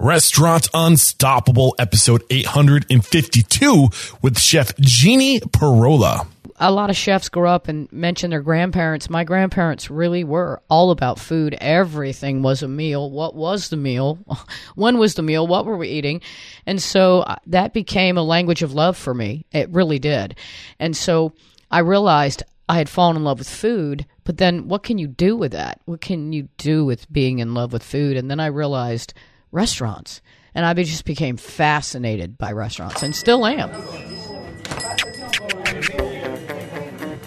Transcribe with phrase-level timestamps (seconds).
[0.00, 3.90] Restaurant Unstoppable, episode 852
[4.22, 6.26] with Chef Jeannie Pierola.
[6.56, 9.10] A lot of chefs grow up and mention their grandparents.
[9.10, 11.54] My grandparents really were all about food.
[11.60, 13.10] Everything was a meal.
[13.10, 14.18] What was the meal?
[14.74, 15.46] when was the meal?
[15.46, 16.22] What were we eating?
[16.64, 19.44] And so uh, that became a language of love for me.
[19.52, 20.34] It really did.
[20.78, 21.34] And so
[21.70, 25.36] I realized I had fallen in love with food, but then what can you do
[25.36, 25.82] with that?
[25.84, 28.16] What can you do with being in love with food?
[28.16, 29.12] And then I realized
[29.52, 30.20] restaurants.
[30.54, 33.70] And I just became fascinated by restaurants and still am.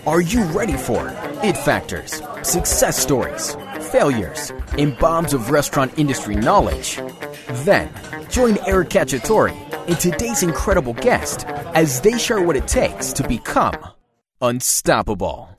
[0.06, 1.08] Are you ready for
[1.44, 3.56] it factors, success stories,
[3.92, 7.00] failures, and bombs of restaurant industry knowledge?
[7.64, 7.90] Then
[8.30, 9.54] join Eric Cacciatore
[9.88, 13.78] and today's incredible guest as they share what it takes to become
[14.42, 15.50] unstoppable.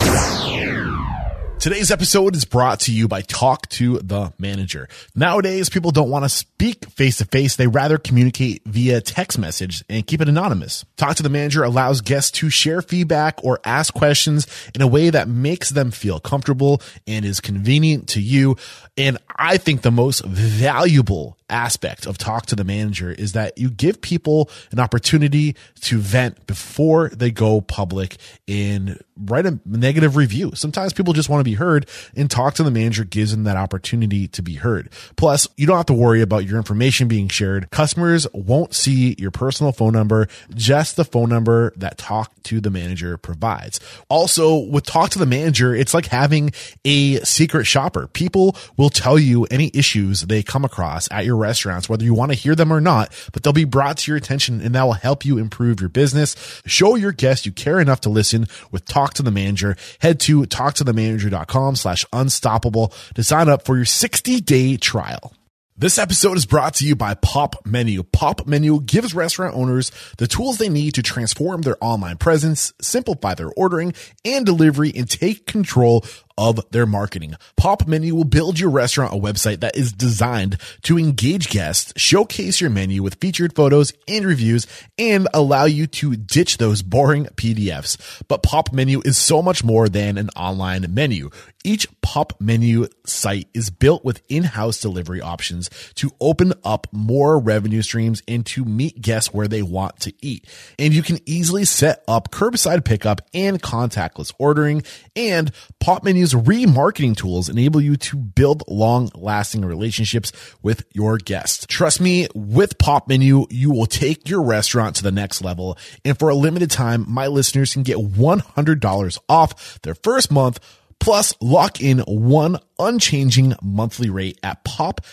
[1.59, 4.87] Today's episode is brought to you by Talk to the Manager.
[5.15, 7.57] Nowadays, people don't want to speak face to face.
[7.57, 10.85] They rather communicate via text message and keep it anonymous.
[10.99, 15.09] Talk to the Manager allows guests to share feedback or ask questions in a way
[15.09, 18.59] that makes them feel comfortable and is convenient to you.
[18.99, 23.71] And I think the most valuable aspect of talk to the manager is that you
[23.71, 28.17] give people an opportunity to vent before they go public
[28.49, 30.53] and write a negative review.
[30.55, 33.57] Sometimes people just want to be heard and talk to the manager gives them that
[33.57, 34.89] opportunity to be heard.
[35.17, 37.71] Plus, you don't have to worry about your information being shared.
[37.71, 42.71] Customers won't see your personal phone number, just the phone number that talk to the
[42.71, 43.81] manager provides.
[44.09, 46.51] Also, with talk to the manager, it's like having
[46.85, 48.09] a secret shopper.
[48.09, 52.33] People will tell you any issues they come across at your restaurants, whether you want
[52.33, 54.93] to hear them or not, but they'll be brought to your attention and that will
[54.93, 56.37] help you improve your business.
[56.67, 59.77] Show your guests you care enough to listen with Talk to the Manager.
[60.01, 65.33] Head to talktothemanager.com slash unstoppable to sign up for your 60 day trial.
[65.77, 68.05] This episode is brought to you by Pop Menu.
[68.05, 73.35] Pop Menu gives restaurant owners the tools they need to transform their online presence, simplify
[73.35, 73.93] their ordering
[74.25, 76.05] and delivery, and take control
[76.37, 77.35] of their marketing.
[77.57, 82.61] Pop Menu will build your restaurant a website that is designed to engage guests, showcase
[82.61, 84.67] your menu with featured photos and reviews,
[84.99, 88.23] and allow you to ditch those boring PDFs.
[88.29, 91.31] But Pop Menu is so much more than an online menu.
[91.63, 97.81] Each Pop Menu site is built with in-house delivery options to open up more revenue
[97.81, 100.47] streams and to meet guests where they want to eat.
[100.79, 104.83] And you can easily set up curbside pickup and contactless ordering
[105.17, 111.67] and Pop Menu's remarketing tools enable you to build long lasting relationships with your guests.
[111.67, 115.77] Trust me, with Pop Menu, you will take your restaurant to the next level.
[116.03, 120.61] And for a limited time, my listeners can get $100 off their first month
[120.99, 125.05] plus lock in one unchanging monthly rate at popmenu.com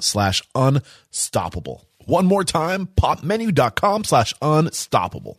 [0.00, 1.86] slash unstoppable.
[2.04, 5.38] One more time, popmenu.com slash unstoppable.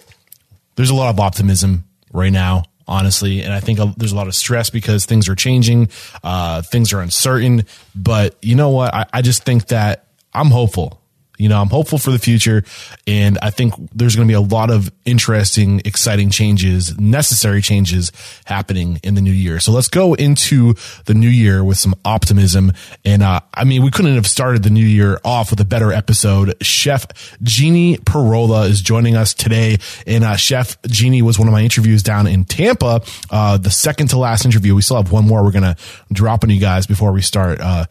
[0.75, 4.35] there's a lot of optimism right now, honestly, and I think there's a lot of
[4.35, 5.89] stress because things are changing,
[6.23, 7.65] uh, things are uncertain.
[7.95, 8.93] But you know what?
[8.93, 11.00] I, I just think that I'm hopeful.
[11.41, 12.63] You know, I'm hopeful for the future,
[13.07, 18.11] and I think there's going to be a lot of interesting, exciting changes, necessary changes
[18.45, 19.59] happening in the new year.
[19.59, 22.73] So let's go into the new year with some optimism.
[23.03, 25.91] And uh, I mean, we couldn't have started the new year off with a better
[25.91, 26.55] episode.
[26.61, 27.07] Chef
[27.41, 32.03] Jeannie Pierola is joining us today, and uh, Chef Jeannie was one of my interviews
[32.03, 33.01] down in Tampa,
[33.31, 34.75] uh, the second to last interview.
[34.75, 35.75] We still have one more we're going to
[36.11, 37.85] drop on you guys before we start uh,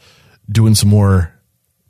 [0.48, 1.34] doing some more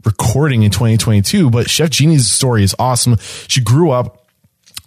[0.05, 3.17] recording in 2022, but Chef Jeannie's story is awesome.
[3.49, 4.27] She grew up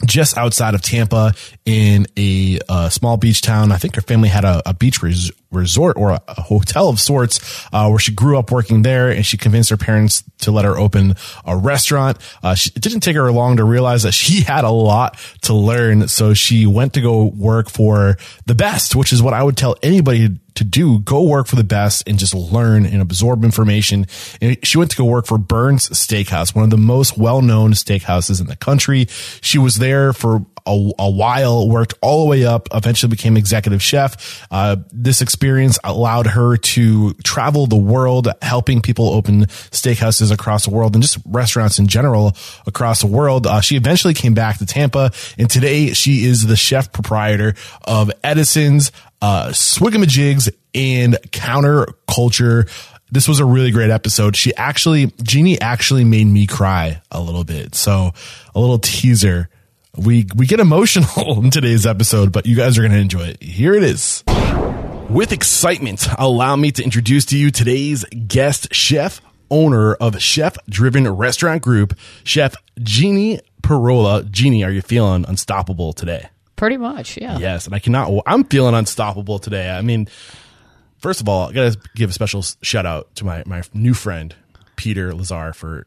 [0.06, 1.34] just outside of Tampa
[1.66, 3.72] in a uh, small beach town.
[3.72, 7.66] I think her family had a, a beach res- resort or a hotel of sorts,
[7.72, 10.78] uh, where she grew up working there and she convinced her parents to let her
[10.78, 11.16] open
[11.46, 12.18] a restaurant.
[12.42, 15.54] Uh, she, it didn't take her long to realize that she had a lot to
[15.54, 16.08] learn.
[16.08, 19.76] So she went to go work for the best, which is what I would tell
[19.82, 21.00] anybody to do.
[21.00, 24.06] Go work for the best and just learn and absorb information.
[24.42, 28.40] And she went to go work for Bern's Steakhouse, one of the most well-known steakhouses
[28.40, 29.08] in the country.
[29.42, 33.82] She was there for a, a while, worked all the way up, eventually became executive
[33.82, 34.48] chef.
[34.50, 35.43] Uh, this experience
[35.84, 41.18] allowed her to travel the world, helping people open steakhouses across the world and just
[41.26, 42.36] restaurants in general
[42.66, 43.46] across the world.
[43.46, 48.12] Uh, she eventually came back to Tampa and today she is the chef proprietor of
[48.24, 48.92] Edison's,
[49.22, 52.70] uh, Swigamajigs and counterculture.
[53.12, 54.36] This was a really great episode.
[54.36, 57.76] She actually, Jeannie actually made me cry a little bit.
[57.76, 58.12] So
[58.56, 59.50] a little teaser.
[59.96, 63.44] We, we get emotional in today's episode, but you guys are going to enjoy it.
[63.44, 64.24] Here it is.
[65.10, 69.22] With excitement, allow me to introduce to you today's guest chef,
[69.52, 74.30] owner of Chef Driven Restaurant Group, Chef Jeannie Pierola.
[74.30, 76.30] Jeannie, are you feeling unstoppable today?
[76.56, 77.38] Pretty much, yeah.
[77.38, 78.12] Yes, and I cannot.
[78.26, 79.70] I'm feeling unstoppable today.
[79.70, 80.08] I mean,
[80.98, 84.36] first of all, I gotta give a special shout out to my my new friend
[84.76, 85.86] Peter Lazar for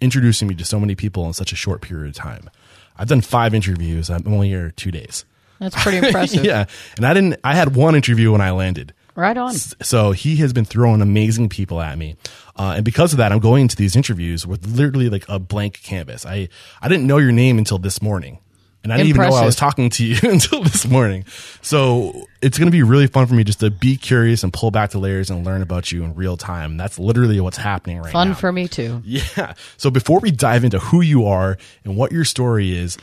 [0.00, 2.50] introducing me to so many people in such a short period of time.
[2.98, 4.10] I've done five interviews.
[4.10, 5.24] I'm only here two days.
[5.60, 6.44] That's pretty impressive.
[6.44, 6.64] yeah,
[6.96, 7.36] and I didn't.
[7.44, 8.92] I had one interview when I landed.
[9.14, 9.52] Right on.
[9.52, 12.16] So he has been throwing amazing people at me,
[12.56, 15.82] uh, and because of that, I'm going into these interviews with literally like a blank
[15.82, 16.24] canvas.
[16.24, 16.48] I
[16.80, 18.38] I didn't know your name until this morning,
[18.82, 21.24] and I didn't even know I was talking to you until this morning.
[21.60, 24.70] So it's going to be really fun for me just to be curious and pull
[24.70, 26.78] back the layers and learn about you in real time.
[26.78, 28.34] That's literally what's happening right Fun now.
[28.34, 29.02] Fun for me too.
[29.10, 29.54] Yeah.
[29.76, 32.96] So before we dive into who you are and what your story is,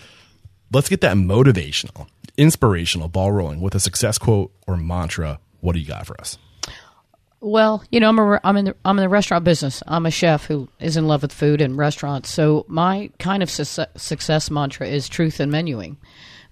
[0.71, 5.39] let's get that motivational, inspirational ball rolling with a success quote or mantra.
[5.61, 6.37] What do you got for us?
[7.39, 9.83] Well, you know, I'm a, I'm in the I'm in the restaurant business.
[9.87, 12.29] I'm a chef who is in love with food and restaurants.
[12.31, 15.97] So my kind of success, success mantra is truth and menuing.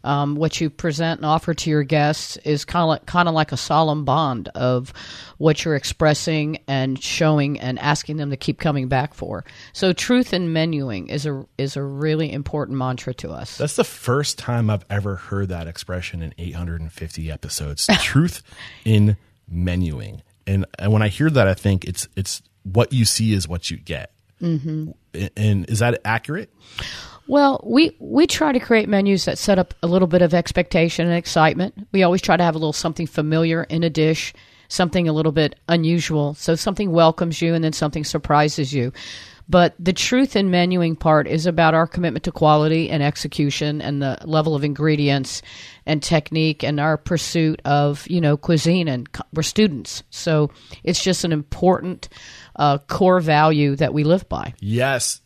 [0.06, 3.34] Um, what you present and offer to your guests is kind of like, kind of
[3.34, 4.94] like a solemn bond of
[5.38, 9.44] what you're expressing and showing and asking them to keep coming back for.
[9.74, 13.58] So truth in menuing is a is a really important mantra to us.
[13.58, 17.88] That's the first time I've ever heard that expression in 850 episodes.
[18.00, 18.44] Truth
[18.86, 19.18] in
[19.52, 20.22] menuing.
[20.48, 23.72] And, and when I hear that, I think it's it's what you see is what
[23.72, 24.12] you get.
[24.42, 24.92] Mm-hmm.
[25.38, 26.52] And is that accurate?
[27.28, 31.08] Well, we we try to create menus that set up a little bit of expectation
[31.08, 31.88] and excitement.
[31.92, 34.34] We always try to have a little something familiar in a dish,
[34.68, 38.94] something a little bit unusual, so something welcomes you and then something surprises you.
[39.48, 44.02] But the truth in menuing part is about our commitment to quality and execution and
[44.02, 45.44] the level of ingredients
[45.86, 50.02] and technique and our pursuit of, you know, cuisine and we're students.
[50.10, 50.50] So
[50.84, 52.10] it's just an important
[52.56, 54.56] uh, core value that we live by.
[54.60, 55.22] Yes,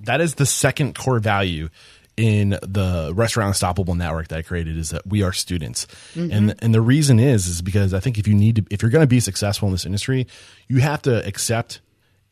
[0.00, 1.68] that is the second core value
[2.16, 5.86] in the restaurant unstoppable network that I created is that we are students.
[6.14, 8.90] And and the reason is is because I think if you need to if you're
[8.90, 10.26] going to be successful in this industry,
[10.68, 11.80] you have to accept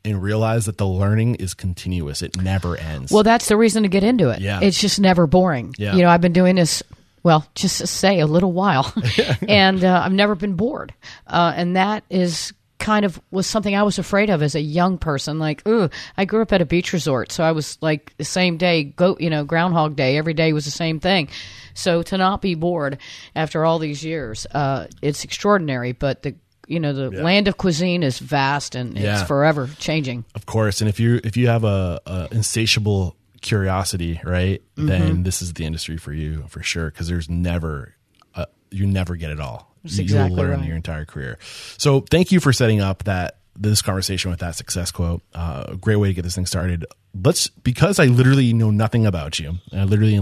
[0.05, 2.23] and realize that the learning is continuous.
[2.23, 3.13] It never ends.
[3.13, 4.41] Well, that's the reason to get into it.
[4.41, 4.61] Yeah.
[4.61, 5.75] It's just never boring.
[5.79, 5.95] Yeah.
[5.95, 6.83] You know, I've been doing this,
[7.23, 8.93] well, just to say a little while,
[9.49, 10.93] and uh, I've never been bored.
[11.27, 14.99] Uh, and that is kind of was something I was afraid of as a young
[14.99, 15.39] person.
[15.39, 18.59] Like, ooh, I grew up at a beach resort, so I was like the same
[18.59, 20.19] day, go, you know, Groundhog Day.
[20.19, 21.29] Every day was the same thing.
[21.75, 22.99] So to not be bored
[23.35, 25.93] after all these years, uh, it's extraordinary.
[25.93, 26.35] But the
[26.69, 29.19] you know the land of cuisine is vast and Yeah.
[29.21, 30.25] it's forever changing.
[30.35, 34.87] Of course, and if you if you have a, a insatiable curiosity, right, Mm-hmm.
[34.89, 36.91] then this is the industry for you for sure.
[36.91, 37.95] Because there's never
[38.35, 39.72] uh, you never get it all.
[39.83, 40.67] That's You- exactly You'll learn right.
[40.67, 41.39] your entire career.
[41.79, 45.23] So thank you for setting up that this conversation with that success quote.
[45.35, 46.87] Uh, a great way to get this thing started.
[47.15, 49.57] Let's because I literally know nothing about you.
[49.71, 50.17] I literally,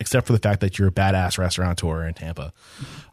[0.00, 2.52] except for the fact that you're a badass restaurateur in Tampa.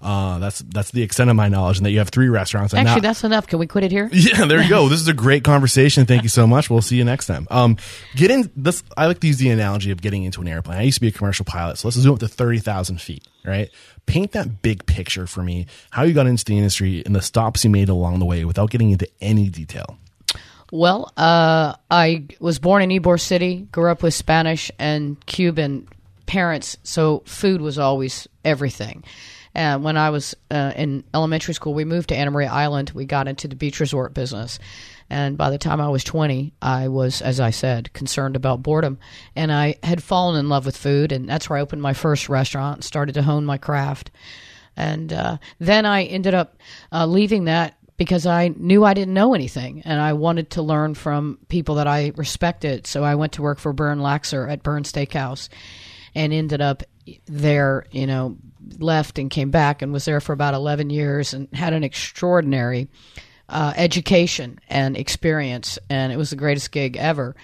[0.02, 2.74] Uh, that's that's the extent of my knowledge, and that you have three restaurants.
[2.74, 3.46] Actually, not- that's enough.
[3.46, 4.10] Can we quit it here?
[4.14, 4.90] yeah, there you go.
[4.90, 6.08] This is a great conversation.
[6.08, 6.68] Thank you so much.
[6.70, 7.48] We'll see you next time.
[7.52, 7.78] Um,
[8.16, 8.82] get in this.
[8.98, 10.80] I like to use the analogy of getting into an airplane.
[10.80, 13.28] I used to be a commercial pilot, so let's zoom up to thirty thousand feet.
[13.46, 13.70] Right,
[14.08, 15.68] paint that big picture for me.
[15.92, 18.72] How you got into the industry and the stops you made along the way, without
[18.72, 20.00] getting into any detail.
[20.72, 25.88] Well, uh, I was born in Ybor City, grew up with Spanish and Cuban
[26.28, 29.04] parents, so food was always everything.
[29.56, 32.92] And when I was uh, in elementary school, we moved to Anna Maria Island.
[32.92, 34.60] We got into the beach resort business.
[35.10, 39.00] And by the time I was 20, I was, as I said, concerned about boredom.
[39.36, 42.30] And I had fallen in love with food, and that's where I opened my first
[42.30, 44.12] restaurant and started to hone my craft.
[44.78, 46.58] And uh, then I ended up
[46.92, 50.96] uh, leaving that because I knew I didn't know anything and I wanted to learn
[50.96, 52.88] from people that I respected.
[52.88, 55.50] So I went to work for Bern Laxer at Bern Steakhouse
[56.16, 56.82] and ended up
[57.26, 58.38] there, you know,
[58.78, 62.88] left and came back and was there for about 11 years and had an extraordinary
[63.50, 65.78] uh, education and experience.
[65.90, 67.36] And it was the greatest gig ever.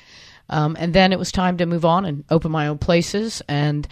[0.50, 3.42] Um, and then it was time to move on and open my own places.
[3.50, 3.86] And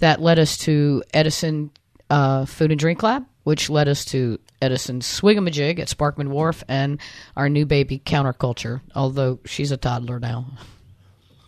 [0.00, 1.70] that led us to Edison
[2.10, 7.00] uh, Food and Drink Lab, which led us to Edison Swigamajig at Sparkman Wharf and
[7.36, 10.46] our new baby Counterculture, although she's a toddler now.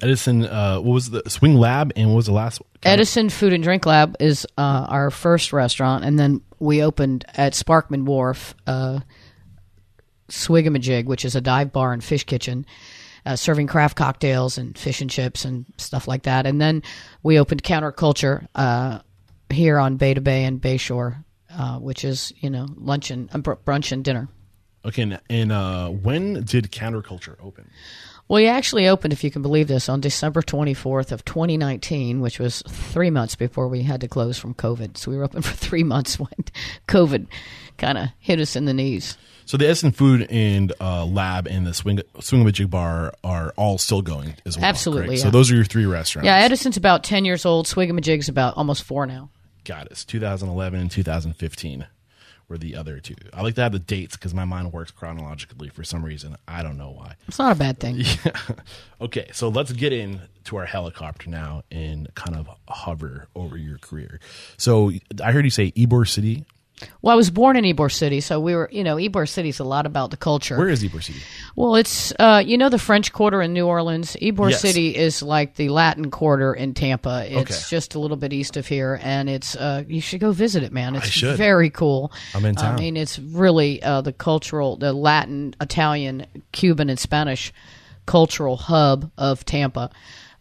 [0.00, 2.62] Edison, uh, what was the Swing Lab and what was the last?
[2.82, 7.52] Edison Food and Drink Lab is uh, our first restaurant, and then we opened at
[7.52, 9.00] Sparkman Wharf uh,
[10.28, 12.66] Swigamajig, which is a dive bar and fish kitchen.
[13.26, 16.46] Uh, serving craft cocktails and fish and chips and stuff like that.
[16.46, 16.82] And then
[17.22, 19.00] we opened Counterculture uh,
[19.50, 23.38] here on Bay to Bay and Bayshore, uh, which is you know lunch and uh,
[23.38, 24.28] br- brunch and dinner.
[24.84, 27.70] Okay, and, and uh, when did Counterculture open?
[28.28, 32.38] Well, you actually opened, if you can believe this, on December 24th of 2019, which
[32.38, 34.98] was three months before we had to close from COVID.
[34.98, 36.28] So we were open for three months when
[36.88, 37.26] COVID
[37.78, 39.16] kind of hit us in the knees.
[39.46, 44.02] So the Edison Food and uh, Lab and the Swing Swingamajig Bar are all still
[44.02, 44.66] going as well.
[44.66, 45.22] Absolutely, yeah.
[45.22, 46.26] So those are your three restaurants.
[46.26, 47.66] Yeah, Edison's about 10 years old.
[47.66, 49.30] Swigamajig's about almost four now.
[49.68, 50.04] Got it.
[50.08, 51.86] 2011 and 2015
[52.48, 53.16] were the other two.
[53.34, 56.36] I like to have the dates because my mind works chronologically for some reason.
[56.48, 57.16] I don't know why.
[57.28, 58.02] It's not a bad thing.
[59.00, 64.18] Okay, so let's get into our helicopter now and kind of hover over your career.
[64.56, 64.90] So
[65.22, 66.44] I heard you say Ybor City.
[67.02, 69.64] Well, I was born in Ybor City, so we were, you know, Ybor City's a
[69.64, 70.56] lot about the culture.
[70.56, 71.20] Where is Ybor City?
[71.56, 74.16] Well, it's uh, you know the French Quarter in New Orleans.
[74.22, 74.60] Ybor Yes.
[74.60, 77.24] City is like the Latin Quarter in Tampa.
[77.26, 77.60] It's Okay.
[77.68, 80.72] just a little bit east of here, and it's uh, you should go visit it,
[80.72, 80.94] man.
[80.94, 81.36] It's should.
[81.36, 82.12] very cool.
[82.34, 82.76] I'm in town.
[82.76, 87.52] I mean, it's really uh, the cultural, the Latin, Italian, Cuban, and Spanish
[88.06, 89.90] cultural hub of Tampa,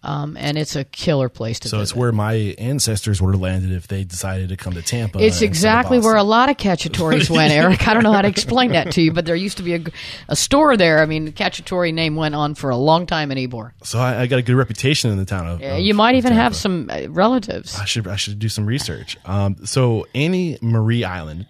[0.04, 1.70] um, and it's a killer place to be.
[1.70, 1.94] So visit.
[1.94, 5.20] it's where my ancestors would have landed if they decided to come to Tampa.
[5.20, 7.88] It's exactly where a lot of Cacciatores went, Eric.
[7.88, 9.84] I don't know how to explain that to you, but there used to be a,
[10.30, 11.00] a store there.
[11.00, 13.72] I mean, the cacciatore name went on for a long time in Ybor.
[13.84, 15.62] So I, I got a good reputation in the town of.
[15.62, 16.44] Of- you might even Tampa.
[16.44, 17.78] have some uh, relatives.
[17.78, 19.18] I should I should do some research.
[19.26, 21.48] Um, so Annie Marie Island.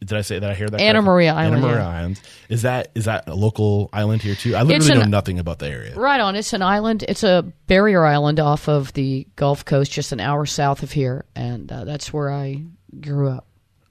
[0.00, 0.50] Did I say that?
[0.50, 0.80] I hear that.
[0.80, 1.06] Anna correctly?
[1.06, 1.88] Maria Island, Anna Maria yeah.
[1.88, 2.20] Island.
[2.48, 4.54] Is that is that a local island here too?
[4.54, 5.94] I literally an- know nothing about the area.
[5.94, 6.36] Right on.
[6.36, 7.04] It's an island.
[7.08, 11.24] It's a barrier island off of the Gulf Coast, just an hour south of here,
[11.34, 12.62] and uh, that's where I
[13.00, 13.46] grew up.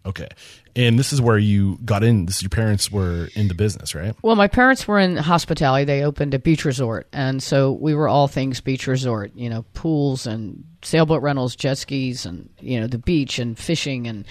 [0.05, 0.27] Okay,
[0.75, 2.25] and this is where you got in.
[2.25, 4.15] This your parents were in the business, right?
[4.21, 5.85] Well, my parents were in hospitality.
[5.85, 9.31] They opened a beach resort, and so we were all things beach resort.
[9.35, 14.07] You know, pools and sailboat rentals, jet skis, and you know the beach and fishing
[14.07, 14.25] and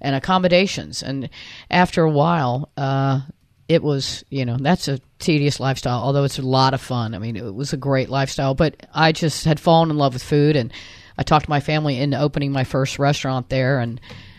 [0.00, 1.02] and accommodations.
[1.02, 1.30] And
[1.70, 3.20] after a while, uh,
[3.68, 6.02] it was you know that's a tedious lifestyle.
[6.02, 7.14] Although it's a lot of fun.
[7.14, 8.54] I mean, it was a great lifestyle.
[8.54, 10.72] But I just had fallen in love with food, and
[11.16, 13.98] I talked to my family into opening my first restaurant there, and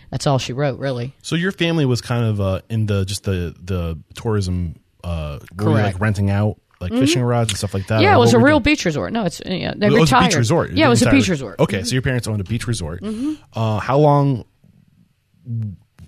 [0.10, 1.14] that's all she wrote, really.
[1.22, 5.66] So your family was kind of uh, in the just the the tourism, uh, were
[5.66, 6.04] you, like Mm-hmm.
[6.04, 8.02] renting out like fishing rods and stuff like that.
[8.02, 8.76] Yeah, it was a real doing?
[8.76, 9.12] beach resort.
[9.12, 10.74] No, it's yeah, they It was a beach resort.
[10.74, 11.54] Yeah, it was a beach resort.
[11.56, 11.64] Mm-hmm.
[11.64, 13.04] Okay, so your parents owned a beach resort.
[13.54, 14.46] Uh, how long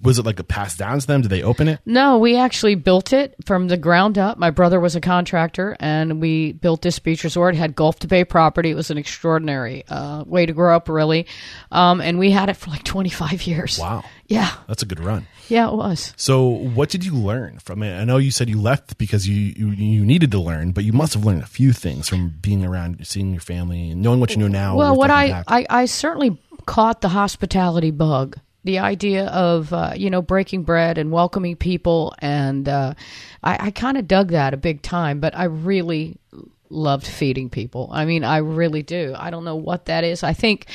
[0.02, 1.22] was it like a pass down to them?
[1.22, 1.80] Did they open it?
[1.86, 4.38] No, we actually built it from the ground up.
[4.38, 7.56] My brother was a contractor, and we built this beach resort.
[7.56, 8.70] It had Gulf to Bay property.
[8.72, 11.28] It was an extraordinary uh, way to grow up, really.
[11.72, 13.78] Um, and we had it for like 25 years.
[13.80, 15.28] Wow, Yeah, that's a good run.
[15.48, 16.14] yeah, it was.
[16.16, 18.00] So, what did you learn from it?
[18.00, 20.94] I know you said you left because you, you you needed to learn, but you
[20.94, 24.32] must have learned a few things from being around, seeing your family, and knowing what
[24.32, 24.76] you know now.
[24.78, 25.44] Well, what I.
[25.48, 28.38] I, I certainly caught the hospitality bug.
[28.64, 32.94] The idea of uh, you know breaking bread and welcoming people, and uh,
[33.44, 35.20] I, I kind of dug that a big time.
[35.20, 36.20] But I really
[36.70, 37.90] loved feeding people.
[37.92, 39.16] I mean, I really do.
[39.18, 40.24] I don't know what that is.
[40.24, 40.68] I think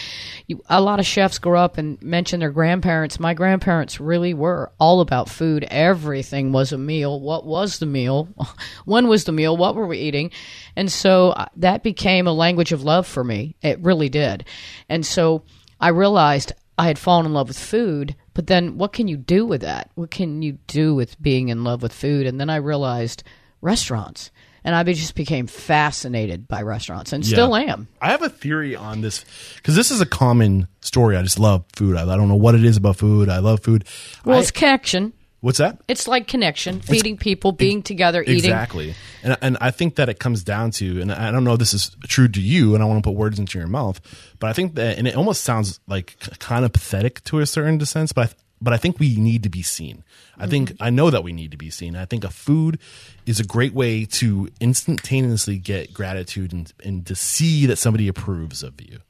[0.46, 3.20] you, a lot of chefs grow up and mention their grandparents.
[3.20, 5.64] My grandparents really were all about food.
[5.70, 7.20] Everything was a meal.
[7.20, 8.28] What was the meal?
[8.84, 9.56] when was the meal?
[9.56, 10.30] What were we eating?
[10.76, 13.56] And so uh, that became a language of love for me.
[13.62, 14.44] It really did.
[14.88, 15.44] And so
[15.80, 19.46] I realized I had fallen in love with food, but then what can you do
[19.46, 19.90] with that?
[19.94, 22.26] What can you do with being in love with food?
[22.26, 23.22] And then I realized
[23.60, 24.30] restaurants.
[24.66, 27.72] And I just became fascinated by restaurants and still Yeah.
[27.72, 27.88] am.
[28.00, 29.24] I have a theory on this
[29.56, 31.16] because this is a common story.
[31.18, 31.96] I just love food.
[31.98, 33.28] I, I don't know what it is about food.
[33.28, 33.84] I love food.
[34.24, 35.12] Well, I- it's connection.
[35.44, 35.78] What's that?
[35.88, 38.36] It's like connection, feeding people, being together, eating.
[38.36, 38.94] Exactly.
[39.22, 41.74] And and I think that it comes down to, and I don't know if this
[41.74, 44.00] is true to you, and I want to put words into your mouth,
[44.40, 47.78] but I think that, and it almost sounds like kind of pathetic to a certain
[47.84, 48.32] sense, but I,
[48.62, 50.02] but I think we need to be seen.
[50.38, 50.82] I think mm-hmm.
[50.82, 51.94] I know that we need to be seen.
[51.94, 52.78] I think a food
[53.26, 58.62] is a great way to instantaneously get gratitude and, and to see that somebody approves
[58.62, 59.00] of you.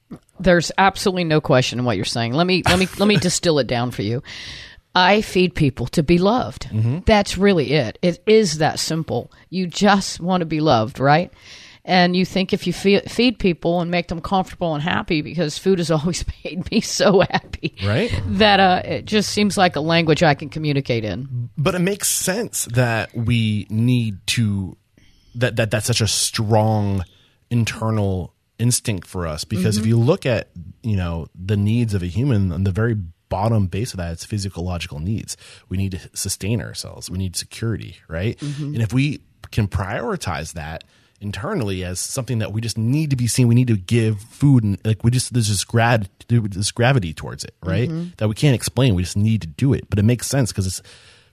[0.40, 2.32] There's absolutely no question in what you're saying.
[2.32, 4.24] Let me let me let me distill it down for you.
[4.94, 6.68] I feed people to be loved.
[7.06, 7.98] That's really it.
[8.02, 9.32] It is that simple.
[9.50, 11.32] You just want to be loved, right?
[11.86, 15.58] And you think if you feed, feed people and make them comfortable and happy, because
[15.58, 18.10] food has always made me so happy, Right.
[18.26, 21.50] That uh, it just seems like a language I can communicate in.
[21.58, 24.76] but it makes sense that we need to
[25.34, 27.04] that that that's such a strong
[27.50, 30.48] internal instinct for us because if you look at
[30.82, 32.96] you know the needs of a human on the very
[33.34, 35.36] bottom base of that it's physiological needs
[35.68, 38.74] we need to sustain ourselves we need security right mm-hmm.
[38.74, 40.84] and if we can prioritize that
[41.20, 44.62] internally as something that we just need to be seen we need to give food
[44.62, 48.08] and like we just there's this grad this gravity towards it right mm-hmm.
[48.18, 50.66] that we can't explain we just need to do it but it makes sense because
[50.66, 50.82] it's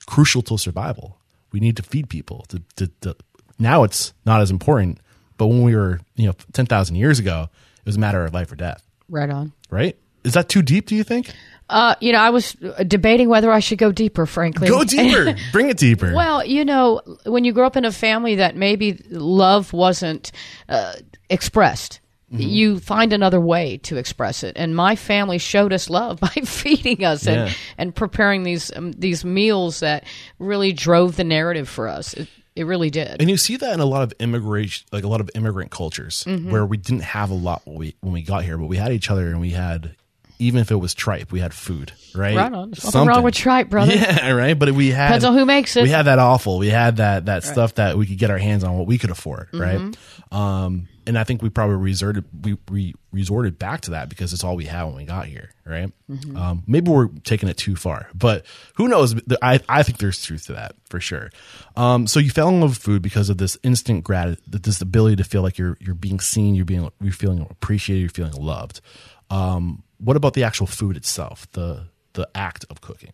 [0.05, 1.17] crucial to survival.
[1.51, 2.45] We need to feed people.
[2.49, 3.15] To, to, to,
[3.59, 4.99] now it's not as important,
[5.37, 8.51] but when we were, you know, 10,000 years ago, it was a matter of life
[8.51, 9.53] or death, Right on.
[9.69, 9.97] right?
[10.23, 11.31] Is that too deep, do you think?
[11.71, 12.53] Uh, you know, I was
[12.85, 14.67] debating whether I should go deeper, frankly.
[14.67, 15.33] Go deeper.
[15.51, 16.13] Bring it deeper.
[16.13, 20.31] Well, you know, when you grow up in a family that maybe love wasn't
[20.69, 20.93] uh,
[21.29, 21.99] expressed,
[22.31, 22.43] Mm-hmm.
[22.43, 24.53] you find another way to express it.
[24.55, 29.25] And my family showed us love by feeding us and, and preparing these um, these
[29.25, 30.05] meals that
[30.39, 32.13] really drove the narrative for us.
[32.13, 33.19] It, it really did.
[33.19, 36.23] and you see that in a lot of immigration, like a lot of immigrant cultures
[36.25, 36.51] Mm-hmm.
[36.51, 38.93] where we didn't have a lot when we, when we got here, but we had
[38.93, 39.93] each other and we had,
[40.41, 42.35] even if it was tripe, we had food, right?
[42.35, 42.71] Right on.
[42.71, 43.91] There's nothing wrong with tripe, brother.
[44.01, 44.57] Yeah, right.
[44.57, 45.83] But we had Depends on who makes it.
[45.83, 46.57] We had that awful.
[46.57, 49.11] We had that that stuff that we could get our hands on, what we could
[49.11, 49.77] afford, right?
[49.77, 50.35] Mm-hmm.
[50.35, 54.43] Um, and I think we probably resorted we, we resorted back to that because it's
[54.43, 55.91] all we had when we got here, right?
[56.09, 56.37] Mm-hmm.
[56.37, 58.45] Um, maybe we're taking it too far, but
[58.75, 59.15] who knows?
[59.41, 61.29] I I think there's truth to that for sure.
[61.75, 65.17] Um, so you fell in love with food because of this instant gratitude, this ability
[65.17, 68.81] to feel like you're you're being seen, you're being you're feeling appreciated, you're feeling loved.
[69.29, 73.13] Um, what about the actual food itself, the the act of cooking?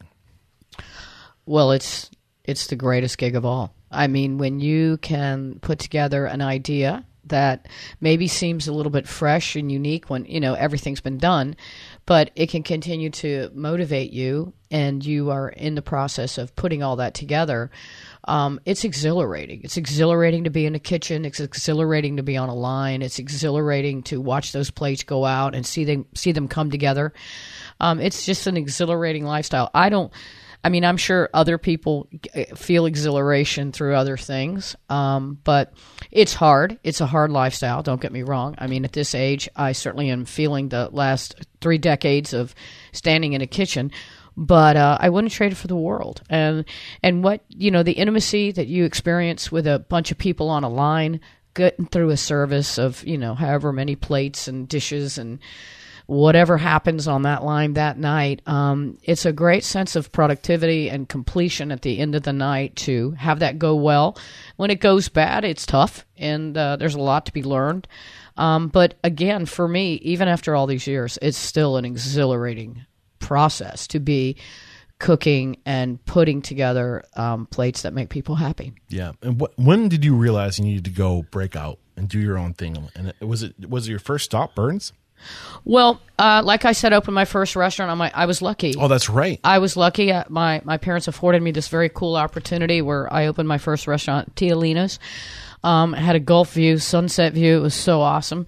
[1.45, 2.10] Well, it's
[2.43, 3.73] it's the greatest gig of all.
[3.91, 7.67] I mean, when you can put together an idea that
[8.00, 11.56] maybe seems a little bit fresh and unique when you know everything's been done,
[12.06, 16.82] but it can continue to motivate you, and you are in the process of putting
[16.82, 17.69] all that together.
[18.27, 19.61] Um, it's exhilarating.
[19.63, 21.25] It's exhilarating to be in the kitchen.
[21.25, 23.01] It's exhilarating to be on a line.
[23.01, 27.13] It's exhilarating to watch those plates go out and see them see them come together.
[27.79, 29.71] Um, it's just an exhilarating lifestyle.
[29.73, 30.11] I don't.
[30.63, 32.09] I mean, I'm sure other people
[32.55, 35.71] feel exhilaration through other things, um, but
[36.11, 36.79] it's hard.
[36.83, 37.83] It's a hard lifestyle.
[37.83, 38.55] Don't get me wrong.
[38.57, 42.53] I mean, at this age, I certainly am feeling the last three decades of
[42.91, 43.91] standing in a kitchen,
[44.38, 46.21] but uh, I wouldn't trade it for the world.
[46.30, 46.63] And
[47.02, 50.63] and what you know, the intimacy that you experience with a bunch of people on
[50.63, 51.19] a line,
[51.56, 55.39] getting through a service of you know however many plates and dishes and
[56.06, 61.10] whatever happens on that line that night, um, it's a great sense of productivity and
[61.10, 64.17] completion at the end of the night to have that go well.
[64.56, 67.89] When it goes bad, it's tough, and uh, there's a lot to be learned.
[68.38, 72.86] Um, but again, for me, even after all these years, it's still an exhilarating
[73.19, 74.36] process to be
[74.99, 78.73] cooking and putting together um, plates that make people happy.
[78.89, 79.12] Yeah.
[79.21, 82.38] And what, when did you realize you needed to go break out and do your
[82.38, 82.89] own thing?
[82.95, 84.93] And it- was it was it your first stop, Bern's?
[85.65, 87.95] Well, uh, like I said, opened my first restaurant.
[87.97, 88.75] My, I was lucky.
[88.77, 89.39] Oh, that's right.
[89.43, 90.12] I was lucky.
[90.12, 93.88] Uh, My my parents afforded me this very cool opportunity where I opened my first
[93.88, 94.99] restaurant, Tialina's.
[95.63, 97.58] Um, it had a Gulf view, sunset view.
[97.58, 98.45] It was so awesome,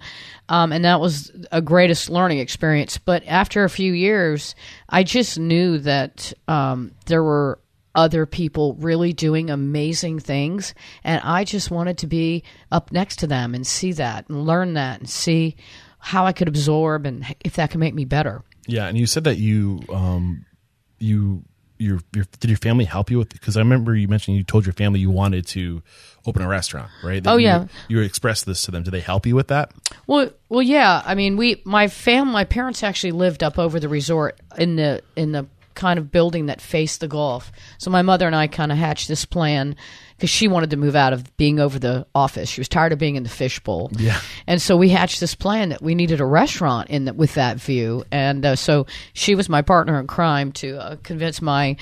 [0.50, 2.98] um, and that was a greatest learning experience.
[2.98, 4.54] But after a few years,
[4.88, 7.60] I just knew that um, there were
[7.94, 13.26] other people really doing amazing things, and I just wanted to be up next to
[13.26, 15.56] them and see that and learn that and see
[15.98, 18.42] how I could absorb and if that could make me better.
[18.66, 20.44] Yeah, and you said that you um
[20.98, 21.44] you
[21.80, 24.66] your your did your family help you with because I remember you mentioned you told
[24.66, 25.82] your family you wanted to
[26.26, 27.18] open a restaurant, right?
[27.18, 27.66] Oh, that Oh, you- yeah.
[27.88, 28.82] You expressed this to them.
[28.82, 29.72] Did they help you with that?
[30.06, 31.02] Well, well, yeah.
[31.04, 35.02] I mean, we, my fam, my parents actually lived up over the resort in the
[35.16, 37.50] in the kind of building that faced the Gulf.
[37.78, 39.76] So my mother and I kind of hatched this plan
[40.20, 42.50] because she wanted to move out of being over the office.
[42.50, 43.90] She was tired of being in the fishbowl.
[43.96, 44.20] Yeah.
[44.46, 47.56] And so we hatched this plan that we needed a restaurant in the, with that
[47.56, 48.04] view.
[48.12, 51.78] And uh, so she was my partner in crime to uh, convince my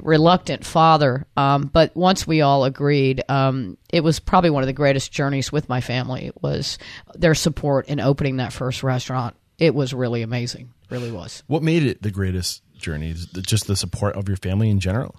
[0.00, 1.26] reluctant father.
[1.36, 5.52] Um, but once we all agreed, um, it was probably one of the greatest journeys
[5.52, 6.78] with my family was
[7.14, 9.36] their support in opening that first restaurant.
[9.58, 10.72] It was really amazing.
[10.88, 11.42] Really was.
[11.48, 13.10] What made it the greatest journey?
[13.10, 15.16] Is Just the support of your family in general?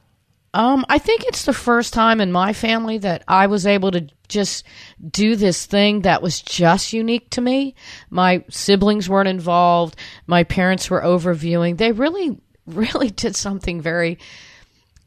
[0.55, 4.07] Um, I think it's the first time in my family that I was able to
[4.29, 4.65] just
[5.05, 7.75] do this thing that was just unique to me.
[8.09, 9.97] My siblings weren't involved.
[10.27, 11.77] My parents were overviewing.
[11.77, 14.17] They really, really did something very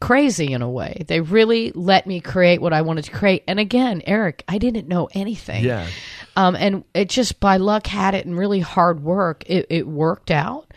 [0.01, 1.03] crazy in a way.
[1.09, 3.43] They really let me create what I wanted to create.
[3.49, 5.65] And again, Eric, I didn't know anything.
[5.65, 5.89] Yeah.
[6.37, 10.31] Um, and it just by luck had it and really hard work, it, it worked
[10.31, 10.71] out.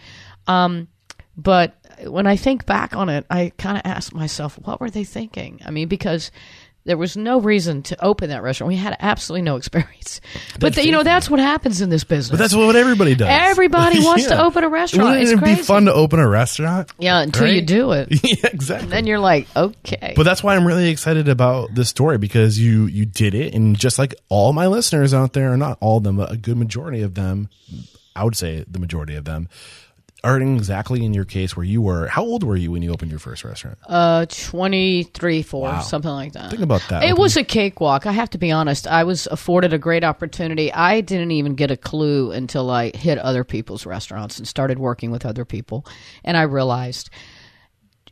[0.48, 0.88] Um,
[1.36, 1.76] but
[2.06, 5.60] when I think back on it, I kind of ask myself, what were they thinking?
[5.66, 6.32] I mean, because
[6.84, 8.70] there was no reason to open that restaurant.
[8.70, 10.20] We had absolutely no experience.
[10.60, 12.32] But the, you know, that's what happens in this business.
[12.32, 13.28] But that's what everybody does.
[13.30, 15.10] Everybody wants to open a restaurant.
[15.10, 16.92] Wouldn't It's it be fun to open a restaurant?
[16.98, 18.08] yeah, until you do it.
[18.24, 18.90] yeah, exactly.
[18.90, 20.14] Then you're like, okay.
[20.16, 23.78] But that's why I'm really excited about this story because you you did it, and
[23.78, 27.04] just like all my listeners out there, not all of them, but a good majority
[27.04, 27.50] of them,
[28.16, 29.50] I would say the majority of them,
[30.24, 32.08] are in exactly in your case where you were.
[32.08, 33.78] How old were you when you opened your first restaurant?
[33.88, 35.82] Uh, 23, 4, Wow.
[35.82, 36.52] something like that.
[36.52, 37.04] Think about that.
[37.04, 38.06] It was a cakewalk.
[38.06, 38.86] I have to be honest.
[38.88, 40.72] I was afforded a great opportunity.
[40.72, 45.10] I didn't even get a clue until I hit other people's restaurants and started working
[45.12, 45.86] with other people.
[46.24, 47.10] And I realized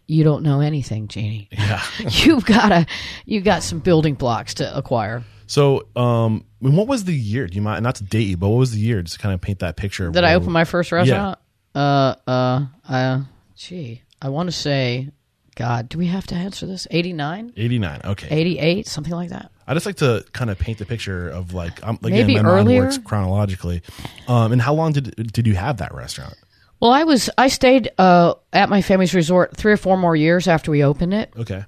[0.08, 1.50] you don't know anything, Jeannie.
[1.60, 1.84] Yeah.
[2.10, 2.86] You've got to,
[3.26, 5.24] you've got some building blocks to acquire.
[5.46, 7.46] So, um, what was the year?
[7.48, 9.02] Do you mind not to date you, but what was the year?
[9.04, 10.10] Just to kind of paint that picture.
[10.10, 11.38] Did I open my first restaurant?
[11.76, 13.22] Uh, uh, uh,
[13.56, 15.10] gee, I want to say,
[15.56, 16.88] God, do we have to answer this?
[16.90, 17.54] 89?
[17.56, 18.02] 89.
[18.06, 18.28] Okay.
[18.30, 18.88] 88?
[18.88, 19.52] Something like that.
[19.68, 22.42] I just like to kind of paint the picture of like, um, again, Maybe my
[22.42, 22.82] mind earlier?
[22.84, 23.82] works chronologically.
[24.28, 26.34] Um, and how long did did you have that restaurant?
[26.80, 30.48] Well, I was I stayed uh, at my family's resort three or four more years
[30.48, 31.66] after we opened it, Okay.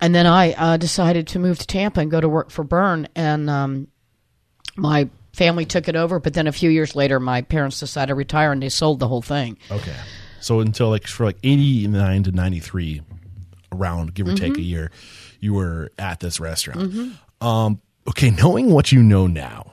[0.00, 3.06] and then I uh, decided to move to Tampa and go to work for Bern,
[3.14, 3.88] and um,
[4.76, 6.18] my family took it over.
[6.18, 9.08] But then a few years later, my parents decided to retire, and they sold the
[9.08, 9.58] whole thing.
[9.70, 9.94] Okay.
[10.40, 13.02] So until like for like 89 to 93
[13.72, 14.44] around give or Mm-hmm.
[14.44, 14.90] take a year,
[15.40, 17.14] you were at this restaurant.
[17.40, 19.72] Um okay, knowing what you know now,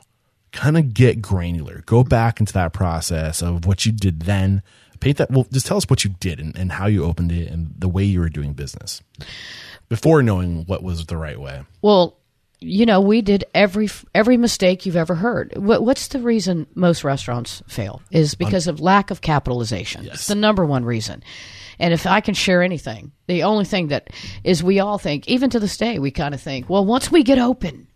[0.52, 1.84] kind of get granular.
[1.86, 4.62] Go back into that process of what you did then.
[5.00, 7.50] Paint that well, just tell us what you did and, and how you opened it
[7.52, 9.02] and the way you were doing business.
[9.90, 11.64] Before knowing what was the right way.
[11.82, 12.18] Well,
[12.64, 15.54] you know, we did every every mistake you've ever heard.
[15.58, 18.02] What, what's the reason most restaurants fail?
[18.12, 20.06] Is because of lack of capitalization.
[20.08, 21.24] It's the number one reason.
[21.80, 24.10] And if I can share anything, the only thing that
[24.44, 27.24] is we all think, even to this day, we kind of think, well, once we
[27.24, 27.88] get open,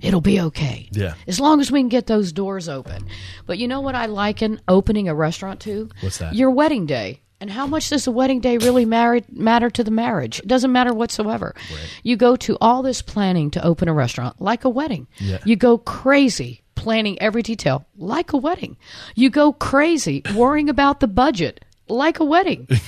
[0.00, 0.88] it'll be okay.
[0.92, 1.14] Yeah.
[1.26, 3.06] As long as we can get those doors open.
[3.46, 5.90] But you know what I liken opening a restaurant to?
[6.00, 6.34] What's that?
[6.34, 7.22] Your wedding day.
[7.40, 10.38] And how much does the wedding day really matter, matter to the marriage?
[10.40, 11.54] It doesn't matter whatsoever.
[12.02, 15.06] You go to all this planning to open a restaurant like a wedding.
[15.18, 15.38] Yeah.
[15.44, 18.76] You go crazy planning every detail like a wedding.
[19.14, 22.68] You go crazy worrying about the budget like a wedding.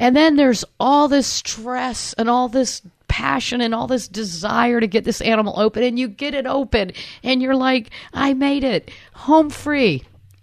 [0.00, 4.86] And then there's all this stress and all this passion and all this desire to
[4.86, 8.90] get this animal open and you get it open and you're like, I made it
[9.12, 10.02] home free.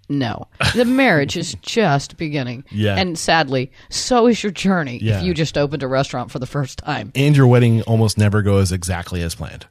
[0.10, 2.63] No, the marriage is just beginning.
[2.72, 2.95] Yeah.
[2.98, 5.19] And sadly, so is your journey Yeah.
[5.19, 7.12] if you just opened a restaurant for the first time.
[7.15, 9.67] And your wedding almost never goes exactly as planned.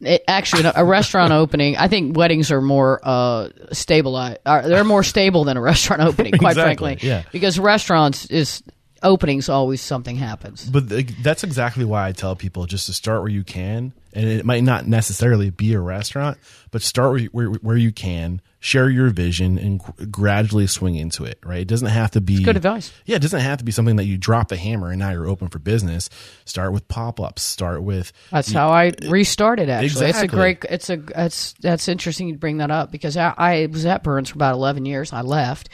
[0.00, 4.16] It, actually, a restaurant opening, I think weddings are more uh, stable.
[4.16, 7.08] Are, they're more stable than a restaurant opening, quite Exactly, frankly.
[7.08, 7.22] yeah.
[7.32, 8.62] Because restaurants is
[9.02, 10.64] openings always something happens.
[10.68, 14.28] But th- that's exactly why I tell people just to start where you can, and
[14.28, 16.38] it might not necessarily be a restaurant,
[16.70, 21.24] but start where where, where you can, share your vision, and gr- gradually swing into
[21.24, 21.38] it.
[21.44, 21.60] Right?
[21.60, 22.92] It doesn't have to be good advice.
[23.06, 25.28] Yeah, it doesn't have to be something that you drop the hammer and now you're
[25.28, 26.10] open for business.
[26.44, 27.42] Start with pop ups.
[27.42, 29.68] Start with That's how I restarted.
[29.68, 30.64] Actually, it's a great.
[30.68, 30.96] It's a.
[30.96, 34.54] That's that's interesting you bring that up because I, I was at Bern's for about
[34.54, 35.12] eleven years.
[35.12, 35.68] I left,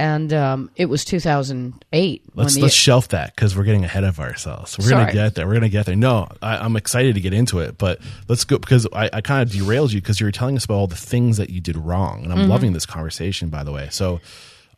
[0.00, 4.02] and um, it was 2008 Let's when the let's shelf that because we're getting ahead
[4.04, 4.78] of ourselves.
[4.78, 5.02] We're Sorry.
[5.04, 5.46] gonna get there.
[5.46, 5.94] We're gonna get there.
[5.94, 9.42] No, I, I'm excited to get into it, but let's go because I, I kind
[9.42, 11.76] of derailed you because you were telling us about all the things that you did
[11.76, 12.50] wrong, and I'm Mm-hmm.
[12.50, 13.88] loving this conversation by the way.
[13.90, 14.20] So,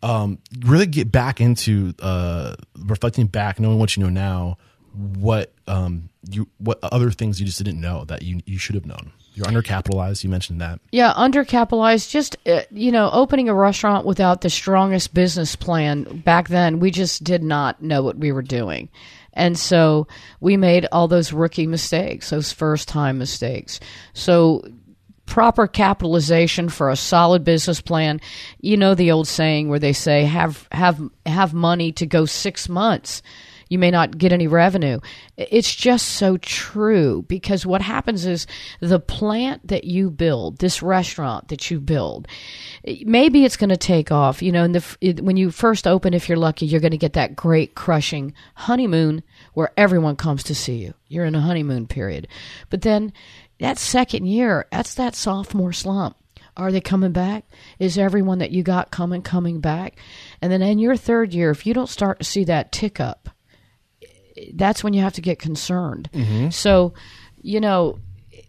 [0.02, 4.58] um, really get back into uh, reflecting back, knowing what you know now.
[4.94, 8.84] What um you what other things you just didn't know that you you should have
[8.84, 9.12] known.
[9.34, 10.22] You're undercapitalized.
[10.24, 10.80] You mentioned that.
[10.90, 12.10] Yeah, undercapitalized.
[12.10, 16.90] Just uh, you know, opening a restaurant without the strongest business plan back then, we
[16.90, 18.90] just did not know what we were doing,
[19.32, 20.06] and so
[20.40, 23.80] we made all those rookie mistakes, those first time mistakes.
[24.12, 24.62] So
[25.24, 28.20] proper capitalization for a solid business plan.
[28.60, 32.68] You know the old saying where they say have have have money to go 6
[32.68, 33.22] months.
[33.72, 35.00] You may not get any revenue.
[35.38, 38.46] It's just so true because what happens is
[38.80, 42.28] the plant that you build, this restaurant that you build,
[43.06, 44.42] maybe it's going to take off.
[44.42, 47.34] You know, the, when you first open, if you're lucky, you're going to get that
[47.34, 49.22] great crushing honeymoon
[49.54, 50.92] where everyone comes to see you.
[51.08, 52.28] You're in a honeymoon period.
[52.68, 53.10] But then
[53.58, 56.18] that second year, that's that sophomore slump.
[56.58, 57.46] Are they coming back?
[57.78, 59.96] Is everyone that you got coming coming back?
[60.42, 63.30] And then in your third year, if you don't start to see that tick up,
[64.54, 66.10] that's when you have to get concerned.
[66.12, 66.50] Mm-hmm.
[66.50, 66.94] So,
[67.40, 67.98] you know,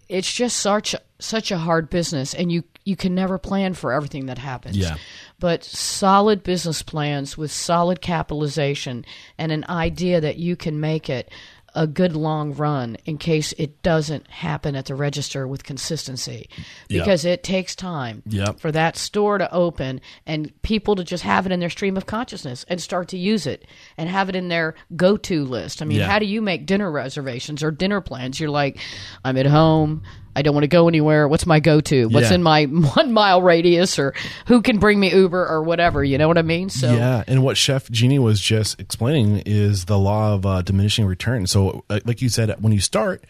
[0.09, 4.25] it's just such such a hard business, and you you can never plan for everything
[4.27, 4.77] that happens.
[4.77, 4.97] Yeah.
[5.39, 9.05] But solid business plans with solid capitalization
[9.37, 11.31] and an idea that you can make it
[11.75, 16.47] a good long run in case it doesn't happen at the register with consistency
[16.87, 17.39] because yep.
[17.39, 18.59] it takes time yep.
[18.59, 22.05] for that store to open and people to just have it in their stream of
[22.05, 23.65] consciousness and start to use it
[23.97, 25.81] and have it in their go-to list.
[25.81, 26.07] I mean, yeah.
[26.07, 28.39] how do you make dinner reservations or dinner plans?
[28.39, 28.79] You're like,
[29.25, 30.03] I'm at home,
[30.35, 31.27] I don't want to go anywhere.
[31.27, 32.07] What's my go to?
[32.07, 32.35] What's yeah.
[32.35, 32.63] in my
[32.95, 34.13] one mile radius or
[34.47, 36.03] who can bring me Uber or whatever?
[36.03, 36.69] You know what I mean?
[36.69, 37.23] So Yeah.
[37.27, 41.47] And what Chef Jeannie was just explaining is the law of uh, diminishing return.
[41.47, 43.23] So, uh, like you said, when you start,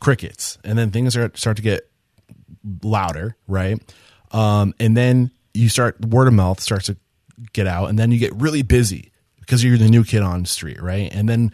[0.00, 1.88] crickets, and then things are, start to get
[2.82, 3.80] louder, right?
[4.32, 6.96] Um, and then you start, word of mouth starts to
[7.52, 10.48] get out, and then you get really busy because you're the new kid on the
[10.48, 11.10] street, right?
[11.12, 11.52] And then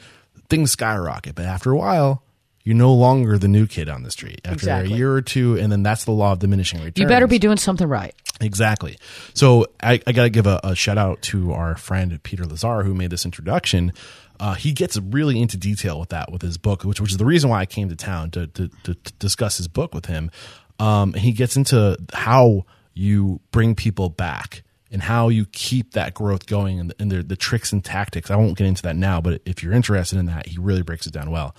[0.49, 1.35] things skyrocket.
[1.35, 2.23] But after a while,
[2.64, 4.94] you're no longer the new kid on the street after exactly.
[4.94, 6.98] a year or two, and then that's the law of diminishing returns.
[6.98, 8.14] You better be doing something right.
[8.40, 8.98] Exactly.
[9.35, 12.83] So I, I got to give a, a, shout out to our friend Peter Lazar
[12.83, 13.92] who made this introduction.
[14.40, 17.25] Uh, he gets really into detail with that with his book, which, which is the
[17.25, 20.31] reason why I came to town to, to, to discuss his book with him.
[20.79, 26.46] Um, he gets into how you bring people back and how you keep that growth
[26.46, 28.31] going and, the, and the, the, tricks and tactics.
[28.31, 31.07] I won't get into that now, but if you're interested in that, he really breaks
[31.07, 31.55] it down well.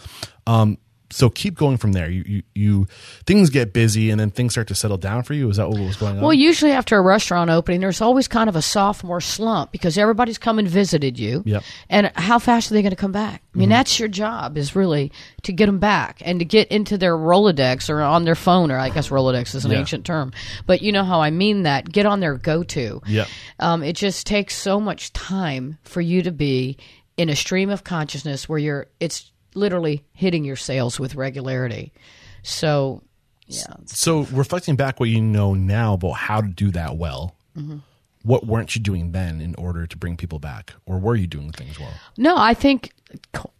[0.45, 0.77] Um,
[1.09, 2.09] so keep going from there.
[2.09, 2.87] You, you, you
[3.25, 5.49] things get busy and then things start to settle down for you.
[5.49, 6.21] Is that what was going on?
[6.21, 10.37] Well, usually after a restaurant opening, there's always kind of a sophomore slump because everybody's
[10.37, 11.43] come and visited you.
[11.45, 11.63] Yep.
[11.89, 13.43] And how fast are they going to come back?
[13.53, 13.73] I mean, mm-hmm.
[13.73, 15.11] that's your job is really
[15.43, 18.77] to get them back and to get into their Rolodex or on their phone, or
[18.79, 19.79] I guess Rolodex is an yeah.
[19.79, 20.31] ancient term,
[20.65, 21.91] but you know how I mean that.
[21.91, 23.01] Get on their go-to.
[23.05, 23.25] Yeah.
[23.59, 26.77] Um, it just takes so much time for you to be
[27.17, 28.87] in a stream of consciousness where you're.
[28.99, 31.93] It's literally hitting your sales with regularity.
[32.43, 33.01] So,
[33.47, 33.75] yeah.
[33.85, 37.77] So, reflecting back what you know now about how to do that well, mm-hmm.
[38.23, 40.73] what weren't you doing then in order to bring people back?
[40.85, 41.93] Or were you doing things well?
[42.17, 42.93] No, I think,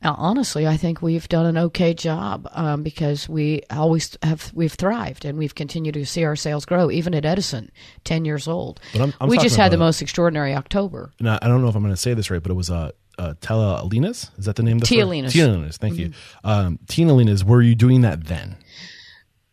[0.01, 5.25] honestly, I think we've done an okay job um, because we always have, we've thrived
[5.25, 7.71] and we've continued to see our sales grow, even at Edison,
[8.05, 8.79] 10 years old.
[8.95, 11.11] I'm, I'm we just had the most extraordinary October.
[11.19, 12.93] Now, I don't know if I'm going to say this right, but it was a.
[13.17, 14.29] Uh, Tella Alinas.
[14.39, 15.31] Is that the name of the Tia Alinas.
[15.31, 15.77] Tia Alinas.
[15.77, 16.03] Thank mm-hmm.
[16.03, 16.13] you.
[16.43, 18.57] Um, Tia Alinas, were you doing that then?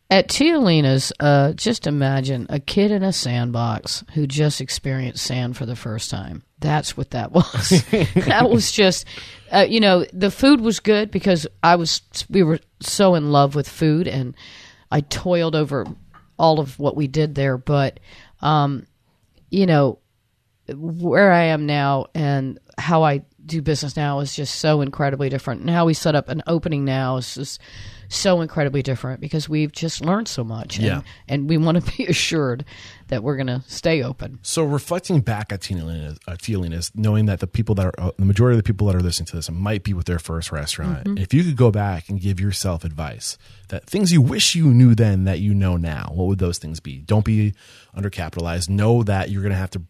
[0.09, 5.55] At Tia Alinas, uh, just imagine a kid in a sandbox who just experienced sand
[5.55, 6.43] for the first time.
[6.59, 7.85] That's what that was.
[7.91, 9.05] that was just,
[9.53, 13.55] uh, you know, the food was good because I was, we were so in love
[13.55, 14.35] with food and
[14.91, 15.87] I toiled over
[16.37, 17.57] all of what we did there.
[17.57, 18.01] But,
[18.41, 18.85] um,
[19.49, 19.99] you know,
[20.75, 25.61] where I am now and how I do business now is just so incredibly different.
[25.61, 27.61] And how we set up an opening now is just
[28.09, 30.77] so incredibly different because we've just learned so much.
[30.77, 31.01] And, yeah.
[31.27, 32.65] and we want to be assured
[33.07, 34.39] that we're going to stay open.
[34.41, 38.57] So reflecting back at Tia is knowing that the people that are, uh, the majority
[38.57, 41.05] of the people that are listening to this might be with their first restaurant.
[41.05, 41.17] Mm-hmm.
[41.17, 43.37] If you could go back and give yourself advice
[43.69, 46.79] that things you wish you knew then that you know now, what would those things
[46.79, 46.99] be?
[46.99, 47.53] Don't be
[47.95, 48.69] undercapitalized.
[48.69, 49.83] Know that you're going to have to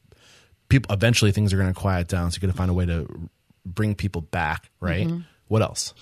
[0.71, 2.85] people eventually things are going to quiet down so you're going to find a way
[2.85, 3.29] to
[3.65, 5.07] bring people back, right?
[5.07, 5.21] Mm-hmm.
[5.47, 5.93] What else?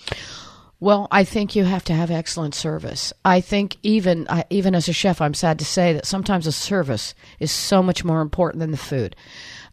[0.80, 3.12] Well, I think you have to have excellent service.
[3.22, 6.52] I think even I, even as a chef, I'm sad to say that sometimes the
[6.52, 9.14] service is so much more important than the food,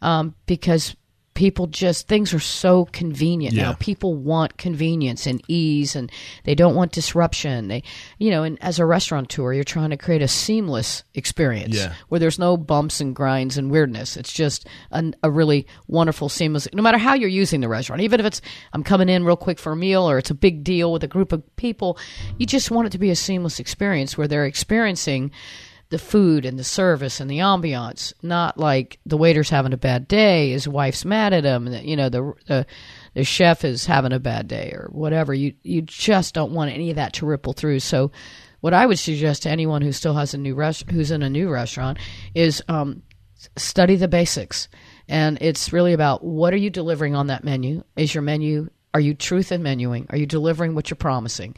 [0.02, 0.96] um, because
[1.38, 3.62] people just things are so convenient Yeah.
[3.62, 6.12] now people want convenience and ease and
[6.46, 7.84] they don't want disruption they
[8.18, 11.94] you know and as a restaurateur you're trying to create a seamless experience Yeah.
[12.10, 16.68] where there's no bumps and grinds and weirdness it's just an, a really wonderful seamless
[16.74, 18.42] no matter how you're using the restaurant even if it's
[18.74, 21.08] i'm coming in real quick for a meal or it's a big deal with a
[21.08, 22.00] group of people
[22.40, 25.30] you just want it to be a seamless experience where they're experiencing
[25.90, 30.08] the food and the service and the ambiance, not like the waiter's having a bad
[30.08, 32.66] day, his wife's mad at him, and you know the the,
[33.14, 35.34] the chef is having a bad day or whatever.
[35.34, 37.80] You you just don't want any of that to ripple through.
[37.80, 38.12] So,
[38.60, 41.30] what I would suggest to anyone who still has a new rest who's in a
[41.30, 42.00] new restaurant
[42.36, 43.04] is um,
[43.56, 44.68] study the basics,
[45.08, 47.84] and it's really about what are you delivering on that menu?
[47.96, 50.08] Is your menu are you truth in menuing?
[50.10, 51.56] Are you delivering what you're promising?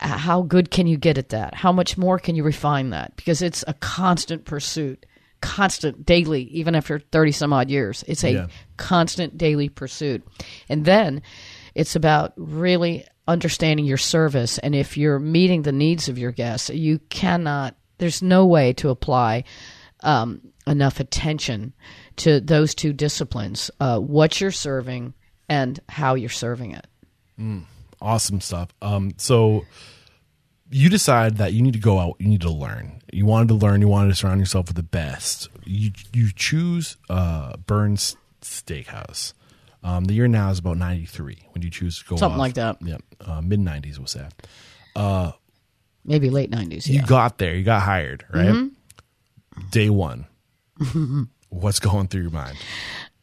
[0.00, 1.54] Uh, how good can you get at that?
[1.54, 3.14] How much more can you refine that?
[3.14, 5.04] Because it's a constant pursuit,
[5.42, 8.04] constant daily, even after 30 some odd years.
[8.08, 8.46] It's a Yeah.
[8.78, 10.26] constant daily pursuit.
[10.70, 11.20] And then
[11.74, 14.56] it's about really understanding your service.
[14.56, 18.88] And if you're meeting the needs of your guests, you cannot, there's no way to
[18.88, 19.44] apply
[20.02, 21.74] um, enough attention
[22.16, 25.12] to those two disciplines uh, what you're serving
[25.52, 26.86] and how you're serving it.
[28.00, 28.68] awesome stuff.
[28.80, 29.64] Um, so
[30.70, 33.02] you decide that you need to go out, you need to learn.
[33.12, 35.48] You wanted to learn, you wanted to surround yourself with the best.
[35.64, 39.34] You you choose uh, Bern's Steakhouse.
[39.84, 42.46] Um, the year now is about ninety three when you choose to go Something off.
[42.46, 42.76] like that.
[42.80, 44.26] Yeah, uh, mid nineties we'll say.
[46.04, 46.88] Maybe late 90s.
[46.88, 47.06] You Yeah.
[47.06, 48.46] got there, you got hired, right?
[48.48, 49.68] Mm-hmm.
[49.70, 50.26] Day one.
[51.48, 52.56] What's going through your mind?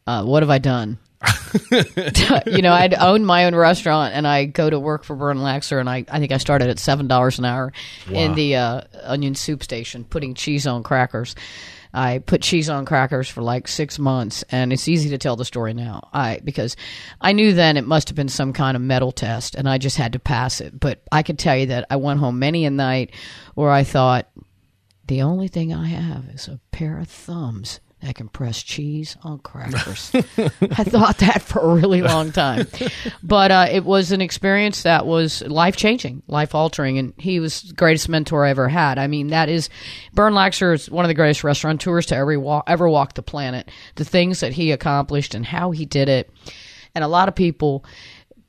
[0.06, 0.98] uh, what have I done?
[2.46, 5.78] you know, I'd own my own restaurant and I go to work for Bern Laxer
[5.78, 7.72] and I, I think I started at $7 an hour
[8.10, 11.34] in the uh, onion soup station putting cheese on crackers.
[11.92, 15.44] I put cheese on crackers for like six months, and it's easy to tell the
[15.44, 16.08] story now.
[16.12, 16.76] I because
[17.20, 19.96] I knew then it must have been some kind of metal test, and I just
[19.96, 20.78] had to pass it.
[20.78, 23.12] But I could tell you that I went home many a night
[23.56, 24.28] where I thought,
[25.08, 29.38] the only thing I have is a pair of thumbs that can press cheese on
[29.40, 30.10] crackers.
[30.14, 32.66] I thought that for a really long time.
[33.22, 37.62] But uh, it was an experience that was life changing, life altering, and he was
[37.62, 38.98] the greatest mentor I ever had.
[38.98, 39.68] I mean, that is,
[40.14, 43.70] Bern Laxer is one of the greatest restaurateurs to ever walk, ever walk the planet.
[43.96, 46.30] The things that he accomplished and how he did it.
[46.94, 47.84] And a lot of people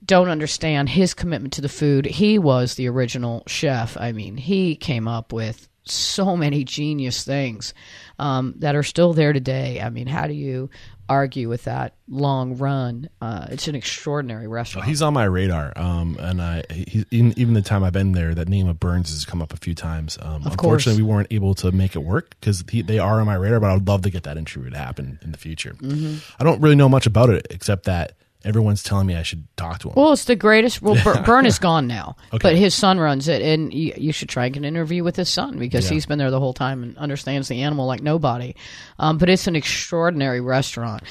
[0.03, 2.05] don't understand his commitment to the food.
[2.05, 3.97] He was the original chef.
[3.97, 7.73] I mean, he came up with so many genius things
[8.21, 9.81] um, that are still there today.
[9.81, 10.69] I mean, how do you
[11.09, 13.09] argue with that long run?
[13.19, 14.87] Uh, it's an extraordinary restaurant.
[14.87, 18.35] He's on my radar, um, and I he, even, even the time I've been there,
[18.35, 20.19] that name of Bern's has come up a few times.
[20.21, 20.85] Um, Of course.
[20.85, 23.59] unfortunately, we weren't able to make it work because they are on my radar.
[23.59, 25.73] But I would love to get that interview to happen in the future.
[25.73, 26.17] Mm-hmm.
[26.39, 29.79] I don't really know much about it except that everyone's telling me I should talk
[29.79, 29.93] to him.
[29.95, 30.81] Well, it's the greatest.
[30.81, 32.39] Well, Bur- Bern is gone now, Okay.
[32.41, 35.15] but his son runs it, and you, you should try and get an interview with
[35.15, 35.93] his son because Yeah.
[35.95, 38.55] he's been there the whole time and understands the animal like nobody.
[38.99, 41.03] Um, but it's an extraordinary restaurant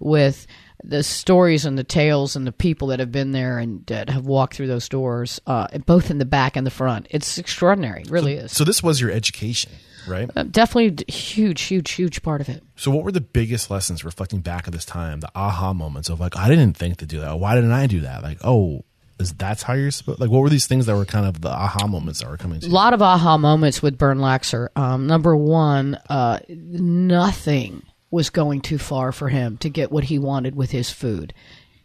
[0.00, 0.46] with
[0.82, 4.26] the stories and the tales and the people that have been there and that have
[4.26, 7.06] walked through those doors, uh, both in the back and the front.
[7.10, 8.52] It's extraordinary, it really is.
[8.52, 9.72] so this was your education,
[10.08, 10.30] right?
[10.36, 12.62] Uh, definitely huge, huge, huge part of it.
[12.76, 15.20] So what were the biggest lessons reflecting back at this time?
[15.20, 17.38] The aha moments of like, I didn't think to do that.
[17.38, 18.22] Why didn't I do that?
[18.22, 18.84] Like, oh,
[19.20, 20.18] is that's how you're supposed?
[20.20, 22.60] Like, what were these things that were kind of the aha moments that were coming
[22.60, 22.66] to?
[22.66, 24.68] A lot of aha moments with Bern Laxer.
[24.76, 30.18] Um, number one, uh, nothing was going too far for him to get what he
[30.18, 31.32] wanted with his food.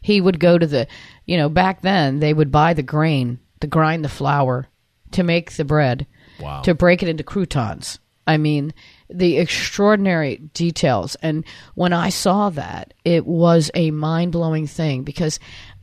[0.01, 0.88] He would go to the,
[1.25, 4.67] you know, back then they would buy the grain to grind the flour
[5.12, 6.05] to make the bread,
[6.39, 6.62] Wow.
[6.62, 7.99] to break it into croutons.
[8.30, 8.76] I mean,
[9.10, 11.15] the extraordinary details.
[11.24, 15.39] And when I saw that, it was a mind blowing thing because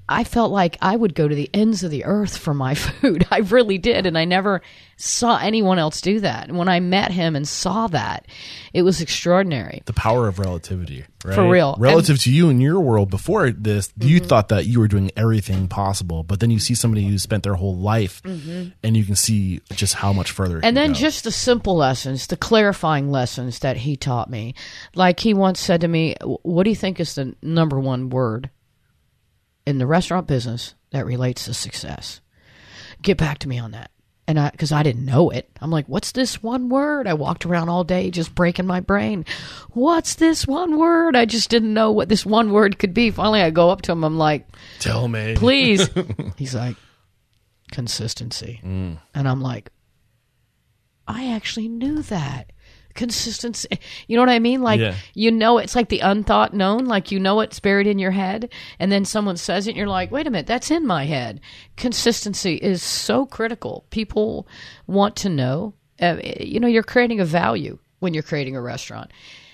[0.09, 3.27] I felt like I would go to the ends of the earth for my food.
[3.31, 4.07] I really did.
[4.07, 4.63] And I never
[4.97, 6.49] saw anyone else do that.
[6.49, 8.27] And when I met him and saw that,
[8.73, 9.83] it was extraordinary.
[9.85, 11.35] the power of relativity, right?
[11.35, 11.73] For real.
[11.73, 11.83] Mm-hmm.
[11.83, 15.69] Relative to you in your world before this, you thought that you were doing everything
[15.69, 19.61] possible, but then you see somebody who spent their whole life, and you can see
[19.73, 20.57] just how much further.
[20.57, 20.65] Mm-hmm.
[20.65, 20.95] And then go.
[20.95, 24.55] just the simple lessons, the clarifying lessons that he taught me.
[24.95, 28.51] Like he once said to me, What do you think is the number one word
[29.67, 32.21] in the restaurant business that relates to success?
[33.03, 33.91] Get back to me on that.
[34.29, 37.07] And I, because I didn't know it, I'm like, what's this one word?
[37.07, 39.25] I walked around all day just breaking my brain.
[39.71, 41.15] What's this one word?
[41.15, 43.13] I just didn't know what this one word could be.
[43.13, 44.03] Finally, I go up to him.
[44.03, 44.49] I'm like,
[44.81, 45.89] tell me, please.
[46.37, 46.77] He's like,
[47.71, 48.61] consistency.
[48.65, 48.99] Mm.
[49.15, 49.71] And I'm like,
[51.07, 52.51] I actually knew that.
[52.97, 53.69] Consistency.
[54.09, 54.63] You know what I mean?
[54.63, 54.95] Like Yeah.
[55.15, 56.87] you know, it's like the unthought known.
[56.87, 59.87] Like you know it's buried in your head, and then someone says it, and you're
[59.87, 61.41] like, wait a minute, that's in my head.
[61.77, 63.87] Consistency is so critical.
[63.91, 64.49] People
[64.87, 65.75] want to know.
[66.01, 69.11] Uh, you know, you're creating a value when you're creating a restaurant,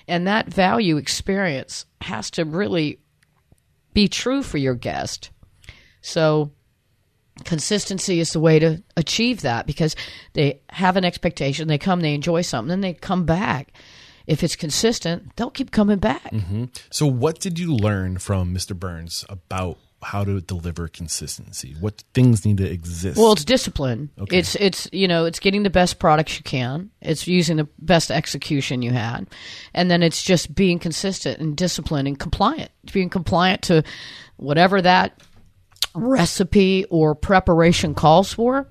[0.08, 2.98] and that value experience has to really
[3.94, 5.30] be true for your guest.
[6.00, 6.50] So
[7.44, 9.96] consistency is the way to achieve that because
[10.34, 11.68] they have an expectation.
[11.68, 13.72] They come they enjoy something then they come back.
[14.26, 16.30] If it's consistent they'll keep coming back.
[16.30, 16.66] Mm-hmm.
[16.90, 18.78] So, what did you learn from Mr.
[18.78, 21.76] Burns about how to deliver consistency?
[21.78, 23.18] What things need to exist?
[23.18, 24.10] well it's discipline.
[24.30, 26.90] It's it's you know it's getting the best products you can.
[27.00, 29.26] It's using the best execution you had.
[29.74, 33.82] And then it's just being consistent and disciplined and compliant being compliant to
[34.36, 35.20] whatever that
[35.94, 38.66] recipe or preparation calls for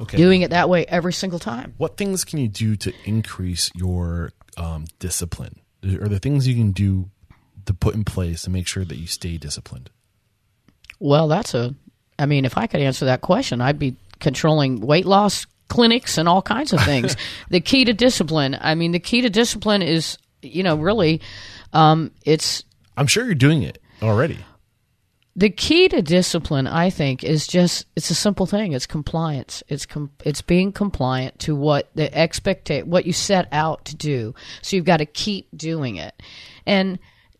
[0.00, 0.16] okay.
[0.16, 4.32] doing it that way every single time what things can you do to increase your
[4.56, 5.60] um, discipline?
[5.84, 7.10] Are there things you can do
[7.66, 9.90] to put in place to make sure that you stay disciplined?
[10.98, 11.74] Well, that's a.
[12.18, 16.28] I mean, if I could answer that question, I'd be controlling weight loss clinics and
[16.28, 17.16] all kinds of things.
[17.48, 18.56] the key to discipline.
[18.60, 21.20] I mean, the key to discipline is, you know, really,
[21.72, 22.64] um, it's
[22.96, 24.38] I'm sure you're doing it already.
[25.34, 26.66] The key to discipline.
[26.66, 28.72] I think is just it's a simple thing.
[28.72, 29.62] It's compliance.
[29.68, 34.34] It's com- it's being compliant to what the expecta- what you set out to do.
[34.60, 36.20] So you've got to keep doing it,
[36.66, 36.98] and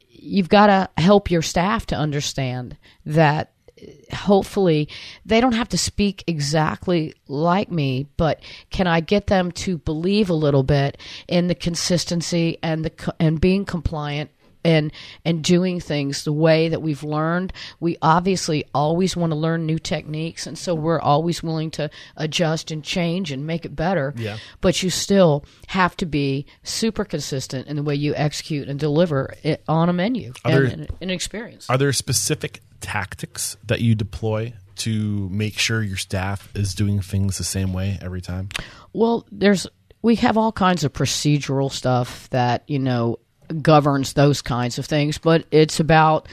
[0.09, 4.89] you've got to help your staff to understand that uh, hopefully
[5.27, 8.41] they don't have to speak exactly like me but
[8.71, 13.41] can i get them to believe a little bit in the consistency and the and
[13.41, 14.31] being compliant
[14.65, 14.93] and
[15.25, 19.79] and doing things the way that we've learned we obviously always want to learn new
[19.79, 24.37] techniques and so we're always willing to adjust and change and make it better Yeah.
[24.61, 29.35] but you still have to be super consistent in the way you execute and deliver
[29.43, 33.95] it on a menu and, there- and an experience Are there specific tactics that you
[33.95, 38.49] deploy to make sure your staff is doing things the same way every time?
[38.93, 39.67] Well, there's
[40.01, 43.19] we have all kinds of procedural stuff that you know
[43.61, 46.29] governs those kinds of things, but it's about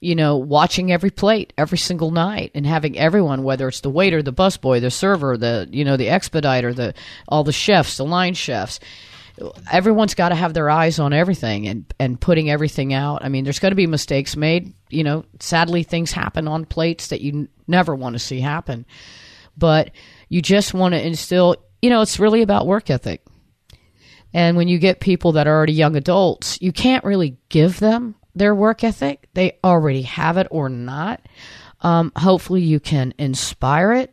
[0.00, 4.22] you know watching every plate every single night and having everyone, whether it's the waiter,
[4.22, 6.94] the busboy, the server, the you know the expediter, the
[7.28, 8.80] all the chefs, the line chefs.
[9.72, 13.24] Everyone's got to have their eyes on everything and, and putting everything out.
[13.24, 14.72] I mean, there's going to be mistakes made.
[14.90, 18.86] You know, sadly, things happen on plates that you n- never want to see happen
[19.56, 19.90] but
[20.28, 23.22] you just want to instill you know it's really about work ethic
[24.34, 28.14] and when you get people that are already young adults you can't really give them
[28.34, 29.28] their work ethic.
[29.34, 31.20] They already have it or not.
[31.80, 34.10] Um, hopefully you can inspire it.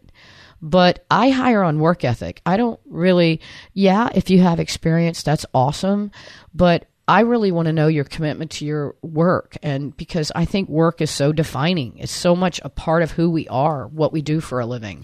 [0.63, 2.39] But i hire on work ethic.
[2.45, 3.41] I don't really
[3.74, 6.11] yeah if you have experience that's awesome.
[6.53, 9.57] But I really want to know your commitment to your work.
[9.63, 13.32] And because I think work is so defining, it's so much a part of who
[13.32, 15.03] we are, what we do for a living.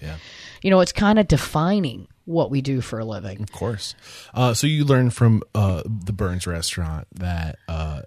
[0.62, 3.40] You know, it's kind of defining what we do for a living.
[3.40, 3.94] Of course.
[4.34, 8.02] Uh, so you learned from uh, the Bern's restaurant that uh,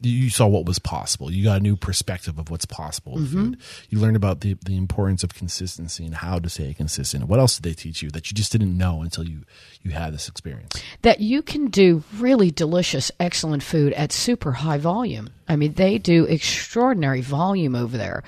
[0.00, 1.30] you saw what was possible.
[1.30, 3.58] You got a new perspective of what's possible with food.
[3.90, 7.24] You learned about the, the importance of consistency and how to stay consistent.
[7.26, 9.42] What else did they teach you that you just didn't know until you,
[9.82, 10.80] you had this experience?
[11.02, 15.30] That you can do really delicious, excellent food at super high volume.
[15.48, 18.22] I mean, they do extraordinary volume over there.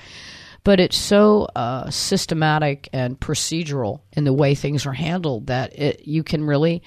[0.63, 6.07] But it's so uh, systematic and procedural in the way things are handled that it,
[6.07, 6.83] you can really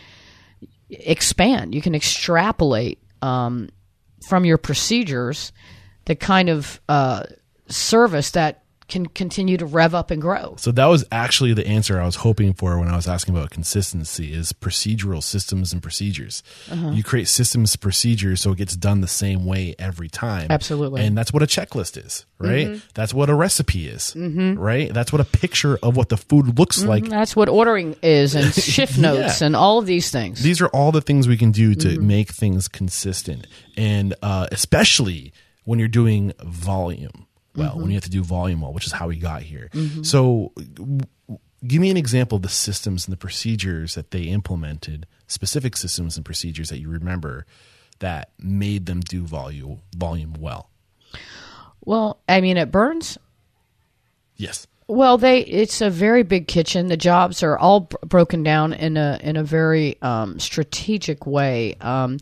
[0.89, 1.75] expand.
[1.75, 3.69] You can extrapolate um,
[4.29, 5.53] from your procedures
[6.07, 7.25] the kind of uh,
[7.69, 10.55] service that can continue to rev up and grow.
[10.59, 13.51] So that was actually the answer I was hoping for when I was asking about
[13.51, 16.43] consistency is procedural systems and procedures.
[16.71, 16.91] Uh-huh.
[16.91, 20.47] You create systems procedures so it gets done the same way every time.
[20.51, 21.03] Absolutely.
[21.05, 22.69] And that's what a checklist is, right?
[22.69, 22.87] Mm-hmm.
[22.95, 24.93] That's what a recipe is, right?
[24.93, 27.05] That's what a picture of what the food looks like.
[27.09, 30.43] That's what ordering is, and shift notes, and all of these things.
[30.43, 32.07] These are all the things we can do to Mm-hmm.
[32.07, 33.47] make things consistent.
[33.77, 35.33] And uh, especially
[35.65, 37.26] when you're doing volume
[37.57, 37.81] well, Mm-hmm.
[37.81, 39.71] when you have to do volume well, which is how we got here.
[40.03, 41.01] So, w-
[41.67, 46.17] give me an example of the systems and the procedures that they implemented, specific systems
[46.17, 47.47] and procedures that you remember
[47.99, 50.69] that made them do volume volume well.
[51.81, 53.19] well, I mean, it Bern's,
[54.37, 54.67] Yes.
[54.89, 56.87] Well, they it's a very big kitchen.
[56.87, 61.75] The jobs are all b- broken down in a in a very um, strategic way,
[61.81, 62.19] um,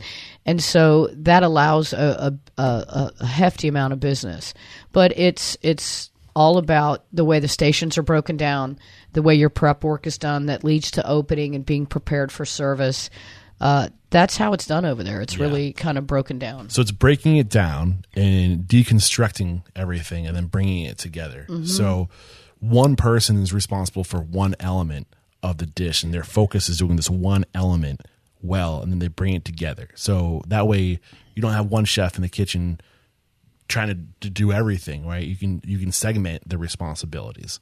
[0.47, 1.99] and so that allows a,
[2.32, 4.55] a, a, a hefty amount of business.
[4.93, 8.79] But it's it's all about the way the stations are broken down,
[9.13, 12.45] the way your prep work is done that leads to opening and being prepared for
[12.45, 13.09] service.
[13.61, 15.21] uh, that's how it's done over there.
[15.21, 16.71] It's really kind of broken down.
[16.71, 21.47] So it's breaking it down and deconstructing everything and then bringing it together.
[21.65, 22.09] So
[22.61, 25.09] one person is responsible for one element
[25.43, 28.03] of the dish and their focus is doing this one element
[28.41, 29.89] well and then they bring it together.
[29.97, 31.01] So that way
[31.35, 32.80] you don't have one chef in the kitchen
[33.68, 35.26] trying to, to do everything, right?
[35.26, 37.61] You can you can segment the responsibilities.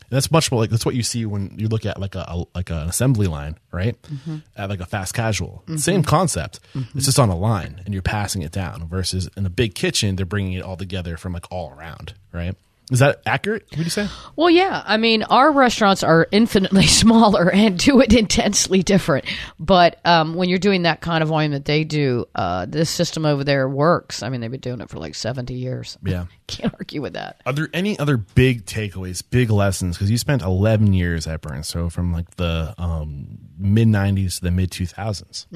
[0.00, 2.24] And that's much more like that's what you see when you look at like a,
[2.28, 4.00] a like an assembly line, right?
[4.02, 4.38] Mm-hmm.
[4.56, 5.76] At like a fast casual, mm-hmm.
[5.76, 6.60] same concept.
[6.74, 6.98] Mm-hmm.
[6.98, 8.88] It's just on a line, and you're passing it down.
[8.88, 12.54] Versus in a big kitchen, they're bringing it all together from like all around, right?
[12.92, 13.66] Is that accurate?
[13.70, 14.06] Would you say?
[14.36, 14.82] Well, yeah.
[14.84, 19.24] I mean, our restaurants are infinitely smaller and do it intensely different.
[19.58, 23.24] But um, when you're doing that kind of volume that they do, uh, this system
[23.24, 24.22] over there works.
[24.22, 25.96] I mean, they've been doing it for like 70 years.
[26.04, 26.26] Yeah.
[26.48, 27.40] Can't argue with that.
[27.46, 29.96] Are there any other big takeaways, big lessons?
[29.96, 34.42] Because you spent 11 years at Bern's, so from like the um, mid 90s to
[34.42, 35.46] the mid 2000s.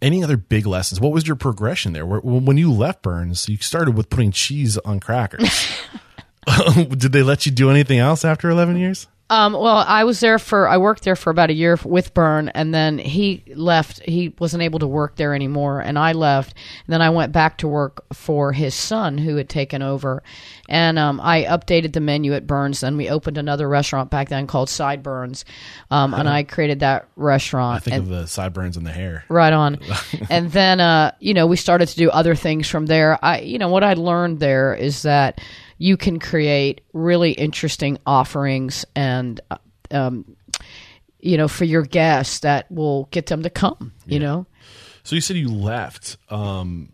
[0.00, 1.00] Any other big lessons?
[1.00, 2.06] What was your progression there?
[2.06, 5.68] When you left Bern's, you started with putting cheese on crackers.
[6.88, 9.06] Did they let you do anything else after 11 years?
[9.30, 12.48] Um, well, I was there for I worked there for about a year with Bern,
[12.50, 14.00] and then he left.
[14.02, 16.54] He wasn't able to work there anymore, and I left.
[16.86, 20.22] And then I went back to work for his son, who had taken over,
[20.68, 22.80] and um, I updated the menu at Bern's.
[22.80, 25.44] Then we opened another restaurant back then called SideBern's,
[25.90, 27.76] um, and I created that restaurant.
[27.76, 29.24] I think and- of the sideburns and the hair.
[29.28, 29.78] Right on.
[30.30, 33.18] and then, uh, you know, we started to do other things from there.
[33.22, 35.40] I, you know, what I learned there is that
[35.78, 39.56] you can create really interesting offerings and, uh,
[39.90, 40.36] um,
[41.20, 44.46] you know, for your guests that will get them to come, you know?
[45.04, 46.16] So you said you left.
[46.28, 46.92] Um,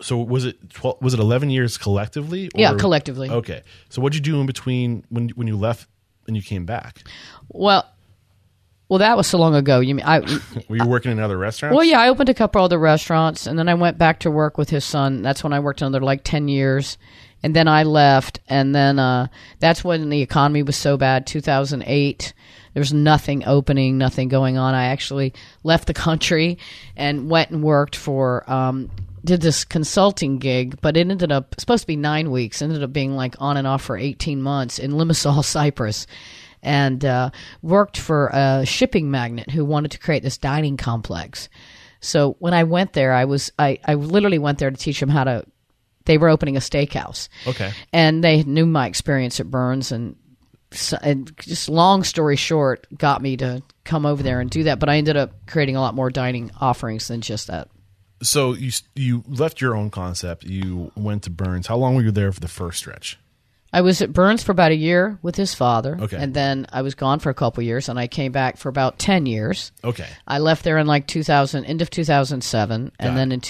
[0.00, 2.50] so was it 12, was it 11 years collectively?
[2.54, 3.30] Yeah, collectively.
[3.30, 3.62] Okay.
[3.88, 5.88] So what'd you do in between when when you left
[6.26, 7.02] and you came back?
[7.48, 7.86] Well,
[8.88, 9.80] well, that was so long ago.
[9.80, 10.20] You mean I?
[10.68, 11.74] Were you working in another restaurant?
[11.74, 14.58] Well, yeah, I opened a couple other restaurants, and then I went back to work
[14.58, 15.22] with his son.
[15.22, 16.98] That's when I worked another like ten years,
[17.42, 19.28] and then I left, and then uh,
[19.58, 21.26] that's when the economy was so bad.
[21.26, 22.32] Two thousand eight.
[22.74, 24.74] There was nothing opening, nothing going on.
[24.74, 26.58] I actually left the country
[26.96, 28.50] and went and worked for.
[28.50, 28.90] Um,
[29.24, 32.60] did this consulting gig, but it ended up supposed to be nine weeks.
[32.60, 36.06] Ended up being like on and off for eighteen months in Limassol, Cyprus
[36.62, 37.30] and uh,
[37.60, 41.48] worked for a shipping magnate who wanted to create this dining complex.
[42.00, 45.08] So when I went there, I was I, I literally went there to teach him
[45.08, 45.44] how to.
[46.04, 47.72] They were opening a steakhouse, Okay.
[47.92, 50.16] and they knew my experience at Bern's, and,
[50.72, 54.78] so, and just long story short, got me to come over there and do that.
[54.78, 57.68] But I ended up creating a lot more dining offerings than just that.
[58.22, 60.44] So you you left your own concept.
[60.44, 61.66] You went to Bern's.
[61.66, 63.18] How long were you there for the first stretch?
[63.74, 66.18] I was at Bern's for about a year with his father, Okay.
[66.18, 68.98] and then I was gone for a couple years, and I came back for about
[68.98, 69.72] ten years.
[69.82, 70.06] Okay.
[70.28, 73.40] I left there in like 2000, end of 2007, Got and then in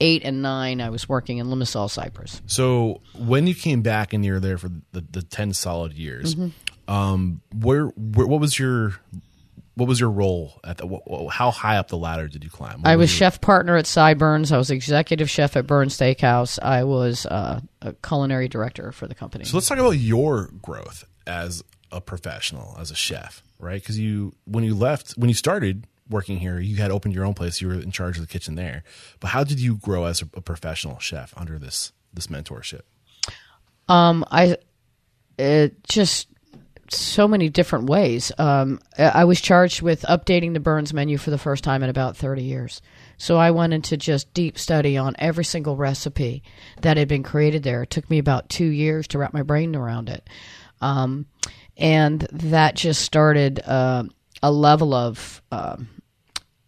[0.00, 2.40] 2008 and nine, I was working in Limassol, Cyprus.
[2.46, 6.34] So when you came back and you were there for the, the ten solid years,
[6.34, 6.92] Mm-hmm.
[6.92, 8.94] um, where, where what was your
[9.74, 11.28] what was your role at the?
[11.30, 12.82] How high up the ladder did you climb?
[12.82, 14.52] What I was your- chef partner at SideBern's.
[14.52, 16.58] I was executive chef at Bern's Steakhouse.
[16.62, 19.44] I was uh, a culinary director for the company.
[19.44, 23.80] So let's talk about your growth as a professional, as a chef, right?
[23.80, 27.34] Because you, when you left, when you started working here, you had opened your own
[27.34, 27.60] place.
[27.60, 28.82] You were in charge of the kitchen there.
[29.20, 32.82] But how did you grow as a, a professional chef under this this mentorship?
[33.88, 34.56] Um, I
[35.38, 36.28] it just
[36.92, 38.32] so many different ways.
[38.38, 42.16] Um, I was charged with updating the Bern's menu for the first time in about
[42.16, 42.82] 30 years.
[43.16, 46.42] So I went into just deep study on every single recipe
[46.82, 47.82] that had been created there.
[47.82, 50.28] It took me about two years to wrap my brain around it.
[50.80, 51.26] Um,
[51.76, 54.04] and that just started uh,
[54.42, 55.88] a level of, um,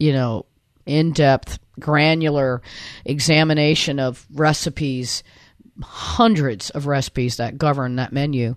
[0.02, 0.46] you know,
[0.84, 2.60] in depth, granular
[3.04, 5.22] examination of recipes
[5.80, 8.56] hundreds of recipes that govern that menu.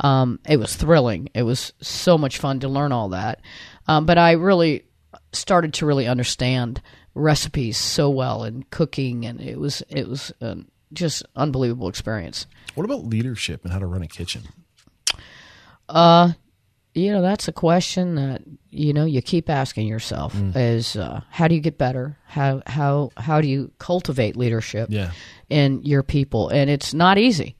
[0.00, 1.28] Um, it was thrilling.
[1.34, 3.40] It was so much fun to learn all that.
[3.86, 4.84] Um, but I really
[5.32, 6.80] started to really understand
[7.14, 10.56] recipes so well and cooking, and it was it was uh,
[10.94, 12.46] just unbelievable experience.
[12.74, 14.44] What about leadership and how to run a kitchen?
[16.96, 18.40] You know, that's a question that
[18.70, 22.16] you know you keep asking yourself: is uh, how do you get better?
[22.24, 24.88] How how how do you cultivate leadership?
[24.90, 25.10] Yeah.
[25.50, 27.56] in your people, and it's not easy.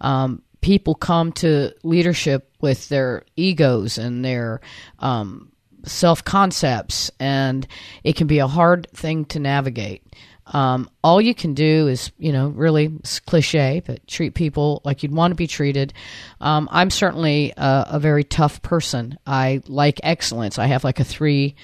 [0.00, 4.60] Um, people come to leadership with their egos and their
[5.00, 5.52] um,
[5.84, 7.66] self concepts, and
[8.04, 10.02] it can be a hard thing to navigate.
[10.52, 12.92] Um, all you can do is, you know, really
[13.26, 15.92] cliche, but treat people like you'd want to be treated.
[16.40, 19.18] Um, I'm certainly a, a very tough person.
[19.26, 20.58] I like excellence.
[20.58, 21.54] I have like a three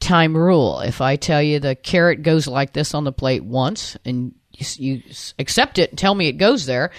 [0.00, 0.80] time rule.
[0.80, 4.66] If I tell you the carrot goes like this on the plate once and you,
[4.76, 5.02] you
[5.38, 6.90] accept it and tell me it goes there,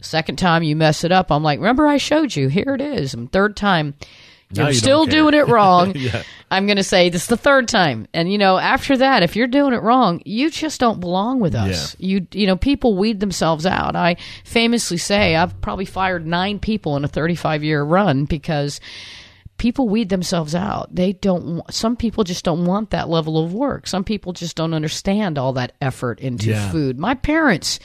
[0.00, 3.14] second time you mess it up, I'm like, remember I showed you, here it is.
[3.14, 3.94] And third time,
[4.52, 5.94] Now you're you still doing it wrong.
[6.06, 6.22] Yeah.
[6.48, 8.06] I'm going to say this is the third time.
[8.14, 11.56] And you know, after that, if you're doing it wrong, you just don't belong with
[11.56, 11.96] us.
[11.98, 13.96] You you know, people weed themselves out.
[13.96, 18.80] I famously say I've probably fired 9 people in a 35 year run because
[19.58, 20.94] people weed themselves out.
[20.94, 23.86] They don't some people just don't want that level of work.
[23.86, 26.70] Some people just don't understand all that effort into Yeah.
[26.70, 26.98] food.
[26.98, 27.78] My parents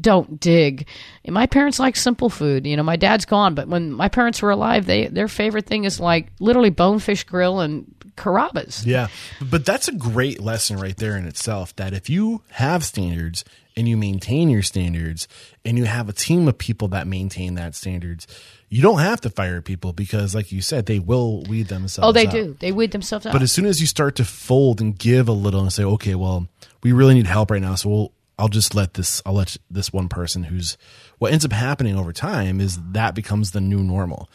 [0.00, 0.88] don't dig.
[1.24, 2.66] And my parents like simple food.
[2.66, 5.84] You know, my dad's gone, but when my parents were alive, they their favorite thing
[5.84, 8.86] is like literally bonefish grill and Carrabba's.
[8.86, 9.08] Yeah.
[9.40, 13.44] But that's a great lesson right there in itself that if you have standards
[13.76, 15.26] and you maintain your standards
[15.64, 18.26] and you have a team of people that maintain that standards,
[18.74, 22.08] you don't have to fire people because like you said, they will weed themselves out.
[22.08, 22.32] Oh, they out.
[22.32, 22.56] do.
[22.58, 23.32] They weed themselves out.
[23.32, 26.16] But as soon as you start to fold and give a little and say, okay,
[26.16, 26.48] well,
[26.82, 29.92] we really need help right now, so we'll, I'll just let this, I'll let this
[29.92, 30.76] one person who's,
[31.18, 34.28] what ends up happening over time is that becomes the new normal.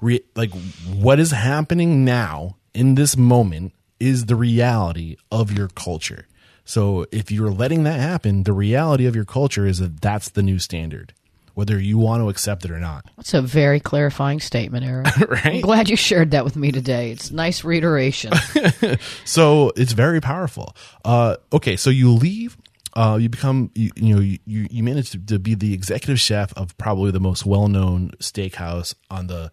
[0.00, 0.50] Re, like
[0.92, 6.26] what is happening now in this moment is the reality of your culture.
[6.64, 10.42] So if you're letting that happen, the reality of your culture is that that's the
[10.42, 11.14] new standard,
[11.58, 13.04] whether you want to accept it or not.
[13.16, 15.08] That's a very clarifying statement, Eric.
[15.44, 17.10] I'm glad you shared that with me today.
[17.10, 18.32] It's nice reiteration.
[19.24, 20.74] So it's very powerful.
[21.04, 22.56] Uh, okay, so you leave.
[22.94, 26.52] Uh, you become you, you know you you manage to, to be the executive chef
[26.54, 29.50] of probably the most well known steakhouse on the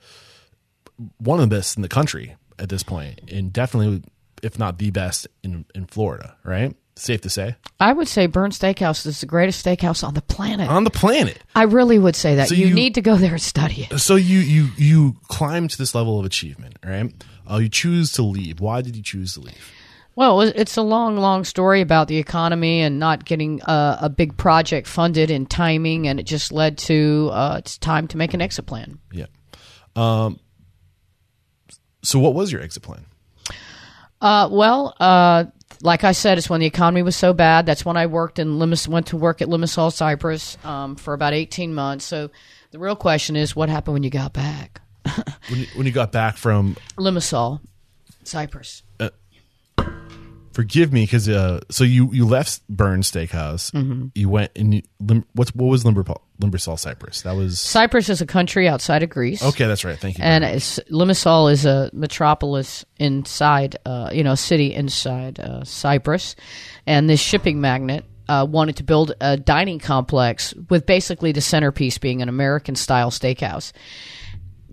[1.17, 4.03] one of the best in the country at this point, and definitely
[4.41, 6.37] if not the best in in Florida.
[6.43, 6.75] Right?
[6.97, 10.69] Safe to say I would say Bern's Steakhouse is the greatest steakhouse on the planet.
[10.69, 11.37] on the planet.
[11.53, 12.47] I really would say that.
[12.47, 13.99] So you, you- need to go there and study it.
[13.99, 17.11] So you you you climb to this level of achievement, right?
[17.51, 18.61] Uh, you choose to leave.
[18.61, 19.71] Why did you choose to leave?
[20.15, 24.37] Well, it's a long, long story about the economy and not getting uh, a big
[24.37, 28.41] project funded in timing, and it just led to uh, it's time to make an
[28.41, 28.99] exit plan.
[29.11, 29.25] Yeah.
[29.97, 30.39] Um.
[32.03, 33.05] So what was your exit plan?
[34.21, 35.45] Uh, well, uh,
[35.85, 37.65] like I said, it's when the economy was so bad.
[37.65, 41.33] That's when I worked in Limassol, went to work at Limassol, Cyprus, um, for about
[41.33, 42.03] eighteen months.
[42.03, 42.31] So
[42.71, 44.81] the real question is, what happened when you got back?
[45.49, 47.61] When you, when you got back from Limassol,
[48.23, 48.81] Cyprus.
[50.55, 53.73] Forgive me because uh, so you you left Bern's Steakhouse.
[53.73, 54.07] Mm-hmm.
[54.15, 57.23] You went and you, lim, what's what was Limbersol Cyprus?
[57.23, 59.43] That was Cyprus is a country outside of Greece.
[59.43, 59.67] okay.
[59.67, 59.99] That's right.
[59.99, 60.23] Thank you.
[60.23, 66.37] and it's, Limassol is a metropolis inside, uh, you know, a city inside uh, Cyprus,
[66.87, 71.97] and this shipping magnate uh, wanted to build a dining complex with basically the centerpiece
[71.97, 73.73] being an American-style steakhouse.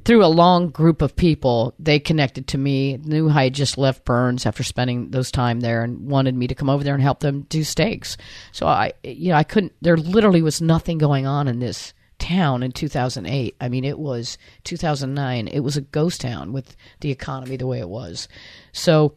[0.05, 4.05] Through a long group of people, they connected to me, knew I had just left
[4.05, 7.21] Bern's after spending those time there, and wanted me to come over there and help
[7.21, 8.17] them do steaks.
[8.51, 9.73] So I, you know, I couldn't.
[9.81, 13.57] There literally was nothing going on in this town in 2008.
[13.61, 15.49] I mean, it was 2009.
[15.49, 18.29] It was a ghost town with the economy the way it was.
[18.73, 19.15] So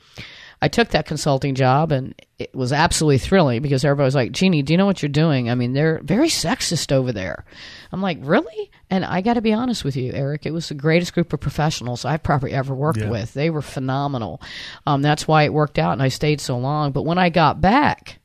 [0.62, 4.62] I took that consulting job and it was absolutely thrilling because everybody was like, Jeannie,
[4.64, 5.50] do you know what you're doing?
[5.50, 7.46] I mean, they're very sexist over there.
[7.92, 8.72] I'm like, really?
[8.90, 11.40] And I got to be honest with you, Eric, it was the greatest group of
[11.40, 13.10] professionals I've probably ever worked Yeah.
[13.10, 13.34] with.
[13.34, 14.42] They were phenomenal.
[14.88, 16.92] Um, that's why it worked out and I stayed so long.
[16.94, 18.20] But when I got back,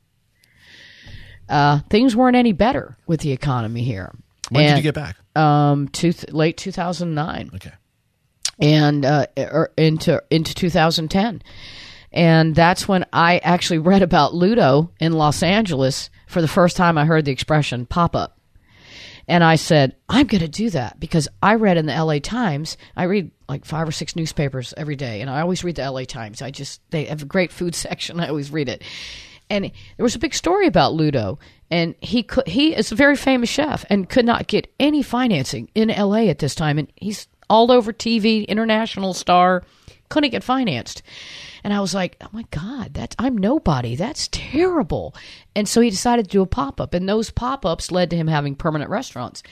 [1.49, 4.13] uh, things weren't any better with the economy here.
[4.51, 5.17] when did you get back?
[5.37, 7.73] um, two, late 2009 Okay.
[8.61, 11.43] and uh, er, into into 2010,
[12.13, 16.99] and that's when I actually read about Ludo in Los Angeles for the first time.
[16.99, 18.39] I heard the expression "pop up,"
[19.29, 22.21] and I said, "I'm going to do that," because I read in the L.A.
[22.21, 22.77] Times.
[22.97, 26.05] I read like five or six newspapers every day, and I always read the L.A.
[26.05, 26.43] Times.
[26.43, 28.19] I just they have a great food section.
[28.19, 28.83] I always read it,
[29.49, 31.39] and there was a big story about Ludo,
[31.71, 35.71] and he could he is a very famous chef and could not get any financing
[35.75, 36.29] in L.A.
[36.29, 39.65] at this time, and he's all over TV, international star,
[40.09, 41.03] couldn't get financed.
[41.63, 43.97] And I was like, oh my God, that's I'm nobody.
[43.97, 45.15] That's terrible.
[45.55, 48.17] And so he decided to do a pop up, and those pop ups led to
[48.17, 49.43] him having permanent restaurants.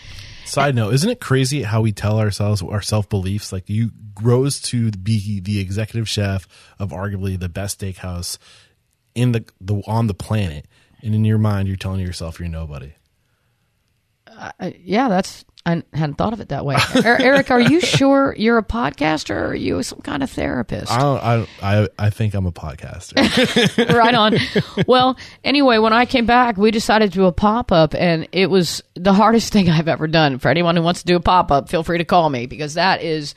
[0.44, 3.52] Side note: Isn't it crazy how we tell ourselves our self beliefs?
[3.52, 3.90] Like you
[4.22, 6.48] rose to be the executive chef
[6.78, 8.38] of arguably the best steakhouse
[9.14, 10.66] in the the on the planet,
[11.02, 12.92] and in your mind, you're telling yourself you're nobody.
[14.26, 16.76] Uh, yeah, that's I hadn't thought of it that way.
[16.96, 20.90] Er- Eric, are you sure you're a podcaster or are you some kind of therapist?
[20.90, 23.14] I don't, I I I think I'm a podcaster.
[23.94, 24.36] right on.
[24.86, 28.48] Well, anyway, when I came back, we decided to do a pop up, and it
[28.50, 30.38] was the hardest thing I've ever done.
[30.38, 32.74] For anyone who wants to do a pop up, feel free to call me because
[32.74, 33.34] that is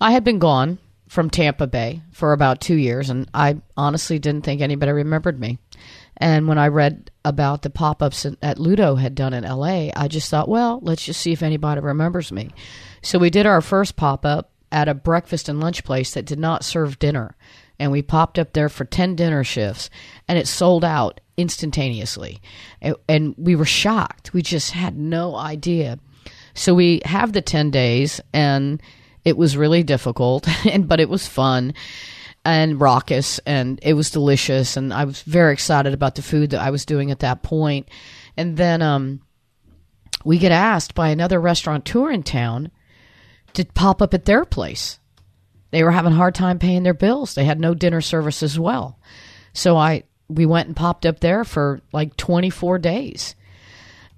[0.00, 0.78] I had been gone
[1.08, 5.58] from Tampa Bay for about two years, and I honestly didn't think anybody remembered me.
[6.18, 10.08] And when I read about the pop ups at Ludo had done in LA, I
[10.08, 12.50] just thought, well, let's just see if anybody remembers me.
[13.02, 16.38] So we did our first pop up at a breakfast and lunch place that did
[16.38, 17.36] not serve dinner.
[17.78, 19.88] And we popped up there for 10 dinner shifts,
[20.26, 22.42] and it sold out instantaneously.
[22.82, 24.34] And, and we were shocked.
[24.34, 25.98] We just had no idea.
[26.54, 28.82] So we have the 10 days, and
[29.24, 31.74] it was really difficult, and but it was fun
[32.44, 36.62] and raucous, and it was delicious, and I was very excited about the food that
[36.62, 37.88] I was doing at that point.
[38.36, 39.20] And then um,
[40.24, 42.70] we get asked by another restaurateur in town
[43.54, 44.98] to pop up at their place.
[45.70, 47.34] They were having a hard time paying their bills.
[47.34, 48.98] They had no dinner service as well.
[49.52, 53.34] So I we went and popped up there for like 24 days.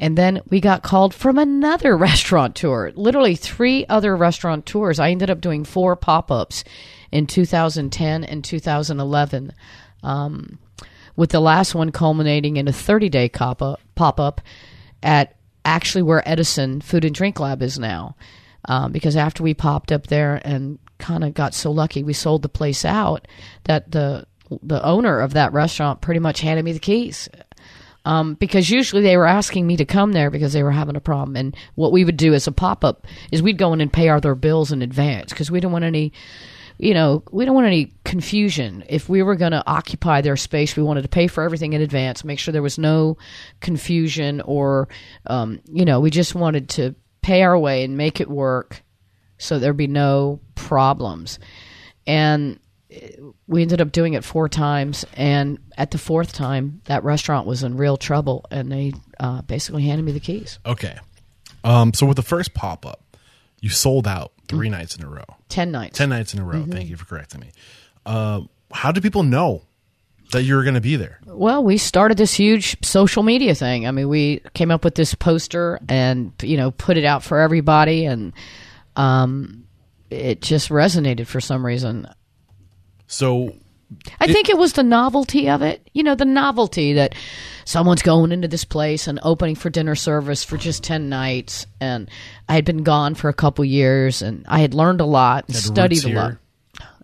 [0.00, 4.98] And then we got called from another restaurateur, literally three other restaurateurs.
[4.98, 6.64] I ended up doing four pop ups
[7.12, 9.52] in 2010 and 2011,
[10.02, 10.58] um,
[11.16, 13.60] with the last one culminating in a 30 day pop
[14.20, 14.40] up
[15.02, 18.16] at actually where Edison Food and Drink Lab is now.
[18.66, 22.42] Um, because after we popped up there and kind of got so lucky, we sold
[22.42, 23.26] the place out
[23.64, 24.26] that the
[24.62, 27.28] the owner of that restaurant pretty much handed me the keys
[28.04, 31.00] um, because usually they were asking me to come there because they were having a
[31.00, 31.36] problem.
[31.36, 34.08] And what we would do as a pop up is we'd go in and pay
[34.08, 36.12] all their bills in advance because we don't want any,
[36.78, 38.84] you know, we don't want any confusion.
[38.88, 41.82] If we were going to occupy their space, we wanted to pay for everything in
[41.82, 43.18] advance, make sure there was no
[43.60, 44.88] confusion or,
[45.26, 48.82] um, you know, we just wanted to pay our way and make it work
[49.36, 51.38] so there'd be no problems.
[52.06, 52.58] And
[53.46, 57.62] we ended up doing it four times, and at the fourth time, that restaurant was
[57.62, 60.58] in real trouble, and they uh, basically handed me the keys.
[60.66, 60.96] Okay.
[61.62, 63.16] Um, so with the first pop up,
[63.60, 65.24] you sold out 3 nights in a row.
[65.48, 65.98] Ten nights.
[65.98, 66.64] 10 nights in a row.
[66.64, 67.50] Thank you for correcting me.
[68.06, 69.62] Uh, how do people know
[70.32, 71.20] that you were going to be there?
[71.26, 73.86] Well, we started this huge social media thing.
[73.86, 77.40] I mean, we came up with this poster and you know put it out for
[77.40, 78.32] everybody, and
[78.96, 79.66] um,
[80.08, 82.08] it just resonated for some reason.
[83.10, 83.54] So
[84.20, 85.90] I think it was the novelty of it.
[85.92, 87.16] You know, the novelty that
[87.64, 91.66] someone's going into this place and opening for dinner service for just 10 nights.
[91.80, 92.08] And
[92.48, 95.56] I had been gone for a couple years and I had learned a lot, and
[95.56, 96.36] studied a lot.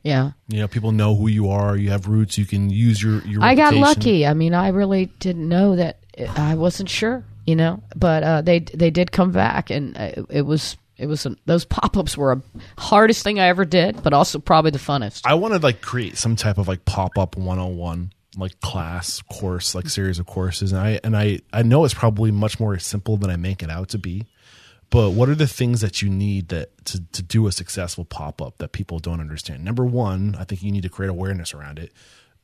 [0.04, 0.30] Yeah.
[0.46, 1.76] you know people know who you are.
[1.76, 2.38] You have roots.
[2.38, 3.42] You can use your your.
[3.42, 4.24] I got lucky.
[4.24, 5.98] I mean, I really didn't know that.
[6.36, 10.42] I wasn't sure, you know, but uh, they they did come back, and uh, it
[10.42, 12.42] was it was those pop ups were a
[12.78, 15.22] hardest thing I ever did, but also probably the funnest.
[15.24, 19.74] I want to like create some type of like pop up 101 like class course
[19.74, 23.16] like series of courses and I and I I know it's probably much more simple
[23.16, 24.26] than I make it out to be
[24.90, 28.40] but what are the things that you need that to, to do a successful pop
[28.40, 29.64] up that people don't understand?
[29.64, 31.92] Number one, I think you need to create awareness around it.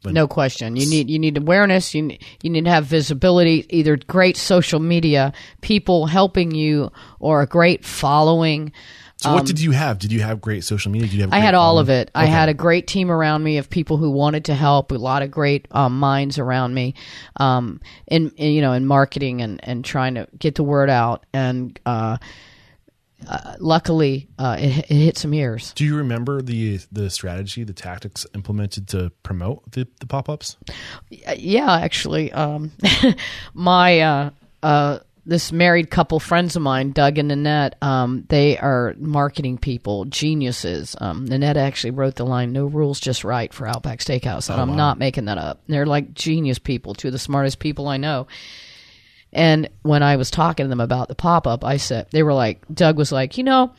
[0.03, 0.77] But No question.
[0.77, 1.95] You need you need awareness.
[1.95, 3.67] You ne- you need to have visibility.
[3.71, 6.91] Either great social media, people helping you,
[7.21, 8.73] or a great following.
[9.17, 10.01] so, what did you have?
[10.01, 11.09] Did you have great social media?
[11.09, 11.33] Did you have?
[11.33, 12.03] um, I had all of following?
[12.03, 12.11] it.
[12.17, 14.91] I had a great team around me of people who wanted to help.
[14.91, 16.95] A lot of great um, minds around me,
[17.37, 21.25] um, in, in you know in marketing and and trying to get the word out.
[21.33, 22.19] And uh,
[23.29, 25.73] uh, luckily, uh, it, it hit some ears.
[25.75, 30.57] Do you remember the the strategy, the tactics implemented to promote the, the pop ups?
[31.27, 32.73] Uh, yeah, actually, um,
[33.55, 34.31] my uh,
[34.63, 40.05] uh, this married couple friends of mine, Doug and Nanette, um, they are marketing people,
[40.07, 40.97] geniuses.
[41.01, 44.77] Um, Nanette actually wrote the line "No rules, just right" for Outback Steakhouse, and I'm
[44.77, 45.61] not making that up.
[45.69, 48.27] They're like genius people, two of the smartest people I know.
[49.33, 52.35] And when I was talking to them about the pop up, I said they were
[52.35, 53.73] like, Doug was like, you know,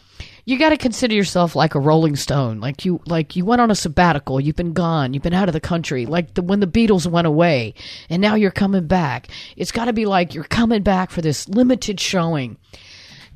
[0.45, 2.59] you got to consider yourself like a Rolling Stone.
[2.59, 4.41] Like you, like you went on a sabbatical.
[4.41, 5.13] You've been gone.
[5.13, 6.05] You've been out of the country.
[6.07, 7.75] Like the, when the Beatles went away,
[8.09, 9.27] and now you're coming back.
[9.55, 12.57] It's got to be like you're coming back for this limited showing.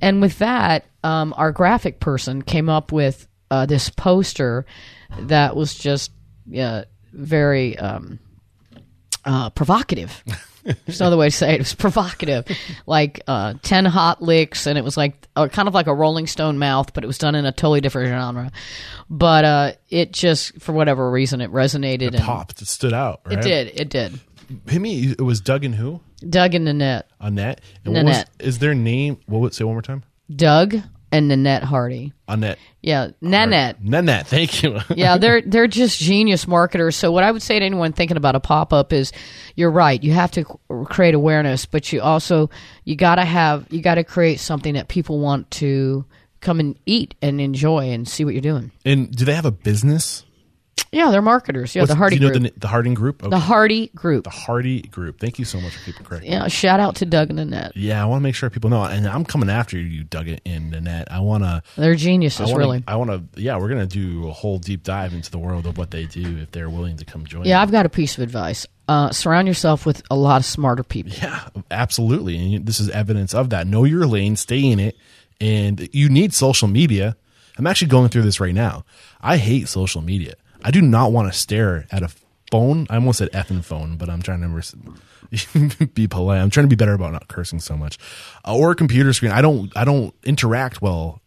[0.02, 4.66] And with that, um, our graphic person came up with uh, this poster
[5.20, 6.12] that was just
[6.58, 8.20] uh, very um,
[9.26, 10.24] uh, provocative.
[10.86, 11.56] There's another way to say it.
[11.56, 12.46] It was provocative,
[12.86, 16.28] like uh, ten hot licks, and it was like uh, kind of like a Rolling
[16.28, 18.52] Stone mouth, but it was done in a totally different genre.
[19.10, 22.62] But uh, it just, for whatever reason, it resonated and Popped.
[22.62, 23.22] It stood out.
[23.26, 23.38] Right?
[23.38, 23.80] it did.
[23.80, 24.20] It did.
[24.68, 25.12] Hit me.
[25.12, 26.02] It was Doug and who?
[26.28, 27.10] Doug and Nanette.
[27.20, 27.62] Annette.
[27.86, 29.20] And what was, is their name?
[29.28, 30.04] What would say one more time?
[30.36, 30.76] Doug
[31.12, 32.14] and Nanette Hardy.
[32.28, 32.60] Annette.
[32.82, 33.84] Yeah, Nanette.
[33.84, 34.28] Nanette.
[34.28, 34.80] Thank you.
[34.96, 36.96] yeah, they're they're just genius marketers.
[36.96, 39.12] So what I would say to anyone thinking about a pop up is,
[39.56, 40.02] you're right.
[40.02, 40.44] You have to
[40.86, 42.50] create awareness, but you also
[42.84, 46.06] you got to have you got to create something that people want to
[46.40, 48.72] come and eat and enjoy and see what you're doing.
[48.86, 50.24] and do they have a business?
[50.92, 51.76] Yeah, they're marketers.
[51.76, 52.54] Yeah, What's- the Hardy you know Group.
[52.54, 53.22] the, the Harding Group?
[53.22, 53.30] Okay.
[53.30, 54.24] the Hardy Group.
[54.24, 55.20] The Hardy Group.
[55.20, 56.26] Thank you so much for keeping correct.
[56.26, 57.76] Yeah, shout out to Doug and Annette.
[57.76, 58.84] Yeah, I want to make sure people know.
[58.84, 61.12] And I'm coming after you, Doug and Nanette.
[61.12, 61.62] I want to.
[61.76, 62.84] They're geniuses, I wanna, really.
[62.88, 63.42] I want to.
[63.42, 66.38] Yeah, we're gonna do a whole deep dive into the world of what they do
[66.38, 67.44] if they're willing to come join.
[67.46, 67.62] Yeah.
[67.62, 68.66] I've got a piece of advice.
[68.88, 71.12] Uh, surround yourself with a lot of smarter people.
[71.22, 72.56] Yeah, absolutely.
[72.56, 73.68] And this is evidence of that.
[73.68, 74.96] Know your lane, stay in it,
[75.42, 77.18] and you need social media.
[77.58, 78.86] I'm actually going through this right now.
[79.20, 80.36] I hate social media.
[80.64, 82.10] I do not want to stare at a
[82.52, 82.88] phone.
[82.90, 86.40] I almost said effing phone, but I'm trying to remember, be polite.
[86.40, 87.98] I'm trying to be better about not cursing so much.
[88.46, 89.32] Uh, or a computer screen.
[89.32, 89.72] I don't.
[89.76, 91.22] I don't interact well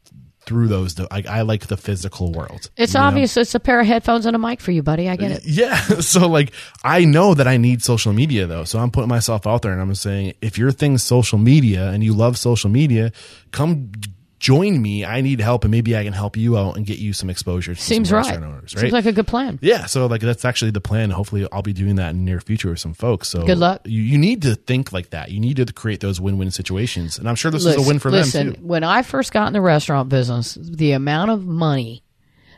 [0.47, 0.99] through those.
[1.11, 2.71] I, I like the physical world.
[2.77, 3.07] It's you know?
[3.07, 5.09] obvious it's a pair of headphones and a mic for you, buddy.
[5.09, 5.43] I get it.
[5.45, 5.79] Yeah.
[6.01, 6.53] So like
[6.83, 8.65] I know that I need social media though.
[8.65, 12.03] So I'm putting myself out there and I'm saying if your thing's social media and
[12.03, 13.13] you love social media,
[13.53, 13.93] come
[14.41, 15.05] join me.
[15.05, 17.75] I need help and maybe I can help you out and get you some exposure
[17.75, 18.27] to Seems some right.
[18.27, 18.81] restaurant owners, right?
[18.81, 19.59] Seems like a good plan.
[19.63, 21.11] yeah, so like that's actually the plan.
[21.11, 23.29] Hopefully, I'll be doing that in the near future with some folks.
[23.29, 23.83] So Good luck.
[23.85, 25.31] You, you need to think like that.
[25.31, 28.11] You need to create those win-win situations, and I'm sure this is a win for
[28.11, 28.67] listen, them too.
[28.67, 32.03] when I first got in the restaurant business, the amount of money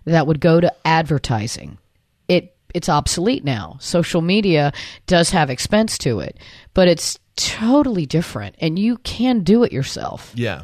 [0.05, 1.79] that would go to advertising,
[2.29, 3.77] it it's obsolete now.
[3.81, 4.73] Social media
[5.07, 6.39] does have expense to it,
[6.75, 10.33] but it's totally different, and you can do it yourself.
[10.37, 10.63] Yeah.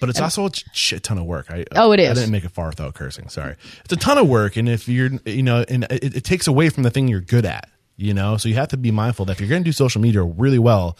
[0.00, 1.50] But it's also a shit ton of work.
[1.50, 3.28] I, Oh, it I didn't make it far without cursing.
[3.28, 3.56] Sorry.
[3.84, 6.68] It's a ton of work, and if you're, you know, and it, it takes away
[6.70, 7.68] from the thing you're good at.
[7.96, 10.00] You know, so you have to be mindful that if you're going to do social
[10.00, 10.98] media really well,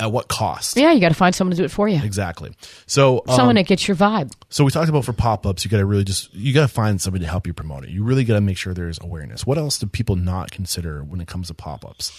[0.00, 0.76] at what cost?
[0.76, 2.02] Yeah, you got to find someone to do it for you.
[2.02, 2.52] Exactly.
[2.86, 4.32] So, um, Someone that gets your vibe.
[4.48, 6.68] so we talked about for pop ups, you got to really just you got to
[6.72, 7.90] find somebody to help you promote it.
[7.90, 9.46] You really got to make sure there's awareness.
[9.46, 12.16] What else do people not consider when it comes to pop ups?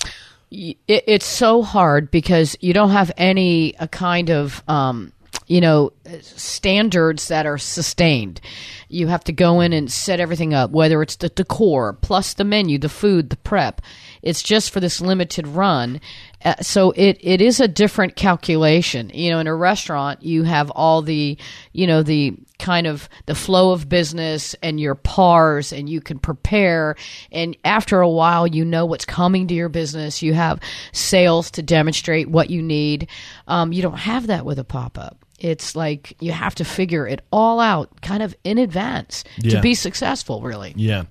[0.52, 5.12] it, it's so hard because you don't have any a kind of um,
[5.48, 8.42] you know standards that are sustained.
[8.90, 12.44] You have to go in and set everything up whether it's the decor plus the
[12.44, 13.82] menu the food the prep.
[14.22, 16.02] It's just for this limited run.
[16.44, 19.12] Uh, so it, it is a different calculation.
[19.14, 21.38] You know in a restaurant you have all the
[21.74, 26.18] you know the kind of the flow of business and your pars and you can
[26.18, 26.96] prepare.
[27.32, 30.22] And after a while you know what's coming to your business.
[30.22, 30.60] You have
[30.92, 33.08] sales to demonstrate what you need.
[33.48, 37.22] Um, you don't have that with a pop-up it's like you have to figure it
[37.32, 39.56] all out kind of in advance Yeah.
[39.58, 41.04] to be successful really Yeah.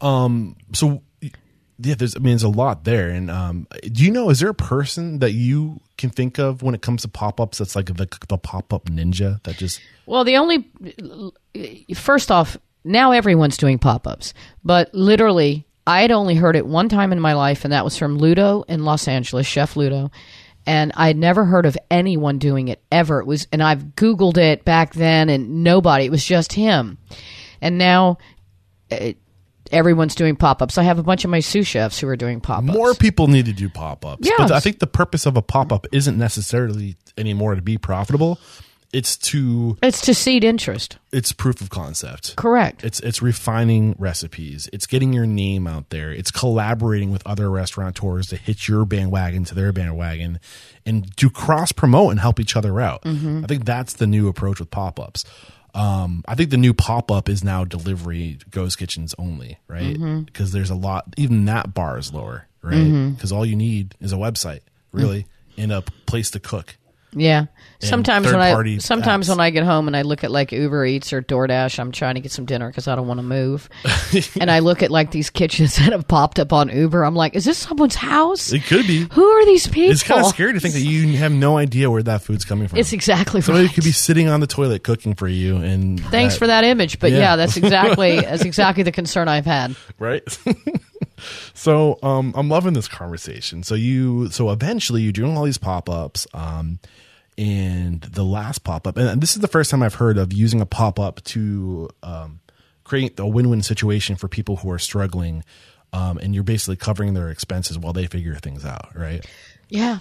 [0.00, 0.56] Um.
[0.72, 1.02] So
[1.78, 2.14] yeah, there's.
[2.14, 3.08] I mean, there's a lot there.
[3.10, 4.30] And um, do you know?
[4.30, 7.58] Is there a person that you can think of when it comes to pop ups
[7.58, 10.64] that's like the the pop up ninja that just Well, the only
[11.94, 17.12] first off, now everyone's doing pop-ups, but literally, I had only heard it one time
[17.12, 20.10] in my life, and that was from Ludo in Los Angeles, Chef Ludo,
[20.66, 23.20] and I had never heard of anyone doing it ever.
[23.20, 26.04] It was, and I've Googled it back then, and nobody.
[26.04, 26.98] It was just him,
[27.60, 28.18] and now.
[28.90, 29.16] It,
[29.70, 30.76] everyone's doing pop-ups.
[30.76, 32.76] I have a bunch of my sous chefs who are doing pop-ups.
[32.76, 34.20] More people need to do pop ups.
[34.22, 34.36] Yes.
[34.36, 38.38] But I think the purpose of a pop up isn't necessarily anymore to be profitable.
[38.92, 40.98] It's to It's to seed interest.
[41.12, 42.36] it's proof of concept.
[42.36, 42.84] Correct.
[42.84, 44.68] It's it's refining recipes.
[44.72, 46.12] It's getting your name out there.
[46.12, 50.40] It's collaborating with other restaurateurs to hit your bandwagon to their bandwagon
[50.84, 53.02] and to cross promote and help each other out.
[53.02, 53.44] Mm-hmm.
[53.44, 55.24] I think that's the new approach with pop ups.
[55.74, 59.96] Um, I think the new pop up is now delivery ghost kitchens only, right?
[59.96, 60.20] Mm-hmm.
[60.22, 62.74] Because there's a lot, even that bar is lower, right?
[62.74, 63.10] Mm-hmm.
[63.12, 64.60] Because all you need is a website,
[64.92, 65.62] really, mm.
[65.62, 66.76] and a place to cook.
[67.14, 67.46] Yeah.
[67.80, 69.30] Sometimes when I sometimes apps.
[69.30, 72.14] when I get home and I look at like Uber Eats or DoorDash, I'm trying
[72.14, 73.68] to get some dinner because I don't want to move,
[74.40, 77.02] and I look at like these kitchens that have popped up on Uber.
[77.04, 78.52] I'm like, is this someone's house?
[78.52, 79.08] It could be.
[79.12, 79.90] Who are these people?
[79.90, 82.68] It's kind of scary to think that you have no idea where that food's coming
[82.68, 82.78] from.
[82.78, 83.74] It's exactly Somebody right.
[83.74, 87.10] could be sitting on the toilet cooking for you, and Thanks for that image, but
[87.10, 87.18] Yeah.
[87.18, 89.74] yeah, that's exactly that's exactly the concern I've had.
[89.98, 90.22] right.
[91.54, 93.62] so, um, I'm loving this conversation.
[93.62, 96.78] So you, so eventually you're doing all these pop ups, um,
[97.38, 100.60] and the last pop up, and this is the first time I've heard of using
[100.60, 102.40] a pop up to um,
[102.84, 105.44] create a win win situation for people who are struggling.
[105.94, 109.26] Um, and you're basically covering their expenses while they figure things out, right?
[109.68, 109.98] Yeah.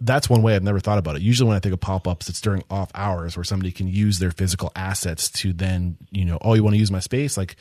[0.00, 1.22] that's one way I've never thought about it.
[1.22, 4.18] Usually, when I think of pop ups, it's during off hours where somebody can use
[4.18, 7.56] their physical assets to then, you know, oh, you want to use my space, like,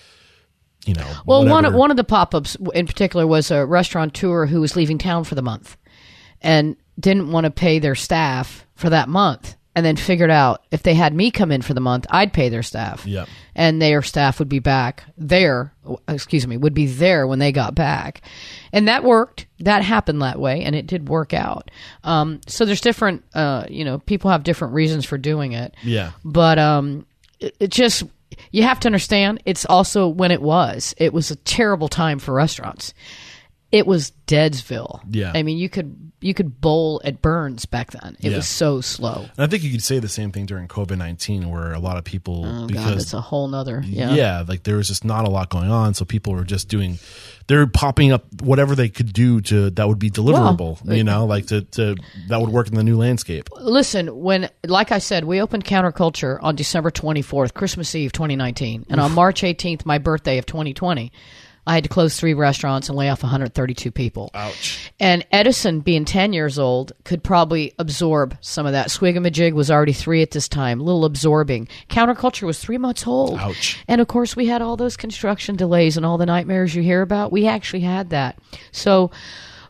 [0.86, 1.78] you know, Well, one whatever.
[1.78, 5.36] one of the pop ups in particular was a restaurateur who was leaving town for
[5.36, 5.78] the month
[6.42, 10.82] and didn't want to pay their staff for that month, and then figured out if
[10.82, 13.06] they had me come in for the month, I'd pay their staff.
[13.06, 13.28] Yep.
[13.54, 15.72] And their staff would be back there,
[16.08, 18.22] excuse me, would be there when they got back.
[18.72, 19.46] And that worked.
[19.60, 21.70] That happened that way, and it did work out.
[22.04, 26.12] Um, so there's different, uh, you know, people have different reasons for doing it yeah,
[26.24, 27.06] but um
[27.40, 28.04] it, it just
[28.52, 32.34] you have to understand it's also when it was it was a terrible time for
[32.34, 32.94] restaurants
[33.72, 35.32] it was deadsville Yeah.
[35.36, 38.38] i mean you could you could bowl at Bern's back then it Yeah.
[38.38, 41.47] was so slow and I think you could say the same thing during COVID nineteen,
[41.51, 44.43] where a lot of people oh god because it's a whole nother yeah yeah.
[44.47, 46.97] like there was just not a lot going on, so people were just doing,
[47.45, 51.45] they're popping up whatever they could do to that would be deliverable, you know, like
[51.47, 51.95] to to
[52.30, 53.47] that would work in the new landscape.
[53.59, 58.99] listen when like i said we opened counterculture on december 24th christmas eve 2019 and
[58.99, 61.11] on march 18th my birthday of 2020
[61.68, 64.91] i had to close three restaurants and lay off 132 people Ouch.
[64.99, 68.88] And Edison, being 10 years old, could probably absorb some of that.
[68.88, 71.68] Swigamajig was already three at this time, a little absorbing.
[71.89, 73.38] Counterculture was three months old.
[73.39, 73.78] Ouch.
[73.88, 77.03] And of course, we had all those construction delays and all the nightmares you hear
[77.03, 77.32] about.
[77.32, 78.39] We actually had that.
[78.72, 79.11] So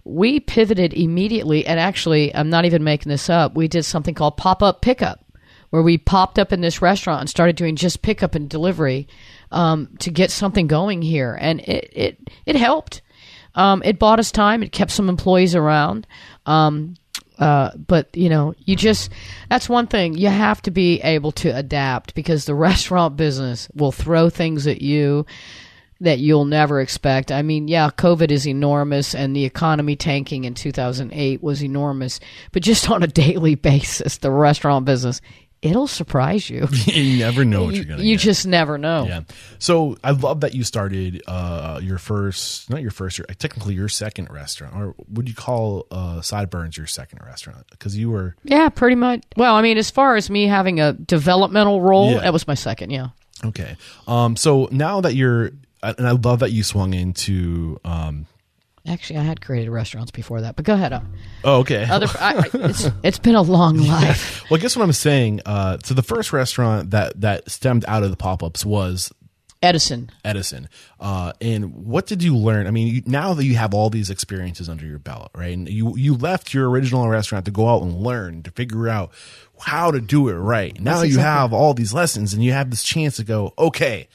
[0.05, 1.65] we pivoted immediately.
[1.65, 3.55] And actually, I'm not even making this up.
[3.55, 5.25] We did something called pop up pickup,
[5.71, 9.09] where we popped up in this restaurant and started doing just pickup and delivery
[9.51, 11.37] um, to get something going here.
[11.39, 13.01] And it, it, it helped.
[13.55, 14.63] Um, it bought us time.
[14.63, 16.05] It kept some employees around.
[16.45, 16.95] Um,
[17.39, 19.11] uh, but you know, you just
[19.49, 23.91] that's one thing you have to be able to adapt because the restaurant business will
[23.91, 25.25] throw things at you
[25.99, 27.31] that you'll never expect.
[27.31, 32.19] I mean, yeah, COVID is enormous and the economy tanking in 2008 was enormous,
[32.51, 35.21] but just on a daily basis, the restaurant business,
[35.61, 36.67] it'll surprise you.
[36.85, 38.21] you never know what you you're gonna you get.
[38.21, 39.05] just never know.
[39.07, 39.21] Yeah.
[39.59, 43.89] So I love that you started uh, your first, not your first, your, technically your
[43.89, 47.65] second restaurant, or would you call uh, SideBern's your second restaurant?
[47.71, 49.23] Because you were Yeah, pretty much.
[49.35, 52.19] Well, I mean, as far as me having a developmental role, Yeah.
[52.21, 52.91] that was my second.
[52.91, 53.09] Yeah.
[53.43, 53.75] okay.
[54.07, 55.51] Um, so now that you're,
[55.83, 57.79] and I love that you swung into.
[57.83, 58.25] Um,
[58.87, 60.93] Actually, I had created restaurants before that, but go ahead.
[60.93, 61.01] uh,
[61.43, 61.85] oh, okay.
[61.89, 64.43] Other, I, I, it's, it's been a long life.
[64.49, 65.41] well, I guess what I'm saying.
[65.45, 69.11] Uh, so the first restaurant that that stemmed out of the pop ups was
[69.61, 70.11] Edison.
[70.23, 70.69] Edison.
[70.99, 72.67] Uh, and what did you learn?
[72.67, 75.53] I mean, you, now that you have all these experiences under your belt, right?
[75.53, 79.11] And you you left your original restaurant to go out and learn to figure out
[79.59, 80.79] how to do it right.
[80.79, 84.07] Now you have all these lessons, and you have this chance to go, okay,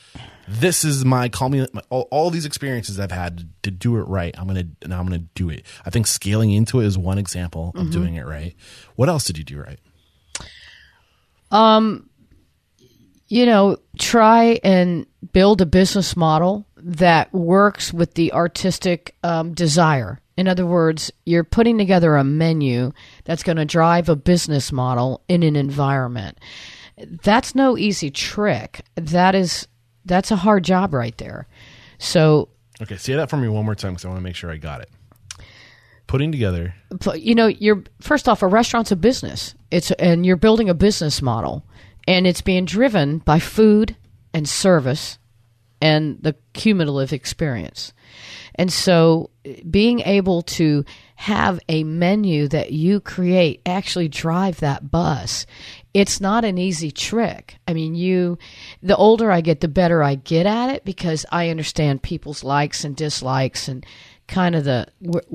[0.61, 4.35] this is my call me all, all these experiences I've had to, do it right.
[4.39, 5.65] I'm gonna and I'm gonna do it.
[5.85, 8.55] I think scaling into it is one example of doing it right.
[8.97, 9.81] What else did you do right?
[11.51, 12.09] Um,
[13.29, 20.21] you know, try and build a business model that works with the artistic um, desire.
[20.37, 22.93] In other words, you're putting together a menu
[23.25, 26.39] that's going to drive a business model in an environment.
[27.23, 28.83] That's no easy trick.
[28.97, 29.67] That is
[30.05, 31.47] that's a hard job right there.
[31.99, 32.49] So
[32.83, 34.57] Okay, say that for me one more time because I want to make sure I
[34.57, 34.91] got it.
[36.09, 36.75] Putting together.
[37.15, 39.55] You know, you're first off a restaurant's a business.
[39.71, 41.65] It's and you're building a business model,
[42.09, 43.97] and it's being driven by food
[44.35, 45.19] and service
[45.81, 47.93] and the cumulative experience.
[48.55, 49.31] And so
[49.71, 50.85] being able to
[51.15, 55.47] have a menu that you create actually drive that bus.
[55.95, 57.59] It's not an easy trick.
[57.69, 58.39] I mean, you
[58.83, 62.85] the older I get the better I get at it because I understand people's likes
[62.85, 63.85] and dislikes and
[64.27, 64.87] kind of the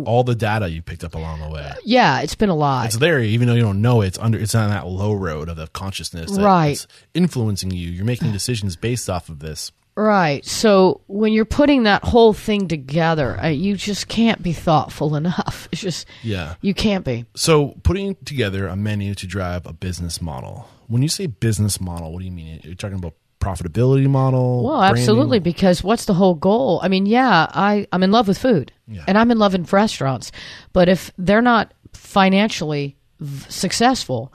[0.05, 1.71] all the data you picked up along the way.
[1.85, 2.87] Yeah, it's been a lot.
[2.87, 4.07] It's there, even though you don't know it.
[4.07, 4.39] It's under.
[4.39, 6.71] It's on that low road of the consciousness, that Right.
[6.71, 7.89] It's influencing you.
[7.89, 9.71] You're making decisions based off of this.
[9.97, 10.45] Right.
[10.45, 15.67] So when you're putting that whole thing together, uh, you just can't be thoughtful enough.
[15.71, 16.53] It's just Yeah.
[16.61, 17.25] you can't be.
[17.35, 20.67] So putting together a menu to drive a business model.
[20.87, 22.61] When you say business model, what do you mean?
[22.63, 24.63] You're talking about profitability model.
[24.63, 25.01] Well, branding?
[25.01, 26.79] absolutely, because what's the whole goal?
[26.83, 29.03] I mean, yeah, I, I'm in love with food Yeah.
[29.07, 30.31] and I'm in love with restaurants,
[30.73, 34.31] but if they're not financially v- successful,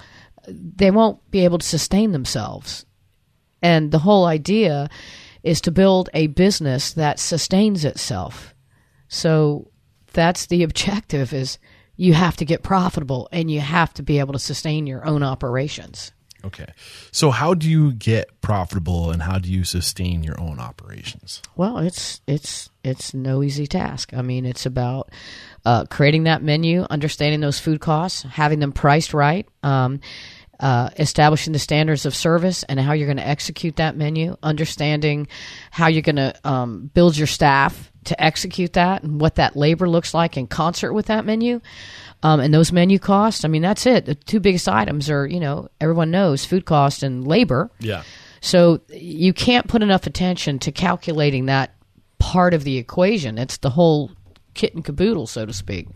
[0.49, 2.85] they won't be able to sustain themselves.
[3.63, 4.89] And the whole idea
[5.43, 8.55] is to build a business that sustains itself.
[9.09, 9.71] So
[10.13, 11.59] that's the objective is
[11.97, 15.23] you have to get profitable and you have to be able to sustain your own
[15.23, 16.13] operations.
[16.45, 16.67] Okay.
[17.13, 21.41] So how do you get profitable and how do you sustain your own operations?
[21.57, 24.13] Well, it's it's it's no easy task.
[24.13, 25.11] I mean, it's about
[25.65, 30.01] uh, creating that menu, understanding those food costs, having them priced right, um,
[30.63, 35.27] uh, establishing the standards of service and how you're going to execute that menu, understanding
[35.73, 39.89] how you're going to um, build your staff to execute that and what that labor
[39.89, 41.61] looks like in concert with that menu.
[42.23, 44.07] Um, and those menu costs, I mean, that's it.
[44.07, 47.69] The two biggest items are, you know, everyone knows food cost and labor.
[47.81, 48.05] Yeah.
[48.41, 51.75] So you can't put enough attention to calculating that
[52.21, 53.37] part of the equation.
[53.37, 54.13] It's the whole
[54.55, 55.89] kit and caboodle, so to speak.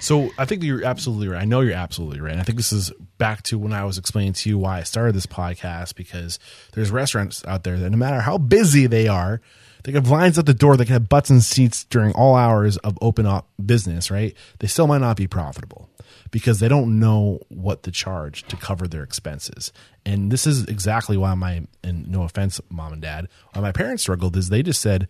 [0.00, 1.42] So I think you're absolutely right.
[1.42, 2.32] I know you're absolutely right.
[2.32, 4.82] And I think this is back to when I was explaining to you why I
[4.82, 6.38] started this podcast because
[6.72, 9.40] there's restaurants out there that no matter how busy they are,
[9.84, 10.76] they have lines at the door.
[10.76, 14.34] They can have butts and seats during all hours of open up business, right?
[14.58, 15.90] They still might not be profitable
[16.30, 19.72] because they don't know what to charge to cover their expenses.
[20.06, 24.02] And this is exactly why my, and no offense, mom and dad, why my parents
[24.02, 25.06] struggled is they just said,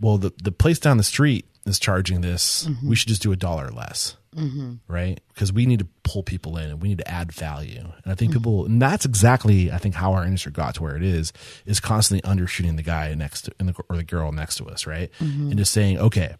[0.00, 2.66] well, the, the place down the street is charging this.
[2.66, 2.88] Mm-hmm.
[2.88, 4.16] We should just do a dollar less.
[4.36, 4.74] Mm-hmm.
[4.88, 5.20] Right.
[5.28, 7.80] Because we need to pull people in and we need to add value.
[7.80, 8.40] And I think mm-hmm.
[8.40, 11.32] people, and that's exactly, I think, how our industry got to where it is,
[11.66, 14.86] is constantly undershooting the guy next to, in the, or the girl next to us.
[14.86, 15.10] Right.
[15.20, 16.34] And just saying, okay,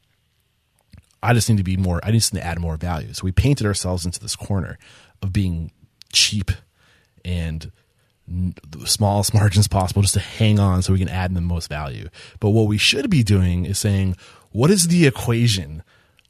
[1.23, 3.15] I just need to be more, I just need to add more value.
[3.15, 4.79] So we painted ourselves into this corner
[5.23, 5.71] of being
[6.13, 6.51] cheap
[7.25, 7.71] and
[8.27, 12.09] the smallest margins possible just to hang on so we can add the most value.
[12.41, 14.17] But what we should be doing is saying,
[14.55, 15.83] what is the equation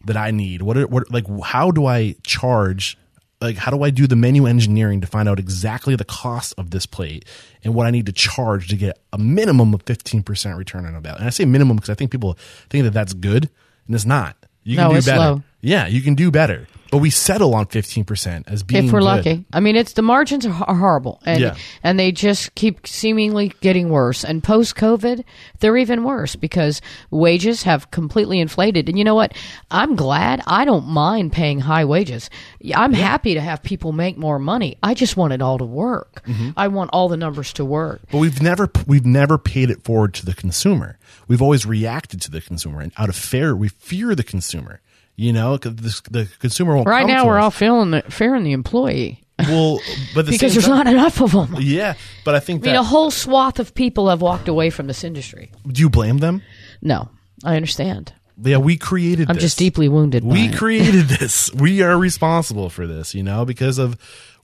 [0.06, 0.62] that I need?
[0.62, 2.96] What, are, what like, how do I charge?
[3.40, 6.70] Like, how do I do the menu engineering to find out exactly the cost of
[6.70, 7.26] this plate
[7.62, 11.18] and what I need to charge to get a minimum of 15% return on investment?
[11.18, 12.38] And I say minimum because I think people
[12.70, 13.50] think that that's good
[13.86, 14.36] and it's not.
[14.62, 15.18] You can No, do better.
[15.20, 15.42] low.
[15.60, 16.66] Yeah, you can do better.
[16.94, 19.04] But we settle on 15% as being if we're good.
[19.04, 19.44] lucky.
[19.52, 21.56] I mean, it's the margins are horrible, and Yeah.
[21.82, 24.22] and they just keep seemingly getting worse.
[24.24, 25.24] And post COVID,
[25.58, 26.80] they're even worse because
[27.10, 28.88] wages have completely inflated.
[28.88, 29.32] And you know what?
[29.72, 30.40] I'm glad.
[30.46, 32.30] I don't mind paying high wages.
[32.76, 34.76] I'm happy to have people make more money.
[34.80, 36.22] I just want it all to work.
[36.28, 36.50] Mm-hmm.
[36.56, 38.02] I want all the numbers to work.
[38.12, 40.96] But we've never we've never paid it forward to the consumer.
[41.26, 44.80] We've always reacted to the consumer, and out of fear, we fear the consumer.
[45.16, 46.88] You know, the, the consumer won't.
[46.88, 47.44] Right come now, to we're us.
[47.44, 49.80] all feeling the fearing the employee well,
[50.14, 51.56] but the because there's time- not enough of them.
[51.60, 51.94] Yeah,
[52.24, 55.04] but I think I mean, a whole swath of people have walked away from this
[55.04, 55.50] industry.
[55.66, 56.42] do you blame them?
[56.82, 57.08] No,
[57.44, 58.12] I understand.
[58.42, 59.28] Yeah, we created.
[59.30, 59.44] I'm this.
[59.44, 60.24] just deeply wounded.
[60.24, 60.56] by we it.
[60.56, 61.52] created this.
[61.54, 63.96] We are responsible for this, you know, because of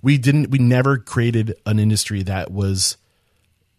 [0.03, 2.97] we didn't we never created an industry that was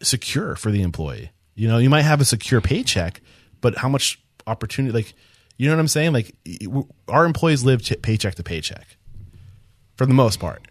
[0.01, 1.31] secure for the employee.
[1.55, 3.21] You know, you might have a secure paycheck,
[3.61, 5.13] but how much opportunity like
[5.57, 6.13] you know what I'm saying?
[6.13, 6.35] Like
[7.07, 8.97] our employees live ch- paycheck to paycheck
[9.95, 10.61] for the most part.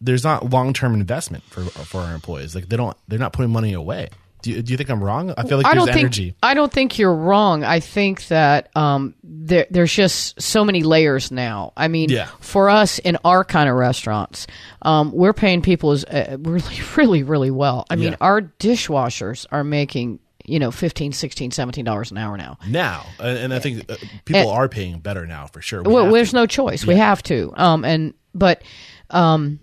[0.00, 2.54] There's not long-term investment for for our employees.
[2.54, 4.08] Like they don't they're not putting money away.
[4.42, 5.32] Do you, do you think I'm wrong?
[5.36, 6.30] I feel like I there's don't energy.
[6.30, 7.62] think I don't think you're wrong.
[7.62, 11.72] I think that um, there, there's just so many layers now.
[11.76, 12.26] I mean, Yeah.
[12.40, 14.48] for us in our kind of restaurants,
[14.82, 17.86] um, we're paying people as, uh, really, really, really well.
[17.88, 22.58] I mean, our dishwashers are making you know 15 16 17 dollars an hour now
[22.66, 25.82] now, and, and I think uh, people are paying better now for sure.
[25.82, 26.36] We well, there's to.
[26.36, 26.86] no choice.
[26.86, 27.52] We have to.
[27.56, 28.62] Um, and but
[29.10, 29.60] um,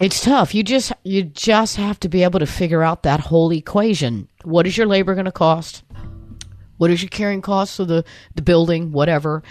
[0.00, 0.54] it's tough.
[0.54, 4.28] You just you just have to be able to figure out that whole equation.
[4.44, 5.84] What is your labor going to cost?
[6.80, 9.42] What is your carrying cost of the, the building, whatever.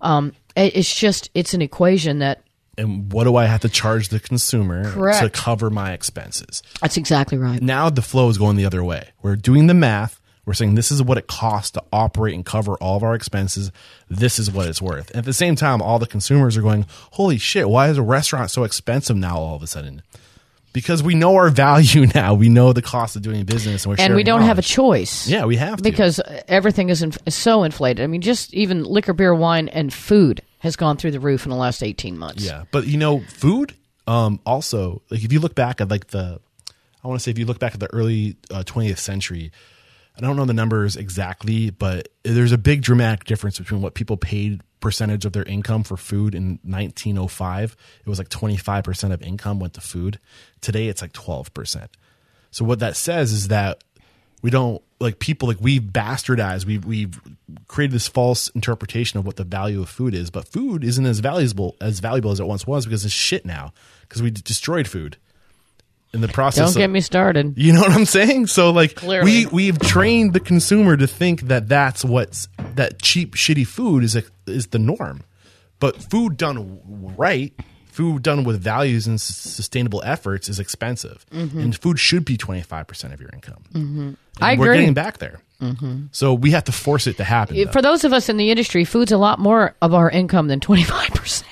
[0.00, 2.45] Um, it's just, it's an equation that,
[2.78, 4.84] And what do I have to charge the consumer
[5.20, 6.62] to cover my expenses?
[6.80, 7.62] that's exactly right.
[7.62, 9.10] Now the flow is going the other way.
[9.22, 10.20] We're doing the math.
[10.44, 13.72] We're saying this is what it costs to operate and cover all of our expenses.
[14.08, 15.10] This is what it's worth.
[15.10, 18.02] And at the same time, all the consumers are going, holy shit, why is a
[18.02, 20.02] restaurant so expensive now all of a sudden?
[20.72, 22.34] Because we know our value now.
[22.34, 23.84] We know the cost of doing business.
[23.86, 25.26] And, we're and we don't have a choice.
[25.26, 25.82] Yeah, we have to.
[25.82, 28.04] because everything is, inf- is so inflated.
[28.04, 31.50] I mean, just even liquor, beer, wine, and food has gone through the roof in
[31.50, 32.44] the last 18 months.
[32.44, 33.74] Yeah, but you know, food.
[34.06, 36.40] Um, also, like if you look back at like the,
[37.02, 39.50] I want to say if you look back at the early uh, twentieth century,
[40.16, 44.16] I don't know the numbers exactly, but there's a big dramatic difference between what people
[44.16, 47.76] paid percentage of their income for food in 1905.
[48.04, 50.20] It was like 25 percent of income went to food.
[50.60, 51.90] Today, it's like 12 percent.
[52.52, 53.82] So what that says is that
[54.42, 57.20] we don't like people like we've bastardized we've we've
[57.68, 61.18] created this false interpretation of what the value of food is but food isn't as
[61.20, 63.72] valuable as valuable as it once was because it's shit now
[64.02, 65.16] because we destroyed food
[66.14, 67.54] in the process Don't of- get me started.
[67.58, 69.44] you know what i'm saying so like Clearly.
[69.44, 74.16] we we've trained the consumer to think that that's what's that cheap shitty food is
[74.16, 75.22] a, is the norm
[75.78, 76.80] but food done
[77.18, 77.52] right
[77.96, 81.24] food done with values and s- sustainable efforts is expensive.
[81.32, 81.58] Mm-hmm.
[81.58, 83.64] And food should be 25% of your income.
[83.72, 84.00] Mm-hmm.
[84.00, 85.40] And I we're getting back there.
[85.62, 86.08] Mm-hmm.
[86.12, 87.72] So we have to force it to happen though.
[87.72, 90.60] For those of us in the industry, food's a lot more of our income than
[90.60, 91.42] 25%.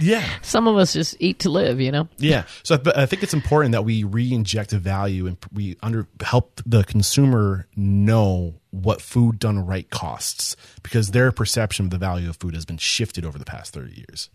[0.00, 0.26] yeah.
[0.42, 2.08] Some of us just eat to live, you know?
[2.16, 2.44] yeah.
[2.62, 6.62] So but i think it's important that we re-inject a value and we under help
[6.64, 12.36] the consumer know what food done right costs because their perception of the value of
[12.36, 14.30] food has been shifted over the past 30 years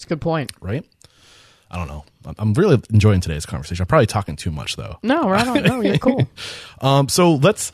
[0.00, 0.50] It's a good point.
[0.62, 0.82] right
[1.70, 2.04] i don't know
[2.38, 5.62] I'm- really enjoying today's conversation i'm probably talking too much though No, right on.
[5.62, 6.26] No, you're cool.
[6.80, 7.70] Um, so let's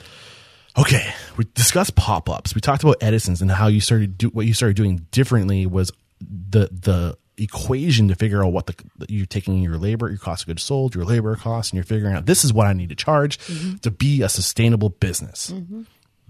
[0.76, 1.14] okay.
[1.36, 2.52] We discussed pop ups.
[2.54, 5.92] We talked about Edison's and how you started do what you started doing differently was
[6.20, 8.74] the the equation to figure out what the
[9.08, 12.16] you're taking your labor, your cost of goods sold, your labor costs, and you're figuring
[12.16, 13.38] out this is what I need to charge
[13.82, 15.52] to be a sustainable business.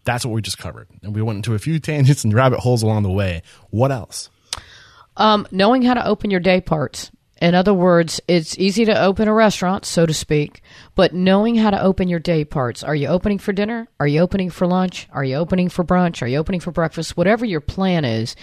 [0.04, 2.82] That's what we just covered, and we went into a few tangents and rabbit holes
[2.84, 3.42] along the way.
[3.70, 4.28] What else?
[5.16, 7.10] Um, knowing how to open your day parts.
[7.40, 10.62] In other words, it's easy to open a restaurant, so to speak,
[10.94, 12.82] but knowing how to open your day parts.
[12.82, 13.88] Are you opening for dinner?
[14.00, 15.06] Are you opening for lunch?
[15.12, 16.22] Are you opening for brunch?
[16.22, 17.16] Are you opening for breakfast?
[17.16, 18.36] Whatever your plan is,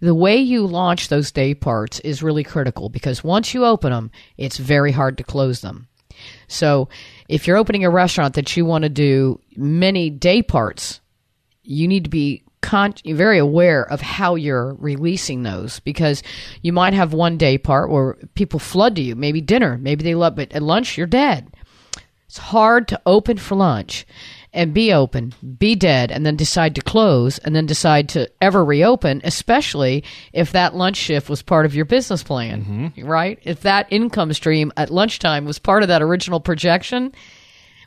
[0.00, 4.10] the way you launch those day parts is really critical because once you open them,
[4.36, 5.88] it's very hard to close them.
[6.46, 6.90] So
[7.28, 11.00] if you're opening a restaurant that you want to do many day parts,
[11.64, 16.22] you need to be con- very aware of how you're releasing those because
[16.62, 20.14] you might have one day part where people flood to you, maybe dinner, maybe they
[20.14, 21.48] love, but at lunch you're dead.
[22.26, 24.06] It's hard to open for lunch
[24.54, 28.64] and be open, be dead, and then decide to close and then decide to ever
[28.64, 33.06] reopen, especially if that lunch shift was part of your business plan, mm-hmm.
[33.06, 33.38] right?
[33.42, 37.12] If that income stream at lunchtime was part of that original projection,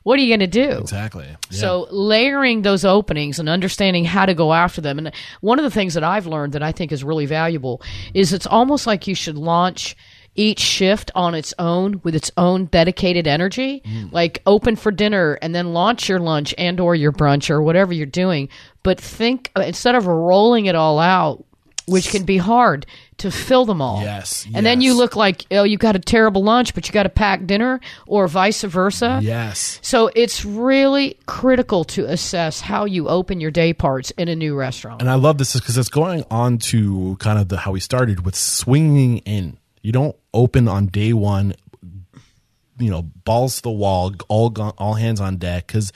[0.08, 0.80] what are you going to do?
[0.80, 1.28] Exactly.
[1.28, 1.60] Yeah.
[1.60, 5.00] So layering those openings and understanding how to go after them.
[5.00, 5.12] And
[5.42, 7.82] one of the things that I've learned that I think is really valuable
[8.14, 9.98] is it's almost like you should launch
[10.34, 14.10] each shift on its own with its own dedicated energy mm.
[14.14, 17.92] like open for dinner and then launch your lunch and or your brunch or whatever
[17.92, 18.48] you're doing
[18.84, 21.44] but think uh, instead of rolling it all out
[21.88, 22.86] which can be hard
[23.18, 26.44] to fill them all Yes, and then you look like oh you got a terrible
[26.44, 29.80] lunch but you got a packed dinner or vice versa yes.
[29.82, 34.56] so it's really critical to assess how you open your day parts in a new
[34.56, 35.02] restaurant.
[35.02, 38.26] And I love this because it's going on to kind of the how we started
[38.26, 39.58] with swinging in.
[39.82, 41.54] You don't open on day one,
[42.78, 45.92] you know, balls to the wall, all go- all hands on deck because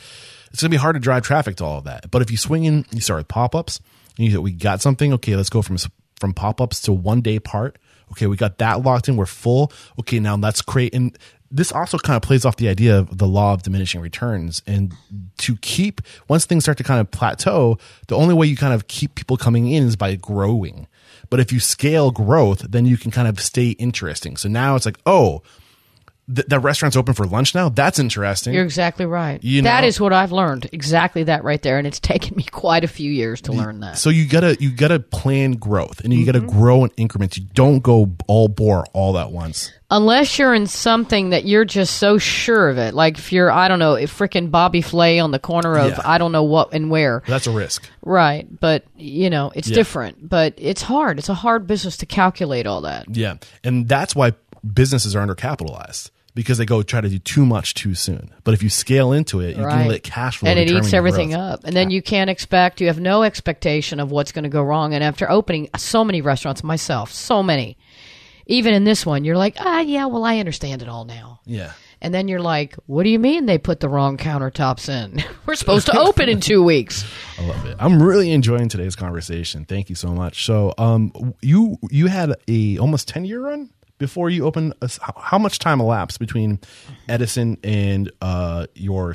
[0.51, 2.09] it's gonna be hard to drive traffic to all of that.
[2.09, 3.80] But if you swing in, you start with pop ups.
[4.18, 5.14] And you said, we got something.
[5.14, 5.78] Okay, let's go from
[6.20, 7.78] from pop ups to one day part.
[8.12, 9.16] Okay, we got that locked in.
[9.18, 9.72] We're full.
[10.00, 11.18] Okay, now let's create and.
[11.54, 14.62] This also kind of plays off the idea of the law of diminishing returns.
[14.66, 14.94] And
[15.40, 17.78] to keep, once things start to kind of plateau,
[18.08, 20.88] the only way you kind of keep people coming in is by growing.
[21.30, 24.38] But if you scale growth, then you can kind of stay interesting.
[24.38, 25.44] So now it's like, oh,
[26.34, 27.69] th- that restaurant's open for lunch now.
[27.69, 28.53] That's interesting.
[28.53, 29.43] You're exactly right.
[29.43, 30.69] You That know- is what I've learned.
[30.72, 31.77] Exactly that right there.
[31.77, 33.98] And it's taken me quite a few years to learn that.
[33.98, 36.60] so you gotta you gotta plan growth, and you gotta Mm-hmm.
[36.60, 37.38] grow in increments.
[37.38, 39.72] You don't go all bore all at once.
[39.93, 42.93] Unless you're in something that you're just so sure of it.
[42.93, 45.99] Like if you're, I don't know, if frickin' Bobby Flay on the corner of Yeah.
[46.06, 47.23] I don't know what and where.
[47.27, 47.89] That's a risk.
[48.02, 48.48] Right.
[48.61, 49.76] But, you know, it's Yeah.
[49.76, 50.30] different.
[50.30, 51.19] But it's hard.
[51.19, 53.06] It's a hard business to calculate all that.
[53.14, 53.35] Yeah,
[53.65, 54.31] and that's why
[54.64, 58.34] businesses are undercapitalized because they go try to do too much too soon.
[58.46, 59.80] But if you scale into it, you Right.
[59.82, 61.42] can let cash flow and it eats everything growth.
[61.42, 64.62] up and then you can't expect you have no expectation of what's going to go
[64.64, 67.78] wrong and after opening so many restaurants myself so many
[68.48, 71.74] even in this one you're like ah yeah well i understand it all now Yeah.
[72.02, 75.56] and then you're like what do you mean they put the wrong countertops in we're
[75.56, 77.04] supposed to open in two weeks
[77.40, 77.76] I love it.
[77.80, 79.66] I'm really enjoying today's conversation.
[79.66, 80.46] Thank you so much.
[80.46, 83.72] So, um, you you had a almost ten year run
[84.02, 86.60] before you open A, how- much time elapsed between
[87.07, 89.14] Edison and uh your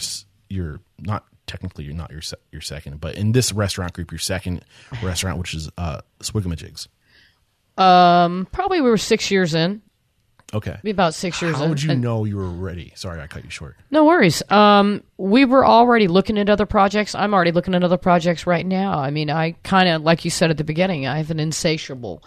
[0.49, 4.19] your not technically you're not your se- your second, but in this restaurant group, your
[4.21, 4.65] second
[5.03, 6.87] restaurant, which is uh Swigamajigs.
[7.77, 9.83] probably we were six years in
[10.55, 10.77] Okay.
[10.85, 12.93] be about six years How would you and- know you were ready?
[12.95, 13.77] Sorry, I cut you short.
[13.91, 14.49] No worries.
[14.49, 17.17] Um, we were already looking at other projects.
[17.17, 18.97] I'm already looking at other projects right now.
[19.01, 22.23] I mean, I kind of, like you said at the beginning, I have an insatiable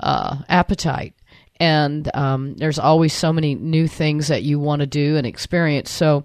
[0.00, 1.14] uh, appetite.
[1.60, 5.90] And um, there's always so many new things that you want to do and experience.
[5.90, 6.24] So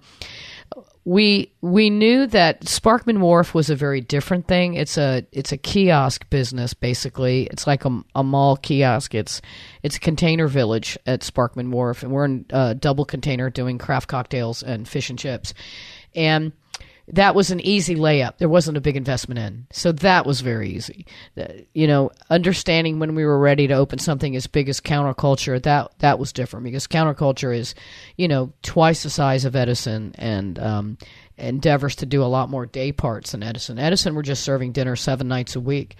[1.06, 4.74] we we knew that Sparkman Wharf was a very different thing.
[4.74, 7.44] It's a it's a kiosk business basically.
[7.44, 9.14] It's like a, a mall kiosk.
[9.14, 9.40] It's
[9.84, 14.08] it's a container village at Sparkman Wharf, and we're in a double container doing craft
[14.10, 15.54] cocktails and fish and chips,
[16.16, 16.52] and
[17.08, 18.38] that was an easy layup.
[18.38, 21.06] There wasn't a big investment in, so that was very easy.
[21.74, 25.92] You know, understanding when we were ready to open something as big as counterculture that
[26.00, 27.76] that was different because counterculture is,
[28.18, 30.98] you know, twice the size of Edison and um,
[31.38, 33.78] endeavors to do a lot more day parts than Edison.
[33.78, 35.96] Edison, we're just serving dinner seven nights a week.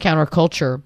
[0.00, 0.82] Counterculture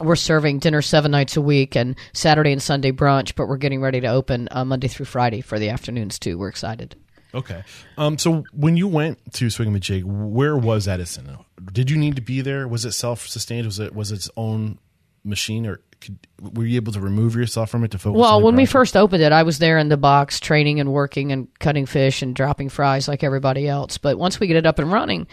[0.00, 3.80] we're serving dinner seven nights a week and Saturday and Sunday brunch, but we're getting
[3.80, 6.36] ready to open uh, Monday through Friday for the afternoons too.
[6.36, 6.96] We're excited.
[7.34, 7.62] Okay.
[7.98, 8.18] Um.
[8.18, 11.38] So when you went to Swigamajig, where was Edison?
[11.72, 12.68] Did you need to be there?
[12.68, 13.66] Was it self sustained?
[13.66, 14.78] Was it was its own
[15.24, 18.20] machine, or could, were you able to remove yourself from it to focus?
[18.20, 20.80] Well, on the when we first opened it, I was there in the box training
[20.80, 23.98] and working and cutting fish and dropping fries like everybody else.
[23.98, 25.26] But once we get it up and running,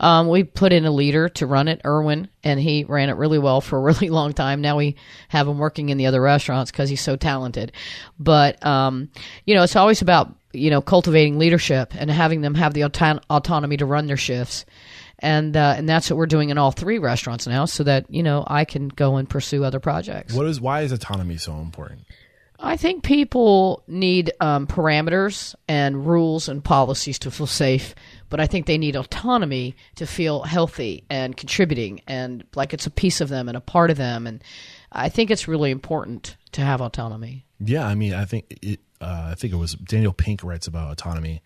[0.00, 3.38] um, we put in a leader to run it, Erwin, and he ran it really
[3.38, 4.60] well for a really long time.
[4.60, 4.96] Now we
[5.28, 7.72] have him working in the other restaurants because he's so talented.
[8.18, 9.10] But um,
[9.44, 13.20] you know, it's always about you know cultivating leadership and having them have the auton-
[13.30, 14.64] autonomy to run their shifts.
[15.20, 18.22] And uh, and that's what we're doing in all three restaurants now, so that you
[18.22, 20.32] know I can go and pursue other projects.
[20.32, 22.02] what is why is autonomy so important?
[22.60, 27.94] I think people need um, parameters and rules and policies to feel safe,
[28.30, 32.90] but I think they need autonomy to feel healthy and contributing and like it's a
[32.90, 34.26] piece of them and a part of them.
[34.26, 34.42] And
[34.90, 37.46] I think it's really important to have autonomy.
[37.60, 38.80] Yeah, I mean, I think it.
[39.00, 41.42] Uh, I think it was Daniel Pink writes about autonomy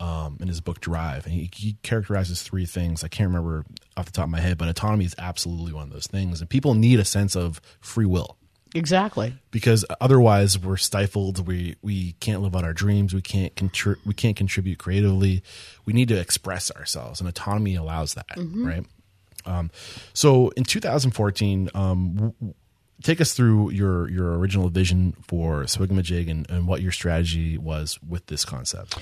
[0.00, 3.04] um, in his book Drive, and he, he characterizes three things.
[3.04, 3.64] I can't remember
[3.96, 6.48] off the top of my head, but autonomy is absolutely one of those things, and
[6.48, 8.36] people need a sense of free will.
[8.72, 9.34] Exactly.
[9.50, 11.44] because otherwise we're stifled.
[11.44, 13.12] We we can't live out our dreams.
[13.12, 15.42] We can't contri- we can't contribute creatively.
[15.86, 18.86] We need to express ourselves, and autonomy allows that, right?
[19.44, 19.72] Um,
[20.12, 22.54] so in 2014, um, w-
[23.02, 27.98] take us through your your original vision for Swigamajig and, and what your strategy was
[28.06, 28.98] with this concept.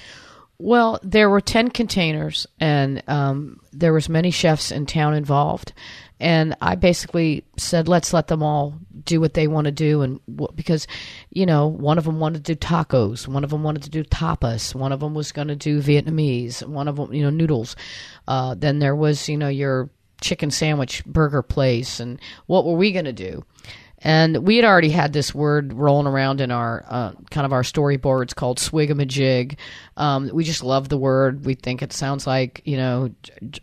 [0.61, 5.73] Well, there were ten containers, and um, there was many chefs in town involved.
[6.20, 10.19] And I basically said, let's let them all do what they want to do, and
[10.29, 10.89] wh- because,
[11.31, 14.03] you know, one of them wanted to do tacos, one of them wanted to do
[14.03, 17.77] tapas, one of them was going to do Vietnamese, one of them, you know, noodles.
[18.27, 22.91] Uh, then there was, you know, your chicken sandwich burger place, and what were we
[22.91, 23.45] going to do?
[24.01, 27.62] And we had already had this word rolling around in our uh, kind of our
[27.62, 29.57] storyboards called swigamajig.
[29.97, 31.45] Um, we just love the word.
[31.45, 33.11] We think it sounds like you know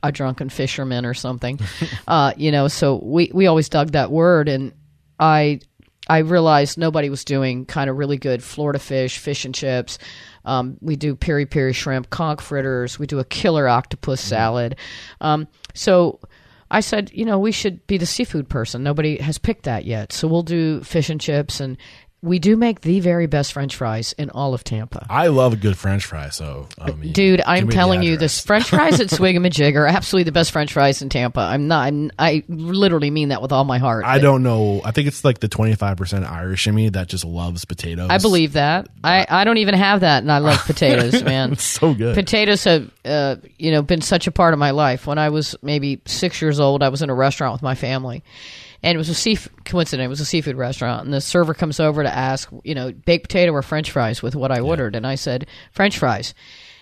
[0.04, 1.60] a drunken fisherman or something.
[2.08, 4.74] uh, you know, so we we always dug that word, and
[5.20, 5.62] I
[6.08, 9.98] I realized nobody was doing kind of really good Florida fish, fish and chips.
[10.44, 13.00] Um, we do peri peri shrimp, conch fritters.
[13.00, 14.76] We do a killer octopus salad.
[15.22, 16.20] Um, so
[16.72, 18.84] I said, you know, we should be the seafood person.
[18.84, 20.12] Nobody has picked that yet.
[20.12, 21.60] So we'll do fish and chips.
[21.60, 21.78] And
[22.26, 25.06] we do make the very best French fries in all of Tampa.
[25.10, 28.70] I love a good French fry, so I mean, Dude, I'm telling you, this French
[28.70, 31.40] fries at Swigamajig are absolutely the best French fries in Tampa.
[31.40, 34.06] I'm not, I'm, I literally mean that with all my heart.
[34.06, 34.82] I don't know.
[34.84, 38.10] I think it's like the twenty five percent Irish in me that just loves potatoes.
[38.10, 38.90] I believe that.
[39.04, 41.54] I, I don't even have that, and I love potatoes, man.
[41.54, 42.16] it's so good.
[42.16, 45.06] Potatoes have, uh, you know, been such a part of my life.
[45.06, 48.24] When I was maybe six years old, I was in a restaurant with my family,
[48.86, 50.06] and it was a sea coincident.
[50.06, 53.24] It was a seafood restaurant, and the server comes over to ask, you know, baked
[53.24, 56.36] potato or French fries with what I ordered, and I said French fries.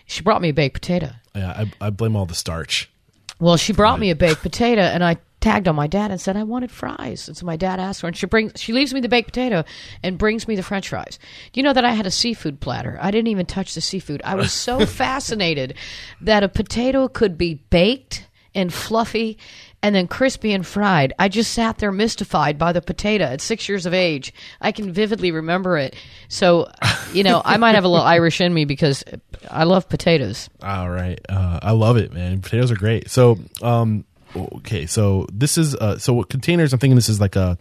[0.05, 1.11] She brought me a baked potato.
[1.33, 2.91] yeah, I, I blame all the starch.
[3.39, 6.35] Well, she brought me a baked potato, and I tagged on my dad and said
[6.35, 7.29] I wanted fries.
[7.29, 9.63] And so my dad asked her, and she brings she leaves me the baked potato
[10.03, 11.19] and brings me the French fries.
[11.53, 12.97] Do you know that I had a seafood platter?
[13.01, 14.21] I didn't even touch the seafood.
[14.25, 15.75] I was so fascinated
[16.19, 19.37] that a potato could be baked and fluffy
[19.83, 21.13] and then crispy and fried.
[21.19, 24.33] I just sat there mystified by the potato at six years of age.
[24.61, 25.93] I can vividly remember it.
[26.29, 26.71] So,
[27.11, 29.03] you know, I might have a little Irish in me because
[29.51, 30.49] I love potatoes.
[30.63, 31.19] All right.
[31.27, 32.41] Uh, I love it, man.
[32.41, 33.11] Potatoes are great.
[33.11, 34.05] So, um,
[34.35, 34.85] okay.
[34.85, 37.57] So this is, uh, so what containers, I'm thinking this is like a,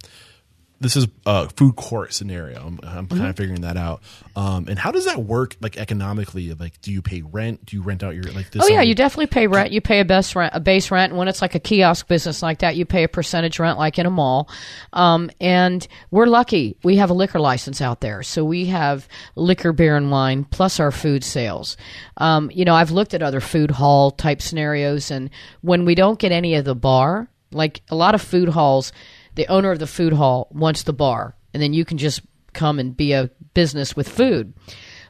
[0.82, 2.60] this is a food court scenario.
[2.66, 4.02] I'm, I'm kind of figuring that out.
[4.34, 6.52] Um, and how does that work, like economically?
[6.54, 7.64] Like, do you pay rent?
[7.64, 8.64] Do you rent out your like this?
[8.64, 9.70] Oh yeah, you definitely pay rent.
[9.70, 11.12] You pay a best rent, a base rent.
[11.12, 13.98] And when it's like a kiosk business like that, you pay a percentage rent, like
[13.98, 14.48] in a mall.
[14.92, 19.06] Um, and we're lucky; we have a liquor license out there, so we have
[19.36, 21.76] liquor, beer, and wine plus our food sales.
[22.16, 25.30] Um, you know, I've looked at other food hall type scenarios, and
[25.60, 28.92] when we don't get any of the bar, like a lot of food halls,
[29.34, 32.22] the owner of the food hall wants the bar, and then you can just
[32.52, 34.52] come and be a business with food.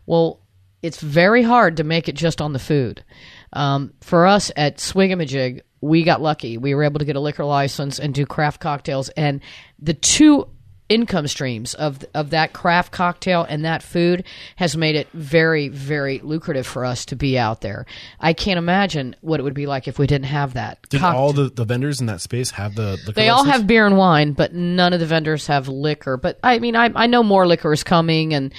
[0.06, 0.40] Well,
[0.82, 3.04] it's very hard to make it just on the food.
[3.52, 6.58] Um, for us at Swigamajig, we got lucky.
[6.58, 9.40] We were able to get a liquor license and do craft cocktails, and
[9.78, 10.48] the two
[10.92, 14.24] income streams of of that craft cocktail and that food
[14.56, 17.86] has made it very very lucrative for us to be out there.
[18.20, 20.78] I can't imagine what it would be like if we didn't have that.
[20.90, 22.98] Did Cocktail- all the, the vendors in that space have the?
[23.14, 23.56] they all license?
[23.56, 26.16] have beer and wine, but none of the vendors have liquor.
[26.16, 28.52] But I mean, I, I know more liquor is coming, and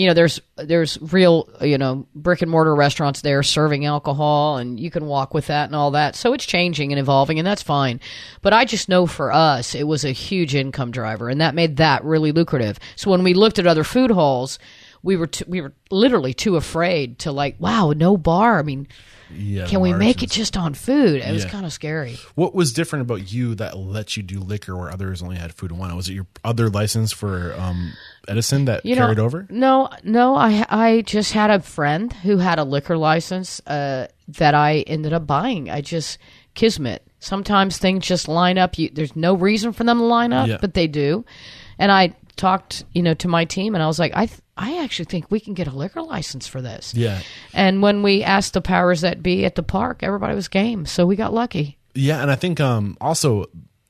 [0.00, 4.80] you know, there's there's real you know brick and mortar restaurants there serving alcohol, and
[4.80, 6.16] you can walk with that and all that.
[6.16, 8.00] So it's changing and evolving, and that's fine.
[8.40, 11.76] But I just know for us, it was a huge income driver, and that made
[11.76, 12.78] that really lucrative.
[12.96, 14.58] So when we looked at other food halls.
[15.02, 18.86] We were too, we were literally too afraid to like wow no bar I mean
[19.36, 22.72] Yeah, can we make it just on food it was kind of scary What was
[22.72, 25.94] different about you that let you do liquor where others only had food and wine?
[25.96, 27.92] Was it your other license for um,
[28.28, 29.46] Edison that you carried know, over?
[29.50, 30.34] No, no.
[30.34, 35.12] I I just had a friend who had a liquor license uh, that I ended
[35.12, 35.70] up buying.
[35.70, 36.18] I just
[36.54, 37.06] kismet.
[37.20, 38.78] Sometimes things just line up.
[38.78, 40.58] You, there's no reason for them to line up, Yeah.
[40.60, 41.24] but they do.
[41.78, 44.84] And I talked, you know, to my team, and I was like, I th- I
[44.84, 46.94] actually think we can get a liquor license for this.
[46.94, 47.20] Yeah.
[47.54, 51.06] And when we asked the powers that be at the park, everybody was game, so
[51.06, 51.78] we got lucky.
[51.94, 53.46] Yeah, and I think um, also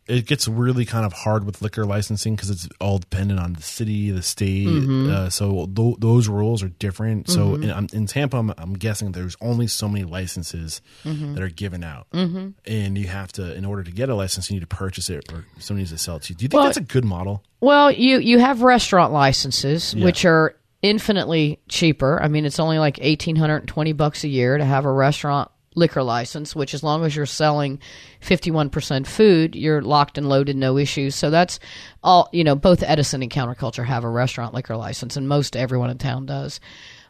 [0.06, 3.62] it gets really kind of hard with liquor licensing because it's all dependent on the
[3.62, 4.66] city, the state.
[4.66, 5.10] Mm-hmm.
[5.10, 7.28] Uh, so th- those rules are different.
[7.30, 11.34] So in, um, in Tampa, I'm, I'm guessing there's only so many licenses Mm-hmm.
[11.34, 12.50] that are given out, mm-hmm.
[12.66, 15.32] and you have to, in order to get a license, you need to purchase it
[15.32, 16.36] or somebody needs to sell it to you.
[16.36, 17.42] Do you think Well- that's a good model?
[17.60, 22.22] Well, you you have restaurant licenses, which are infinitely cheaper.
[22.22, 24.92] I mean, it's only like eighteen hundred and twenty bucks a year to have a
[24.92, 26.56] restaurant liquor license.
[26.56, 27.80] Which, as long as you're selling
[28.20, 31.14] fifty one percent food, you're locked and loaded, no issues.
[31.14, 31.60] So that's
[32.02, 32.28] all.
[32.32, 35.98] You know, both Edison and Counterculture have a restaurant liquor license, and most everyone in
[35.98, 36.60] town does.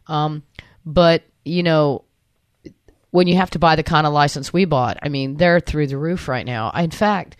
[0.06, 0.42] Um,
[0.84, 2.04] but you know,
[3.10, 5.86] when you have to buy the kind of license we bought, I mean, they're through
[5.88, 6.70] the roof right now.
[6.70, 7.36] In fact,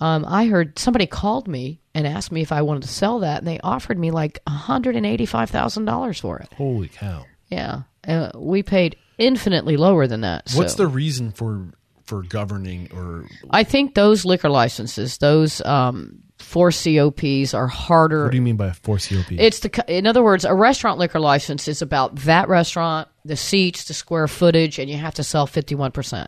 [0.00, 3.38] um, I heard somebody called me and asked me if I wanted to sell that,
[3.38, 6.52] and they offered me like hundred and eighty-five thousand dollars for it.
[6.54, 7.26] Holy cow!
[7.48, 10.50] Yeah, uh, we paid infinitely lower than that.
[10.54, 11.66] What's the reason for
[12.04, 18.24] for governing or I think those liquor licenses, those um, four COPs, are harder.
[18.24, 19.30] what do you mean by a four COP?
[19.30, 23.84] It's the, in other words, a restaurant liquor license is about that restaurant, the seats,
[23.84, 26.26] the square footage, and you have to sell 51%.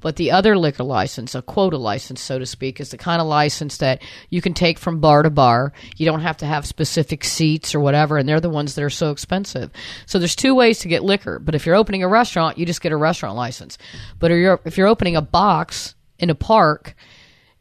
[0.00, 3.26] But the other liquor license, a quota license, so to speak, is the kind of
[3.26, 5.72] license that you can take from bar to bar.
[5.96, 8.90] You don't have to have specific seats or whatever, and they're the ones that are
[8.90, 9.72] so expensive.
[10.06, 11.40] So there's two ways to get liquor.
[11.40, 13.76] But if you're opening a restaurant, you just get a restaurant license.
[14.20, 16.94] But if you're opening a box in a park,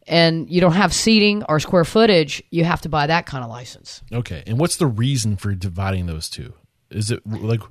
[0.08, 3.50] and you don't have seating or square footage, you have to buy that kind of
[3.50, 4.02] license.
[4.12, 6.54] okay, and what's the reason for dividing those two?
[6.90, 7.62] Is it like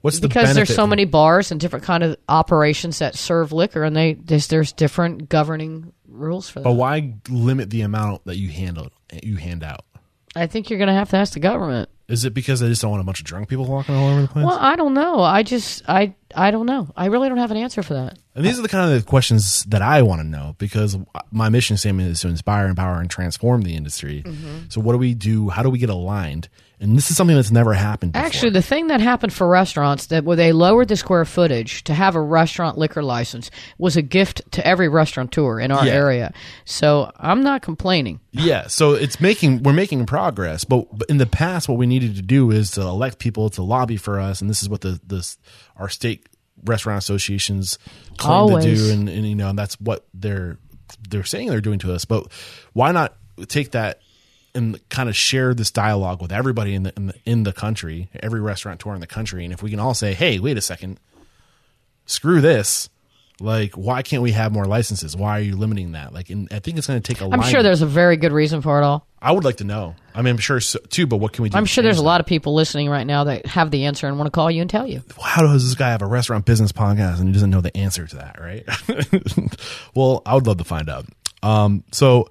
[0.00, 3.84] what's the because there's so many bars and different kind of operations that serve liquor
[3.84, 6.64] and they there's, there's different governing rules for that.
[6.64, 8.88] But why limit the amount that you handle
[9.22, 9.84] you hand out?
[10.36, 11.90] I think you're going to have to ask the government.
[12.10, 14.22] Is it because they just don't want a bunch of drunk people walking all over
[14.22, 14.44] the place?
[14.44, 15.20] Well, I don't know.
[15.20, 16.90] I just I I don't know.
[16.96, 18.18] I really don't have an answer for that.
[18.34, 20.96] and these are the kind of questions that I want to know because
[21.30, 24.22] my mission statement is to inspire, empower, and transform the industry.
[24.26, 24.58] Mm-hmm.
[24.68, 25.48] So, what do we do?
[25.50, 26.48] How do we get aligned?
[26.82, 28.12] And this is something that's never happened.
[28.12, 28.24] Before.
[28.26, 31.92] Actually, the thing that happened for restaurants that where they lowered the square footage to
[31.92, 35.92] have a restaurant liquor license was a gift to every restaurateur in our Yeah.
[35.92, 36.32] area.
[36.64, 38.20] So I'm not complaining.
[38.32, 42.16] Yeah, so it's making we're making progress, but, but in the past, what we needed
[42.16, 44.98] to do is to elect people to lobby for us, and this is what the
[45.06, 45.36] this
[45.76, 46.26] our state
[46.64, 47.78] restaurant associations
[48.16, 48.64] claim Always.
[48.64, 50.56] to do, and, and you know and that's what they're
[51.10, 52.06] they're saying they're doing to us.
[52.06, 52.32] But
[52.72, 53.14] why not
[53.48, 54.00] take that
[54.54, 58.08] and kind of share this dialogue with everybody in the, in the in the country,
[58.20, 60.98] every restaurateur in the country, and if we can all say, "Hey, wait a second,
[62.06, 62.88] screw this."
[63.42, 65.16] Like, why can't we have more licenses?
[65.16, 66.12] Why are you limiting that?
[66.12, 67.32] Like, and I think it's going to take a.
[67.32, 69.06] I'm sure there's a very good reason for it all.
[69.22, 69.96] I would like to know.
[70.14, 71.56] I mean, I'm sure so, too, but what can we do?
[71.56, 74.06] I'm sure there's change a lot of people listening right now that have the answer
[74.06, 75.02] and want to call you and tell you.
[75.20, 78.06] How does this guy have a restaurant business podcast and he doesn't know the answer
[78.06, 78.38] to that?
[78.38, 79.58] Right?
[79.94, 81.06] well, I would love to find out.
[81.42, 82.28] Um, so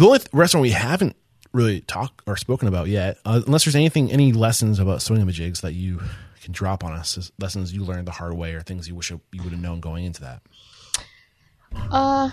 [0.00, 1.16] the only th- restaurant we haven't
[1.52, 5.32] really talked or spoken about yet, uh, unless there's anything, any lessons about swinging the
[5.32, 6.00] jigs that you
[6.42, 9.20] can drop on us, lessons you learned the hard way or things you wish you
[9.42, 10.42] would have known going into that.
[11.90, 12.30] Uh,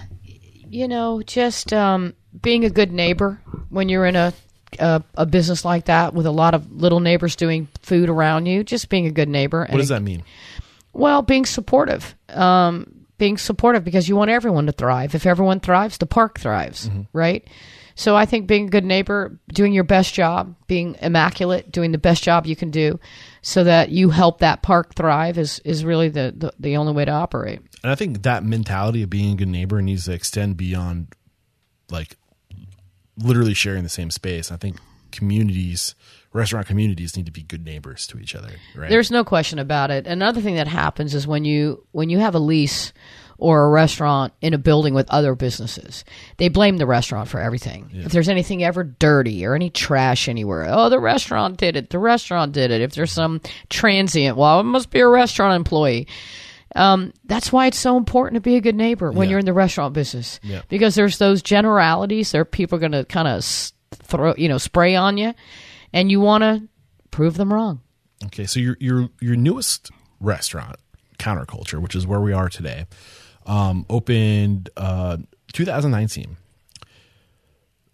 [0.70, 4.34] you know, just um, being a good neighbor when you're in a,
[4.80, 8.64] a a business like that with a lot of little neighbors doing food around you.
[8.64, 9.66] Just being a good neighbor.
[9.70, 10.24] What does that mean?
[10.94, 12.16] Well, being supportive.
[12.30, 15.16] Um, being supportive because you want everyone to thrive.
[15.16, 17.04] If everyone thrives, the park thrives, mm-hmm.
[17.14, 17.48] right?
[17.96, 21.98] So I think being a good neighbor, doing your best job, being immaculate, doing the
[21.98, 23.00] best job you can do,
[23.42, 27.06] so that you help that park thrive is is really the the, the only way
[27.06, 27.60] to operate.
[27.84, 31.14] And I think that mentality of being a good neighbor needs to extend beyond
[31.92, 32.18] like
[33.18, 34.52] literally sharing the same space.
[34.52, 34.78] I think
[35.12, 35.94] communities,
[36.34, 38.90] restaurant communities need to be good neighbors to each other, right?
[38.90, 40.08] There's no question about it.
[40.08, 42.92] Another thing that happens is when you when you have a lease
[43.38, 46.06] or a restaurant in a building with other businesses,
[46.38, 47.90] they blame the restaurant for everything.
[47.94, 51.90] If there's anything ever dirty or any trash anywhere, oh, the restaurant did it.
[51.90, 52.82] The restaurant did it.
[52.82, 56.08] If there's some transient, well, it must be a restaurant employee.
[56.76, 59.32] Um, that's why it's so important to be a good neighbor when Yeah.
[59.32, 60.62] you're in the restaurant business, Yeah.
[60.70, 62.32] because there's those generalities.
[62.32, 63.44] There are people going to kind of
[64.04, 65.34] throw, you know, spray on you,
[65.94, 66.64] and you want to
[67.12, 67.82] prove them wrong.
[68.26, 70.78] Okay, so your your your newest restaurant,
[71.20, 72.86] Counterculture, which is where we are today,
[73.46, 75.18] um, opened uh,
[75.54, 76.38] 2019,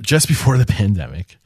[0.02, 1.38] just before the pandemic.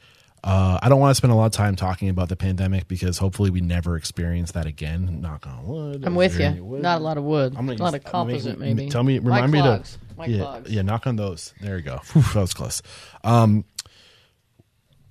[0.42, 3.16] Uh, I don't want to spend a lot of time talking about the pandemic because
[3.16, 5.22] hopefully we never experience that again.
[5.22, 6.04] Knock on wood.
[6.04, 6.62] I'm with you.
[6.62, 6.82] wood?
[6.82, 7.54] Not a lot of wood.
[7.56, 8.90] I'm a gonna lot of composite, make- maybe.
[8.90, 9.82] Tell me, remind me to.
[10.18, 10.70] My yeah, clogs.
[10.70, 11.54] yeah, knock on those.
[11.60, 11.96] There you go.
[12.12, 12.82] Whew, that was close.
[13.24, 13.64] Um,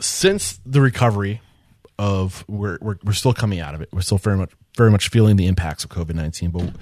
[0.03, 1.41] since the recovery
[1.99, 3.89] of we're, we're we're still coming out of it.
[3.91, 6.51] We're still very much very much feeling the impacts of COVID nineteen.
[6.51, 6.73] But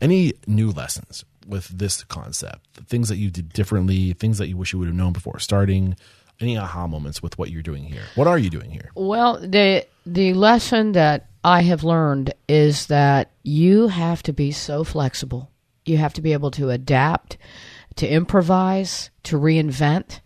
[0.00, 2.66] any new lessons with this concept?
[2.88, 5.96] Things that you did differently, things that you wish you would have known before starting.
[6.40, 8.02] Any aha moments with what you're doing here?
[8.16, 8.90] What are you doing here?
[8.94, 14.82] Well, the the lesson that I have learned is that you have to be so
[14.82, 15.50] flexible.
[15.84, 17.36] You have to be able to adapt,
[17.96, 20.20] to improvise, to reinvent,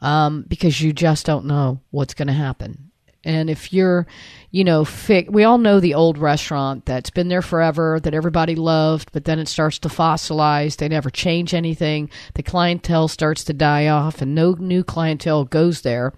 [0.00, 2.90] um, because you just don't know what's going to happen.
[3.22, 4.06] And if you're,
[4.50, 8.54] you know, fi- we all know the old restaurant that's been there forever, that everybody
[8.54, 10.76] loved, but then it starts to fossilize.
[10.76, 12.08] They never change anything.
[12.34, 16.14] The clientele starts to die off, and no new clientele goes there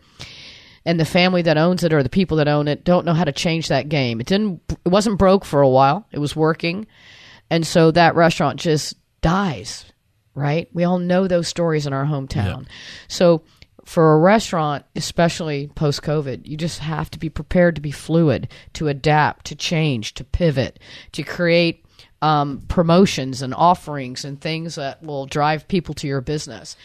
[0.85, 3.25] and the family that owns it or the people that own it don't know how
[3.25, 4.21] to change that game.
[4.21, 6.07] It didn't it wasn't broke for a while.
[6.11, 6.87] It was working.
[7.51, 9.85] And so that restaurant just dies,
[10.35, 10.69] right?
[10.73, 12.67] We all know those stories in our hometown.
[13.09, 13.43] So
[13.85, 18.49] for a restaurant, especially post COVID, you just have to be prepared to be fluid,
[18.75, 20.79] to adapt, to change, to pivot,
[21.13, 21.85] to create
[22.21, 26.77] um, promotions and offerings and things that will drive people to your business.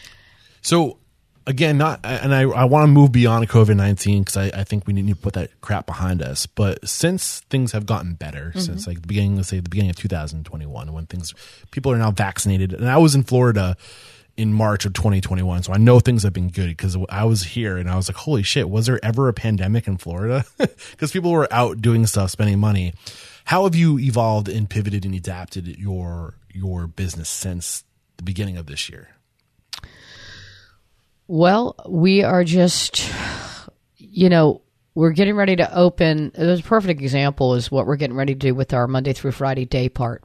[0.60, 0.98] So
[1.46, 4.86] again, not and I, I want to move beyond COVID nineteen because I, I think
[4.86, 6.46] we need to put that crap behind us.
[6.46, 9.96] But since things have gotten better, since like the beginning, let's say the beginning of
[9.96, 11.34] 2021, when things
[11.70, 13.76] people are now vaccinated, and I was in Florida
[14.38, 17.76] in March of 2021, so I know things have been good because I was here
[17.76, 20.44] and I was like, holy shit, was there ever a pandemic in Florida?
[20.92, 22.92] Because people were out doing stuff, spending money.
[23.44, 27.84] How have you evolved and pivoted and adapted your your business since
[28.16, 29.08] the beginning of this year?
[31.26, 33.12] Well, we are just,
[33.96, 34.62] you know,
[34.94, 36.32] we're getting ready to open.
[36.34, 39.32] There's a perfect example is what we're getting ready to do with our Monday through
[39.32, 40.22] Friday day part,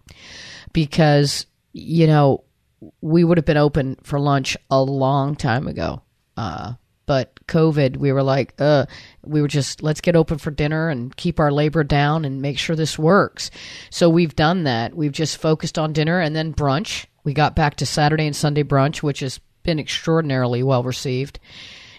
[0.72, 2.44] because you know
[3.02, 6.02] we would have been open for lunch a long time ago.
[6.36, 6.74] Uh,
[7.06, 8.86] but COVID, we were like, uh,
[9.26, 12.58] we were just let's get open for dinner and keep our labor down and make
[12.58, 13.52] sure this works.
[13.90, 14.96] So we've done that.
[14.96, 17.06] We've just focused on dinner and then brunch.
[17.24, 21.40] We got back to Saturday and Sunday brunch, which has been extraordinarily well received.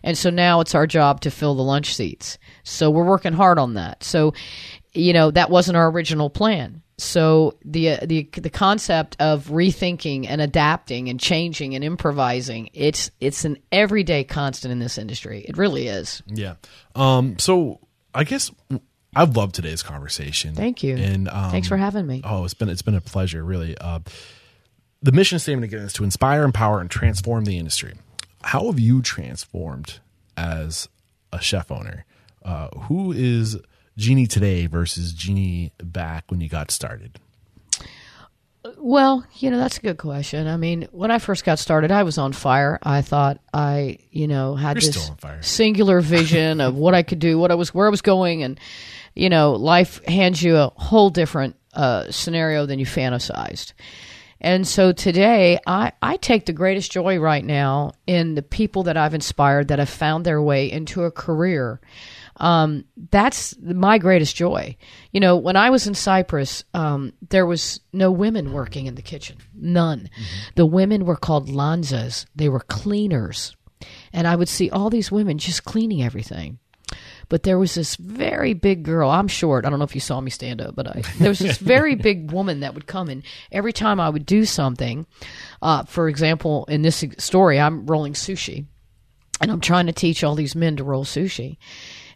[0.02, 2.38] And so now it's our job to fill the lunch seats.
[2.62, 4.04] So we're working hard on that.
[4.04, 4.34] So,
[4.92, 6.82] you know, that wasn't our original plan.
[6.96, 13.10] So the uh, the the concept of rethinking and adapting and changing and improvising it's
[13.20, 15.44] it's an everyday constant in this industry.
[15.48, 16.22] It really is.
[16.26, 16.54] Yeah.
[16.94, 17.38] Um.
[17.38, 17.80] So
[18.14, 18.52] I guess
[19.16, 20.54] I've loved today's conversation.
[20.54, 20.96] Thank you.
[20.96, 22.22] And um, Thanks for having me.
[22.24, 23.76] Oh, it's been it's been a pleasure, really.
[23.78, 24.00] Uh,
[25.02, 27.94] the mission statement again is to inspire, empower, and transform the industry.
[28.42, 29.98] How have you transformed
[30.36, 30.88] as
[31.32, 32.04] a chef owner?
[32.42, 33.58] Uh, who is
[33.96, 37.18] Jeannie today versus Jeannie back when you got started?
[38.78, 40.46] Well, you know, that's a good question.
[40.46, 42.78] I mean, when I first got started, I was on fire.
[42.82, 45.42] I thought I, you know, had You're this still on fire.
[45.42, 48.58] singular vision of what I could do, what I was, where I was going, and
[49.14, 53.74] you know, life hands you a whole different uh, scenario than you fantasized.
[54.40, 58.96] And so today, I, I take the greatest joy right now in the people that
[58.96, 61.80] I've inspired that have found their way into a career
[62.36, 64.76] um, that's my greatest joy.
[65.12, 69.02] You know, when I was in Cyprus, um, there was no women working in the
[69.02, 70.00] kitchen, none.
[70.00, 70.48] Mm-hmm.
[70.56, 73.56] The women were called lanzas; they were cleaners,
[74.12, 76.58] and I would see all these women just cleaning everything.
[77.28, 79.10] But there was this very big girl.
[79.10, 79.64] I'm short.
[79.64, 81.94] I don't know if you saw me stand up, but I, there was this very
[81.94, 85.06] big woman that would come in every time I would do something.
[85.62, 88.66] Uh, for example, in this story, I'm rolling sushi,
[89.40, 91.56] and I'm trying to teach all these men to roll sushi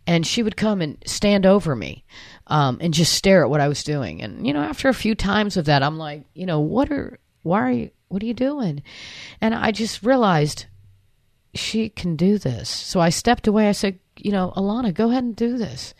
[0.09, 2.02] and she would come and stand over me
[2.47, 4.22] um, and just stare at what I was doing.
[4.22, 7.18] And you know, after a few times of that, I'm like, you know, what are
[7.43, 8.82] why are you what are you doing?
[9.43, 10.64] And I just realized
[11.55, 12.70] she can do this.
[12.70, 13.68] So I stepped away.
[13.68, 15.93] I said, you know, Alana, go ahead and do this.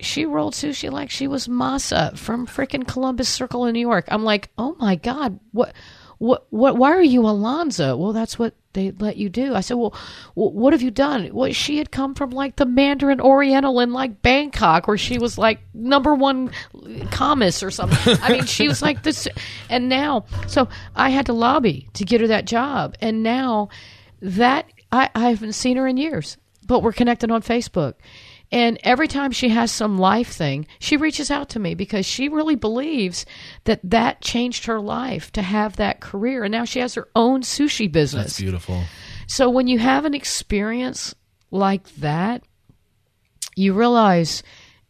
[0.00, 4.04] She rolled sushi like she was masa from freaking Columbus Circle in New York.
[4.08, 5.72] I'm like, oh my god, what?
[6.18, 7.96] what, what, why are you Alonzo?
[7.96, 9.54] Well, that's what they let you do.
[9.54, 9.94] I said, well,
[10.34, 11.30] what have you done?
[11.32, 15.36] Well, she had come from like the Mandarin Oriental in like Bangkok, where she was
[15.36, 16.50] like number one
[17.10, 18.16] commis or something.
[18.22, 19.26] I mean, she was like this.
[19.68, 22.94] And now, so I had to lobby to get her that job.
[23.00, 23.68] And now
[24.22, 26.36] that I, I haven't seen her in years,
[26.66, 27.94] but we're connected on Facebook.
[28.50, 32.28] And every time she has some life thing, she reaches out to me because she
[32.28, 33.26] really believes
[33.64, 36.44] that that changed her life to have that career.
[36.44, 38.24] And now she has her own sushi business.
[38.24, 38.82] That's beautiful.
[39.26, 41.14] So when you have an experience
[41.50, 42.42] like that,
[43.54, 44.42] you realize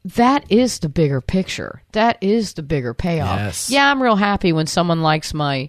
[0.04, 1.82] that is the bigger picture.
[1.92, 3.40] That is the bigger payoff.
[3.40, 3.70] Yes.
[3.70, 5.68] Yeah, I'm real happy when someone likes my,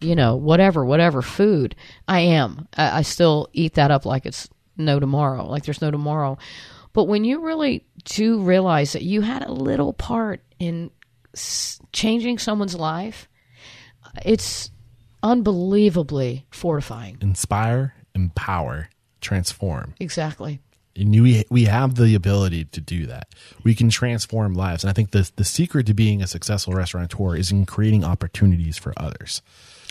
[0.00, 1.74] you know, whatever, whatever food.
[2.06, 2.68] I am.
[2.76, 6.36] I, I still eat that up like it's no tomorrow, like there's no tomorrow.
[6.92, 10.90] But when you really do realize that you had a little part in
[11.92, 13.28] changing someone's life,
[14.24, 14.70] it's
[15.22, 17.18] unbelievably fortifying.
[17.20, 18.88] Inspire, empower,
[19.20, 19.94] transform.
[20.00, 20.60] Exactly.
[20.96, 23.28] And we we have the ability to do that.
[23.62, 27.36] We can transform lives, and I think the the secret to being a successful restaurateur
[27.36, 29.40] is in creating opportunities for others.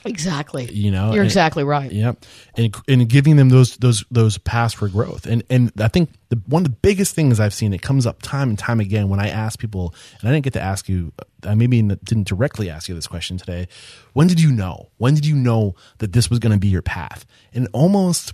[0.06, 0.72] Exactly.
[0.72, 1.92] You know, you're and, exactly right.
[1.92, 6.12] Yep, and and giving them those those those paths for growth, and and I think
[6.30, 9.10] the one of the biggest things I've seen it comes up time and time again
[9.10, 11.12] when I ask people, and I didn't get to ask you,
[11.44, 13.68] I maybe didn't directly ask you this question today.
[14.14, 14.90] When did you know?
[14.98, 17.26] When did you know that this was going to be your path?
[17.54, 18.34] And almost,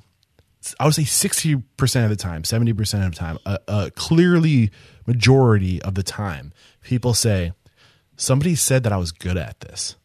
[0.80, 3.92] I would say sixty percent of the time, seventy percent of the time, a, a
[3.92, 4.70] clearly
[5.08, 7.54] majority of the time, people say
[8.18, 9.96] somebody said that I was good at this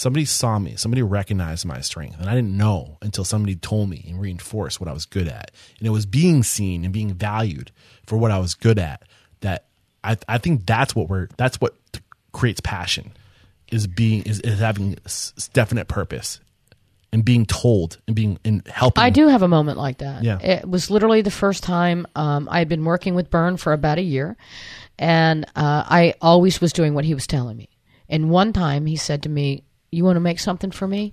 [0.00, 4.06] somebody saw me, somebody recognized my strength, and I didn't know until somebody told me
[4.08, 5.50] and reinforced what I was good at.
[5.78, 7.70] And it was being seen and being valued
[8.06, 9.02] for what I was good at
[9.40, 9.66] that
[10.02, 11.74] I, I think that's what we're that's what
[12.32, 13.12] creates passion
[13.70, 14.96] is being is, is having
[15.52, 16.40] definite purpose
[17.12, 19.02] and being told and being and helping.
[19.02, 20.24] I do have a moment like that.
[20.24, 23.74] Yeah, it was literally the first time um, I had been working with Bern for
[23.74, 24.38] about a year,
[24.98, 27.68] and uh, I always was doing what he was telling me.
[28.08, 31.12] And one time he said to me, you want to make something for me?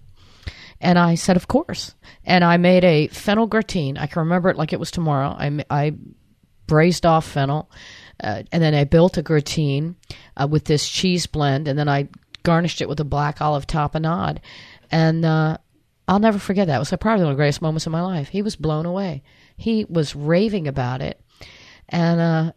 [0.80, 1.96] And I said, Of course.
[2.24, 3.98] And I made a fennel gratine.
[3.98, 5.30] I can remember it like it was tomorrow.
[5.30, 5.94] I, I
[6.68, 7.72] braised off fennel,
[8.22, 9.96] uh, and then I built a gratin
[10.36, 12.10] uh, with this cheese blend, and then I
[12.44, 14.40] garnished it with a black olive tapenade.
[14.92, 15.58] And uh,
[16.08, 16.76] I'll never forget that.
[16.76, 18.30] It was probably one of the greatest moments of my life.
[18.30, 19.24] He was blown away.
[19.58, 21.20] He was raving about it.
[21.90, 22.52] And uh,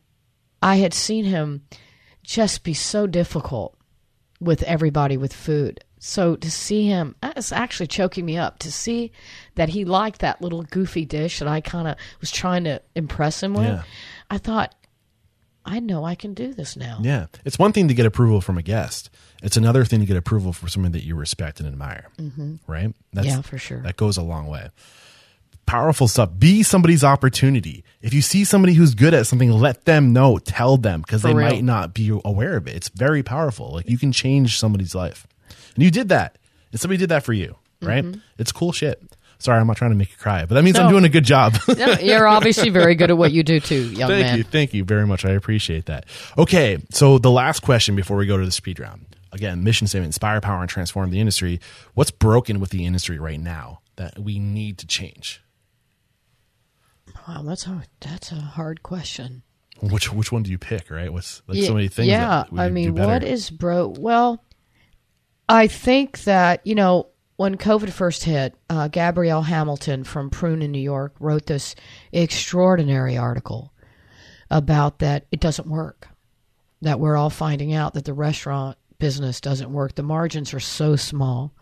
[0.62, 1.64] I had seen him
[2.22, 3.76] just be so difficult
[4.40, 5.82] with everybody with food.
[6.02, 9.12] So to see him, it's actually choking me up to see
[9.56, 13.42] that he liked that little goofy dish that I kind of was trying to impress
[13.42, 13.66] him with.
[13.66, 13.82] Yeah.
[14.30, 14.74] I thought,
[15.62, 17.00] I know I can do this now.
[17.02, 17.26] Yeah.
[17.44, 19.10] It's one thing to get approval from a guest.
[19.42, 22.08] It's another thing to get approval from someone that you respect and admire.
[22.18, 22.54] Mm-hmm.
[22.66, 22.94] Right?
[23.12, 23.82] That's, yeah, for sure.
[23.82, 24.70] That goes a long way.
[25.66, 26.30] Powerful stuff.
[26.38, 27.84] Be somebody's opportunity.
[28.00, 30.38] If you see somebody who's good at something, let them know.
[30.38, 31.46] Tell them because they real.
[31.46, 32.74] might not be aware of it.
[32.74, 33.74] It's very powerful.
[33.74, 35.26] Like you can change somebody's life.
[35.74, 36.38] And you did that.
[36.72, 38.04] And somebody did that for you, right?
[38.04, 38.20] Mm-hmm.
[38.38, 39.02] It's cool shit.
[39.38, 40.84] Sorry, I'm not trying to make you cry, but that means no.
[40.84, 41.54] I'm doing a good job.
[41.68, 44.22] no, you're obviously very good at what you do too, young thank man.
[44.22, 45.24] Thank you, thank you very much.
[45.24, 46.04] I appreciate that.
[46.36, 50.08] Okay, so the last question before we go to the speed round: again, mission statement,
[50.08, 51.58] inspire, power, and transform the industry.
[51.94, 55.42] What's broken with the industry right now that we need to change?
[57.26, 59.42] Wow, that's a that's a hard question.
[59.80, 60.90] Which which one do you pick?
[60.90, 61.10] Right?
[61.10, 62.08] What's like so many things.
[62.08, 63.94] Yeah, that we I could do mean, what is bro?
[63.98, 64.44] Well,
[65.50, 70.70] I think that you know when COVID first hit, uh, Gabrielle Hamilton from Prune in
[70.70, 71.74] New York wrote this
[72.12, 73.72] extraordinary article
[74.48, 76.06] about that it doesn't work.
[76.82, 79.96] That we're all finding out that the restaurant business doesn't work.
[79.96, 81.52] The margins are so small.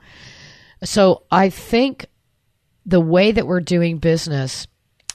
[0.85, 2.07] So I think
[2.85, 4.67] the way that we're doing business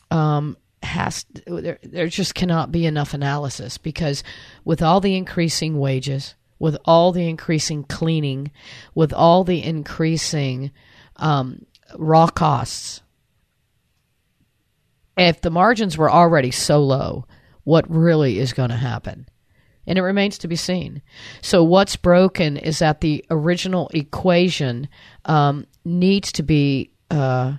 [0.09, 4.23] um, has there, there just cannot be enough analysis because
[4.65, 8.51] with all the increasing wages, with all the increasing cleaning,
[8.95, 10.71] with all the increasing
[11.17, 11.65] um,
[11.97, 13.01] raw costs,
[15.17, 17.25] if the margins were already so low,
[17.63, 19.27] what really is going to happen?
[19.85, 21.01] And it remains to be seen.
[21.41, 24.87] So, what's broken is that the original equation
[25.25, 27.55] um, needs to be, uh,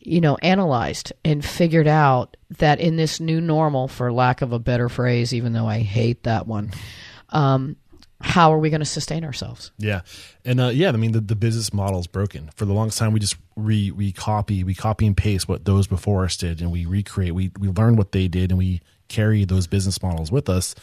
[0.00, 4.58] you know, analyzed and figured out that in this new normal, for lack of a
[4.58, 6.72] better phrase, even though I hate that one,
[7.28, 7.76] um,
[8.20, 9.70] how are we going to sustain ourselves?
[9.78, 10.00] Yeah,
[10.44, 12.50] and uh, yeah, I mean the, the business model is broken.
[12.56, 15.86] For the longest time, we just re we copy we copy and paste what those
[15.86, 17.34] before us did, and we recreate.
[17.34, 20.74] We we learn what they did, and we carry those business models with us.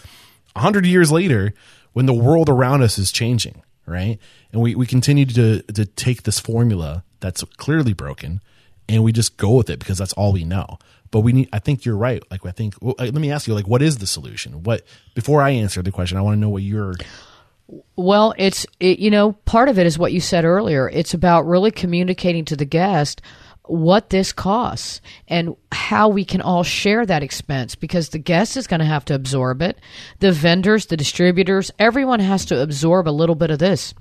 [0.56, 1.54] A hundred years later,
[1.94, 4.18] when the world around us is changing, right,
[4.54, 8.42] and we we continue to to take this formula that's clearly broken,
[8.88, 10.80] and we just go with it because that's all we know.
[11.12, 11.50] But we need.
[11.54, 12.24] I think you're right.
[12.32, 12.76] Like I think.
[12.82, 13.54] Well, let me ask you.
[13.54, 14.64] Like, what is the solution?
[14.64, 14.84] What
[15.14, 16.94] before I answer the question, I want to know what your
[17.96, 20.90] Well, it's it, you know part of it is what you said earlier.
[20.90, 23.22] It's about really communicating to the guest
[23.68, 28.68] what this costs and how we can all share that expense because the guest is
[28.68, 29.80] going to have to absorb it.
[30.20, 33.94] The vendors, the distributors, everyone has to absorb a little bit of this.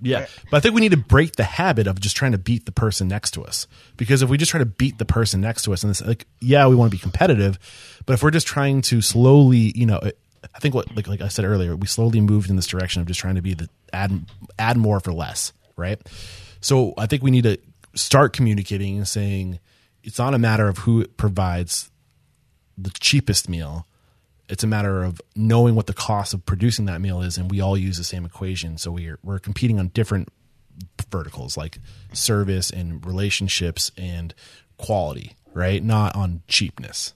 [0.00, 0.26] Yeah.
[0.50, 2.72] But I think we need to break the habit of just trying to beat the
[2.72, 3.66] person next to us.
[3.96, 6.26] Because if we just try to beat the person next to us and it's like,
[6.40, 7.58] yeah, we want to be competitive,
[8.04, 10.00] but if we're just trying to slowly, you know,
[10.54, 13.08] I think what like like I said earlier, we slowly moved in this direction of
[13.08, 14.26] just trying to be the add
[14.58, 16.00] add more for less, right?
[16.60, 17.58] So I think we need to
[17.94, 19.60] start communicating and saying
[20.02, 21.90] it's not a matter of who provides
[22.76, 23.86] the cheapest meal.
[24.48, 27.60] It's a matter of knowing what the cost of producing that meal is, and we
[27.60, 28.76] all use the same equation.
[28.78, 30.28] So we're we're competing on different
[31.10, 31.78] verticals like
[32.12, 34.34] service and relationships and
[34.76, 35.82] quality, right?
[35.82, 37.14] Not on cheapness.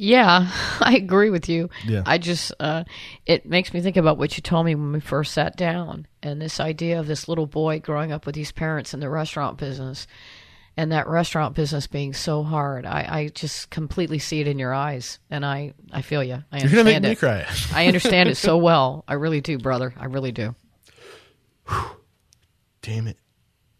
[0.00, 0.48] Yeah,
[0.80, 1.70] I agree with you.
[1.84, 2.02] Yeah.
[2.06, 2.84] I just uh,
[3.26, 6.40] it makes me think about what you told me when we first sat down, and
[6.40, 10.06] this idea of this little boy growing up with these parents in the restaurant business,
[10.76, 12.86] and that restaurant business being so hard.
[12.86, 16.44] I, I just completely see it in your eyes, and I I feel you.
[16.52, 17.18] I You're gonna make understand me it.
[17.18, 17.46] cry.
[17.74, 19.04] I understand it so well.
[19.08, 19.92] I really do, brother.
[19.98, 20.54] I really do.
[22.82, 23.18] Damn it,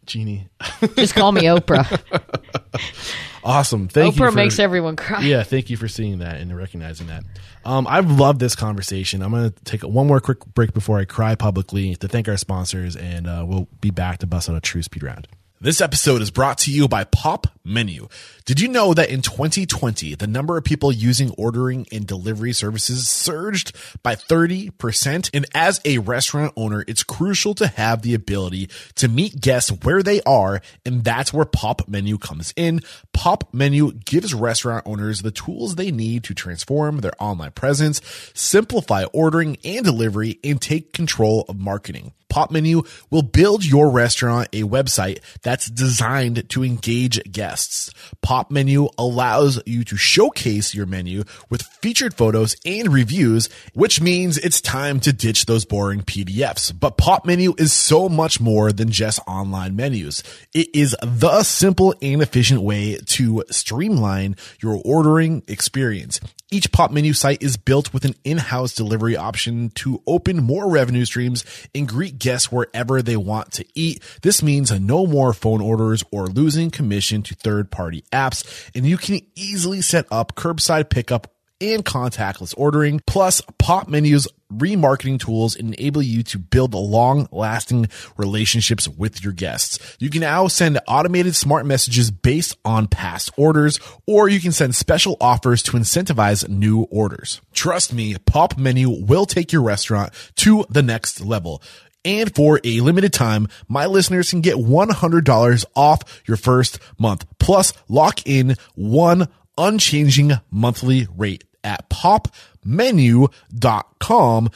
[0.05, 0.49] Jeannie.
[0.97, 1.87] Just call me Oprah.
[3.45, 3.89] Awesome.
[3.89, 4.23] Thank you.
[4.23, 5.21] Oprah makes everyone cry.
[5.23, 7.25] yeah, thank you for seeing that and recognizing that.
[7.65, 9.23] Um, I've loved this conversation.
[9.23, 12.37] I'm going to take one more quick break before I cry publicly to thank our
[12.37, 15.29] sponsors, and uh, we'll be back to bust on a true speed round.
[15.61, 18.07] This episode is brought to you by Pop Menu.
[18.45, 23.09] Did you know that in 2020, the number of people using ordering and delivery services
[23.09, 23.75] surged
[24.05, 25.31] by 30%?
[25.35, 30.05] And as a restaurant owner, it's crucial to have the ability to meet guests where
[30.05, 30.63] they are.
[30.87, 32.81] And that's where Popmenu comes in.
[33.13, 38.01] Popmenu gives restaurant owners the tools they need to transform their online presence,
[38.33, 42.13] simplify ordering and delivery, and take control of marketing.
[42.31, 47.91] Popmenu will build your restaurant a website that's designed to engage guests.
[48.25, 54.61] Popmenu allows you to showcase your menu with featured photos and reviews, which means it's
[54.61, 56.79] time to ditch those boring PDFs.
[56.79, 60.23] But Popmenu is so much more than just online menus.
[60.55, 66.21] It is the simple and efficient way to streamline your ordering experience.
[66.51, 71.45] Each Popmenu site is built with an in-house delivery option to open more revenue streams
[71.75, 74.03] and greet guests wherever they want to eat.
[74.23, 79.21] This means no more phone orders or losing commission to third-party apps, and you can
[79.35, 83.01] easily set up curbside pickup and contactless ordering.
[83.05, 89.97] Plus, Popmenu's remarketing tools enable you to build long lasting relationships with your guests.
[89.99, 94.77] You can now send automated smart messages based on past orders, or you can send
[94.77, 97.41] special offers to incentivize new orders.
[97.53, 101.61] Trust me, Popmenu will take your restaurant to the next level.
[102.05, 107.27] And for a limited time, my listeners can get $100 off your first month.
[107.39, 113.31] Plus, lock in one unchanging monthly rate at popmenu.com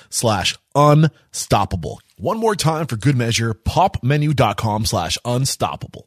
[0.09, 2.01] slash unstoppable.
[2.17, 6.07] One more time for good measure, popmenu.com slash unstoppable.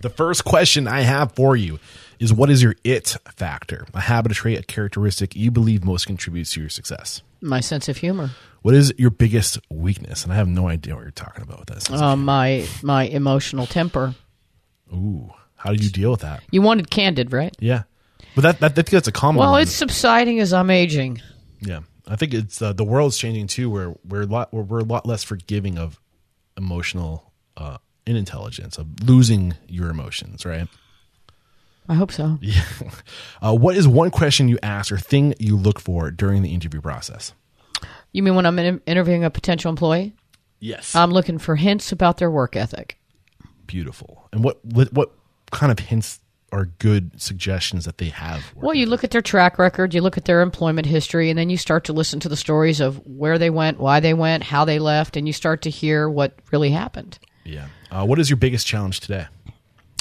[0.00, 1.78] The first question I have for you
[2.18, 3.86] is what is your it factor?
[3.94, 7.22] A habit, a trait, a characteristic you believe most contributes to your success?
[7.40, 8.30] My sense of humor.
[8.62, 10.24] What is your biggest weakness?
[10.24, 11.90] And I have no idea what you're talking about with this.
[11.90, 14.14] Uh, my my emotional temper.
[14.92, 16.42] Ooh, how do you deal with that?
[16.50, 17.56] You wanted candid, right?
[17.58, 17.84] Yeah,
[18.34, 19.40] but that, that I think that's a common.
[19.40, 19.62] Well, one.
[19.62, 21.20] it's subsiding as I'm aging.
[21.60, 21.80] yeah.
[22.08, 24.84] I think it's uh, the world's changing too, where we're a lot we're, we're a
[24.84, 26.00] lot less forgiving of
[26.56, 30.66] emotional uh, inintelligence, of losing your emotions, right?
[31.88, 32.38] I hope so.
[32.42, 32.62] Yeah.
[33.40, 36.80] Uh, what is one question you ask or thing you look for during the interview
[36.80, 37.32] process?
[38.12, 40.14] You mean when I'm in- interviewing a potential employee?
[40.58, 40.96] Yes.
[40.96, 42.98] I'm looking for hints about their work ethic.
[43.66, 44.28] Beautiful.
[44.32, 45.12] And what what what
[45.52, 46.18] kind of hints
[46.52, 48.52] are good suggestions that they have?
[48.54, 51.50] Well, you look at their track record, you look at their employment history, and then
[51.50, 54.64] you start to listen to the stories of where they went, why they went, how
[54.64, 57.18] they left, and you start to hear what really happened.
[57.44, 57.66] yeah.
[57.90, 59.26] Uh, what is your biggest challenge today?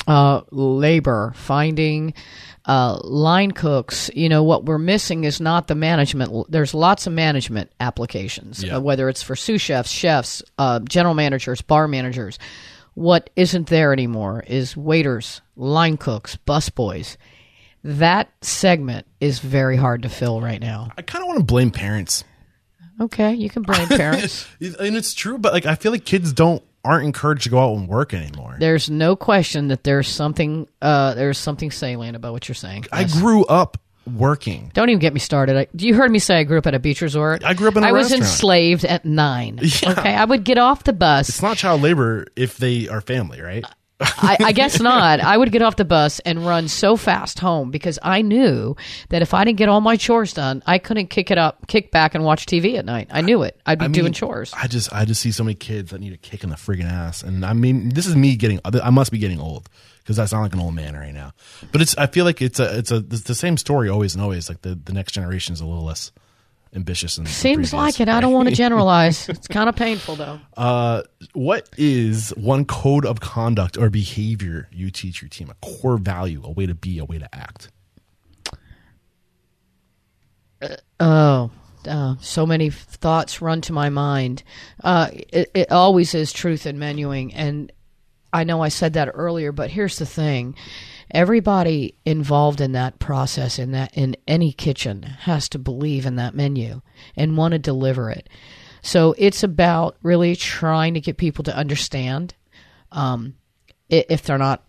[0.08, 2.14] uh, labor, finding
[2.66, 4.10] uh, line cooks.
[4.16, 6.52] You know, what we're missing is not the management.
[6.52, 8.78] There's lots of management applications, Yeah.
[8.78, 12.40] uh, whether it's for sous chefs, chefs, uh, general managers, bar managers.
[13.00, 17.16] What isn't there anymore is waiters, line cooks, busboys.
[17.82, 20.90] That segment is very hard to fill right now.
[20.98, 22.26] I kind of want to blame parents.
[23.00, 24.46] Okay, you can blame parents.
[24.60, 27.78] and it's true, but like I feel like kids don't aren't encouraged to go out
[27.78, 28.58] and work anymore.
[28.60, 32.84] There's no question that there's something uh, there's something salient about what you're saying.
[32.92, 33.78] I grew up
[34.16, 34.72] working.
[34.74, 35.58] Don't even get me started.
[35.58, 37.44] I, you heard me say I grew up at a beach resort.
[37.44, 39.60] I grew up in a I was enslaved at nine.
[39.82, 39.92] Yeah.
[39.92, 41.30] Okay, I would get off the bus.
[41.30, 43.64] It's not child labor if they are family, right?
[44.00, 45.20] I, I guess not.
[45.20, 48.76] I would get off the bus and run so fast home because I knew
[49.10, 51.92] that if I didn't get all my chores done, I couldn't kick it up, kick
[51.92, 53.10] back, and watch TV at night.
[53.12, 53.60] I knew it.
[53.66, 54.54] I'd be I mean, doing chores.
[54.56, 56.90] I just I just see so many kids that need a kick in the friggin'
[56.90, 59.70] ass, and I mean this is me getting I must be getting old
[60.00, 61.34] because I sound like an old man right now.
[61.72, 64.24] But it's I feel like it's a it's a it's the same story always and
[64.24, 64.50] always.
[64.50, 66.12] Like the the next generation is a little less
[66.76, 68.10] ambitious and Seems like it.
[68.10, 69.28] I don't want to generalize.
[69.40, 70.40] It's kind of painful though.
[70.56, 75.50] Uh, what is one code of conduct or behavior you teach your team?
[75.50, 77.70] A core value, a way to be, a way to act.
[81.00, 81.52] Oh,
[81.88, 84.44] uh, so many thoughts run to my mind.
[84.84, 87.72] Uh, it, it always is truth in menuing, and
[88.34, 90.56] I know I said that earlier, but here's the thing:
[91.12, 96.36] everybody involved in that process, in that in any kitchen, has to believe in that
[96.36, 96.82] menu
[97.16, 98.28] and want to deliver it.
[98.82, 102.34] So it's about really trying to get people to understand
[102.92, 103.36] um,
[103.90, 104.64] if they're not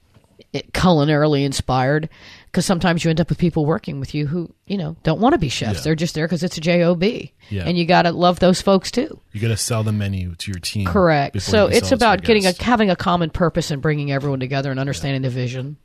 [0.72, 2.08] culinarily inspired
[2.46, 5.32] because sometimes you end up with people working with you who you know don't want
[5.32, 5.82] to be chefs Yeah.
[5.84, 7.28] they're just there because it's a job Yeah.
[7.66, 10.50] and you got to love those folks too You got to sell the menu to
[10.50, 10.86] your team.
[10.86, 13.80] correct so it's sell it to your about getting a having a common purpose and
[13.80, 15.76] bringing everyone together and understanding the vision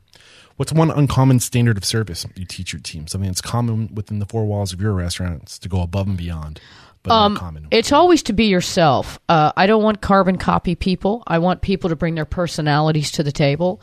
[0.56, 3.06] What's one uncommon standard of service you teach your team?
[3.06, 6.60] Something that's common within the four walls of your restaurants to go above and beyond.
[7.08, 7.38] Um,
[7.70, 9.20] It's always to be yourself.
[9.28, 11.22] Uh, I don't want carbon copy people.
[11.24, 13.80] I want people to bring their personalities to the table.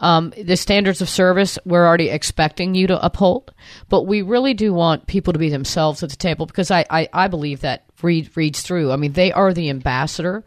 [0.00, 3.54] Um, the standards of service we're already expecting you to uphold,
[3.88, 7.08] but we really do want people to be themselves at the table because I, I,
[7.14, 8.92] I believe that read, reads through.
[8.92, 10.44] I mean, they are the ambassador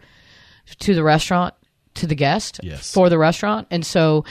[0.81, 1.55] to the restaurant,
[1.95, 2.93] to the guest, Yes.
[2.93, 4.23] for the restaurant, and so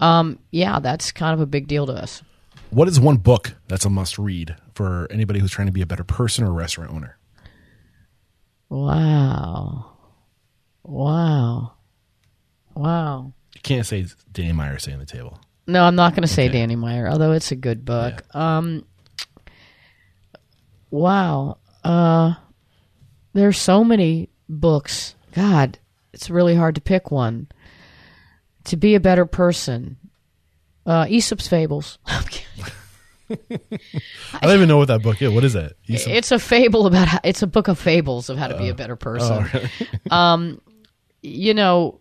[0.00, 2.22] um, yeah, that's kind of a big deal to us.
[2.70, 5.86] what is one book that's a must read for anybody who's trying to be a
[5.86, 7.16] better person or restaurant owner?
[8.68, 9.92] Wow,
[10.82, 11.72] wow,
[12.74, 13.32] wow.
[13.54, 15.38] You can't say Danny Meyer Setting the Table.
[15.68, 16.58] No, I'm not going to say Okay.
[16.58, 18.22] Danny Meyer, although it's a good book.
[18.34, 18.84] Um,
[20.90, 21.58] wow.
[21.84, 22.34] Uh,
[23.32, 25.14] there's so many books.
[25.32, 25.78] God,
[26.12, 27.48] it's really hard to pick one.
[28.66, 29.96] To be a better person.
[30.84, 31.98] Uh, Aesop's Fables.
[32.06, 33.36] I
[34.40, 35.32] don't even know what that book is.
[35.32, 35.72] What is that?
[35.88, 38.68] Said- it's a fable about how, it's a book of fables of how to be
[38.68, 39.48] a better person.
[40.10, 40.60] um,
[41.22, 42.00] you know,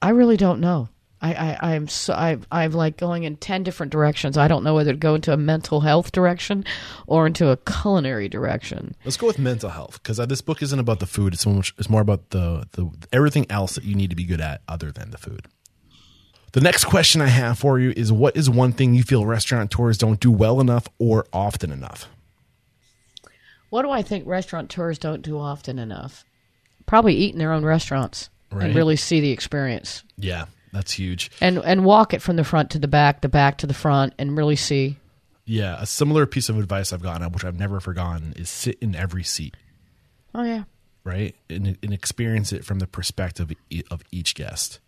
[0.00, 0.88] I really don't know.
[1.22, 4.36] I, I I'm so I I'm like going in ten different directions.
[4.36, 6.64] I don't know whether to go into a mental health direction
[7.06, 8.96] or into a culinary direction.
[9.04, 11.34] Let's go with mental health because uh, this book isn't about the food.
[11.34, 11.74] It's so much.
[11.78, 14.90] It's more about the the everything else that you need to be good at other
[14.90, 15.46] than the food.
[16.52, 19.96] The next question I have for you is: What is one thing you feel restaurateurs
[19.98, 22.08] don't do well enough or often enough?
[23.70, 26.24] What do I think restaurateurs don't do often enough?
[26.84, 28.66] Probably eat in their own restaurants Right.
[28.66, 31.30] and really see the experience Yeah, that's huge.
[31.40, 34.14] and and walk it from the front to the back, the back to the front,
[34.18, 34.96] and really see.
[35.44, 38.94] Yeah, a similar piece of advice I've gotten, which I've never forgotten, is sit in
[38.94, 39.56] every seat,
[40.34, 40.64] Oh yeah.
[41.04, 43.52] right, and, and experience it from the perspective
[43.90, 44.78] of each guest,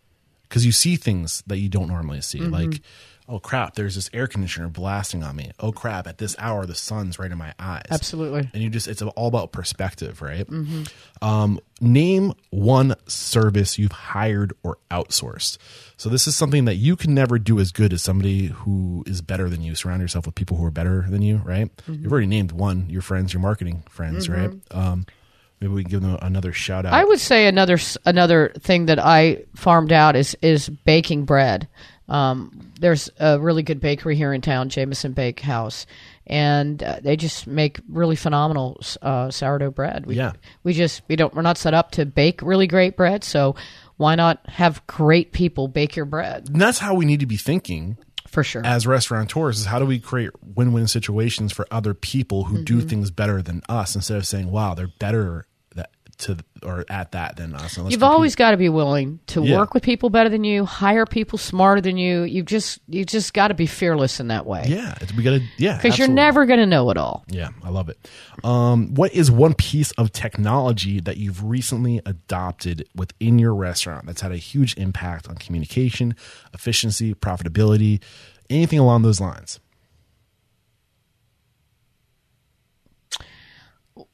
[0.44, 2.52] because you see things that you don't normally see, mm-hmm.
[2.52, 2.80] like.
[3.26, 3.74] Oh crap!
[3.74, 5.52] There's this air conditioner blasting on me.
[5.58, 6.06] Oh crap!
[6.06, 7.86] At this hour, the sun's right in my eyes.
[7.90, 8.50] Absolutely.
[8.52, 10.46] and you just it's all about perspective right
[11.22, 15.58] um, name one service you've hired or outsourced
[15.96, 19.20] so this is something that you can never do as good as somebody who is
[19.22, 22.26] better than you surround yourself with people who are better than you right you've already
[22.26, 25.06] named one your friends your marketing friends right um,
[25.60, 28.98] maybe we can give them another shout out I would say another another thing that
[28.98, 31.68] I farmed out is is baking bread.
[32.08, 35.86] Um, there's a really good bakery here in town, Jameson Bake House,
[36.26, 40.04] and uh, they just make really phenomenal uh, sourdough bread.
[40.06, 40.32] We, Yeah.
[40.62, 43.54] we just we don't we're not set up to bake really great bread, so
[43.96, 47.36] why not have great people bake your bread and that's how we need to be
[47.36, 48.60] thinking for sure?
[48.66, 52.88] as restaurateurs is how do we create win-win situations for other people who do Mm-hmm.
[52.88, 55.46] things better than us instead of saying wow they're better
[56.16, 58.02] to or at that than us You've compete.
[58.02, 59.56] always got to be willing to Yeah.
[59.58, 62.22] work with people better than you, hire people smarter than you.
[62.22, 64.64] You just you just got to be fearless in that way.
[64.68, 65.40] Yeah, it's- we gotta.
[65.58, 67.24] Yeah, because you're never going to know it all.
[67.28, 67.98] Yeah, I love it.
[68.44, 74.20] Um, what is one piece of technology that you've recently adopted within your restaurant that's
[74.20, 76.14] had a huge impact on communication,
[76.52, 78.00] efficiency, profitability,
[78.48, 79.58] anything along those lines?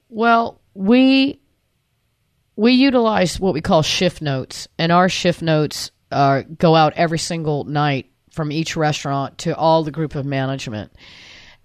[0.08, 1.39] Well, we
[2.60, 7.18] we utilize what we call shift notes, and our shift notes uh, go out every
[7.18, 10.92] single night from each restaurant to all the group of management.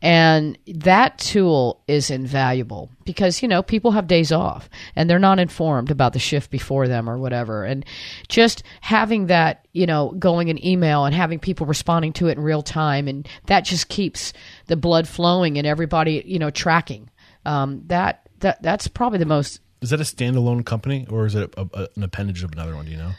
[0.02, 5.38] And that tool is invaluable because, you know, people have days off and they're not
[5.38, 7.66] informed about the shift before them or whatever.
[7.66, 7.86] And
[8.30, 12.44] just having that, you know, going in email and having people responding to it in
[12.44, 14.32] real time, and that just keeps
[14.68, 17.10] the blood flowing and everybody, you know, tracking.
[17.46, 21.54] Um, that, that, that's probably the most Is that a standalone company or is it
[21.58, 22.86] a, a, an appendage of another one?
[22.86, 23.12] Do you know?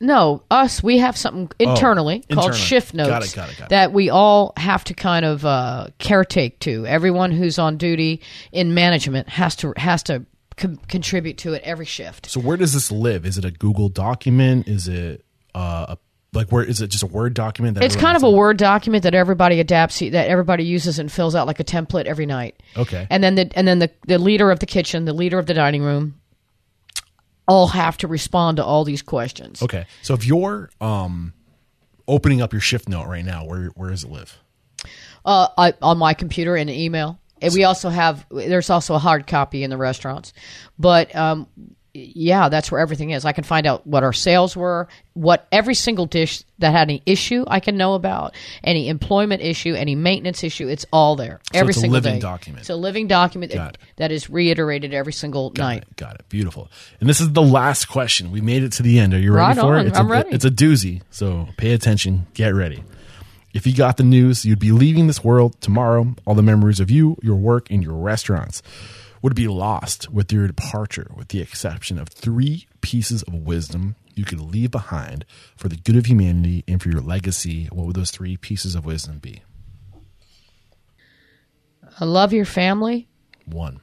[0.00, 0.80] No, us.
[0.80, 2.58] We have something internally called Oh, internally.
[2.60, 3.70] shift Got notes it, got it, got it.
[3.70, 6.86] that we all have to kind of uh, caretake to.
[6.86, 8.20] Everyone who's on duty
[8.52, 10.24] in management has to has to
[10.56, 12.26] con- contribute to it every shift.
[12.30, 13.26] So where does this live?
[13.26, 14.68] Is it a Google document?
[14.68, 15.24] Is it
[15.56, 15.98] uh, a,
[16.32, 17.74] like where is it just a Word document?
[17.74, 21.34] That It's kind of a word document that everybody adapts that everybody uses and fills
[21.34, 22.62] out like a template every night.
[22.76, 23.06] Okay.
[23.10, 25.54] And then the and then the the leader of the kitchen, the leader of the
[25.54, 26.20] dining room,
[27.46, 29.62] all have to respond to all these questions.
[29.62, 31.32] Okay, so if you're um,
[32.06, 34.38] opening up your shift note right now, where where does it live?
[35.24, 37.20] uh, I, on my computer in an email.
[37.40, 40.32] And we also have there's also a hard copy in the restaurants,
[40.76, 41.46] but um,
[41.94, 43.24] yeah, that's where everything is.
[43.24, 47.02] I can find out what our sales were, what every single dish that had any
[47.06, 50.68] issue I can know about, any employment issue, any maintenance issue.
[50.68, 52.20] It's all there every it's a single living day.
[52.20, 52.60] document.
[52.60, 55.82] It's a living document that, that is reiterated every single Got night.
[55.82, 55.96] it.
[55.96, 56.28] Got it.
[56.28, 56.70] Beautiful.
[57.00, 58.30] And this is the last question.
[58.30, 59.14] We made it to the end.
[59.14, 59.86] Are you ready Right for on.
[59.86, 59.88] it?
[59.88, 60.30] It's I'm a, ready.
[60.30, 61.02] It's a doozy.
[61.10, 62.26] So pay attention.
[62.34, 62.84] Get ready.
[63.54, 66.14] If you got the news, you'd be leaving this world tomorrow.
[66.26, 68.62] All the memories of you, your work, and your restaurants
[69.22, 74.24] would be lost with your departure, with the exception of three pieces of wisdom you
[74.24, 75.24] could leave behind
[75.56, 77.66] for the good of humanity and for your legacy.
[77.66, 79.42] What would those three pieces of wisdom be?
[82.00, 83.08] Uh, love your family.
[83.46, 83.80] One,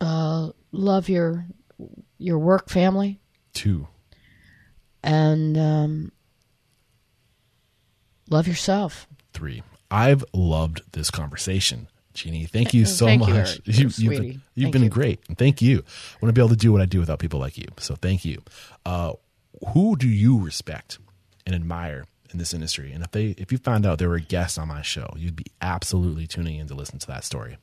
[0.00, 1.46] Uh, love your
[2.18, 3.20] your work family,
[3.52, 3.86] two,
[5.02, 6.12] and um,
[8.30, 9.06] love yourself.
[9.32, 9.62] three.
[9.90, 11.88] I've loved this conversation.
[12.18, 13.60] Jeannie, thank you so Thank much.
[13.64, 14.18] You, have sweetie.
[14.18, 14.90] been, you've been you.
[14.90, 15.20] great.
[15.28, 15.78] And thank you.
[15.78, 17.66] I want to be able to do what I do without people like you.
[17.78, 18.42] So thank you.
[18.84, 19.12] Uh,
[19.74, 20.98] who do you respect
[21.46, 22.92] and admire in this industry?
[22.92, 25.36] And if they, if you found out they were a guest on my show, you'd
[25.36, 27.56] be absolutely tuning in to listen to that story.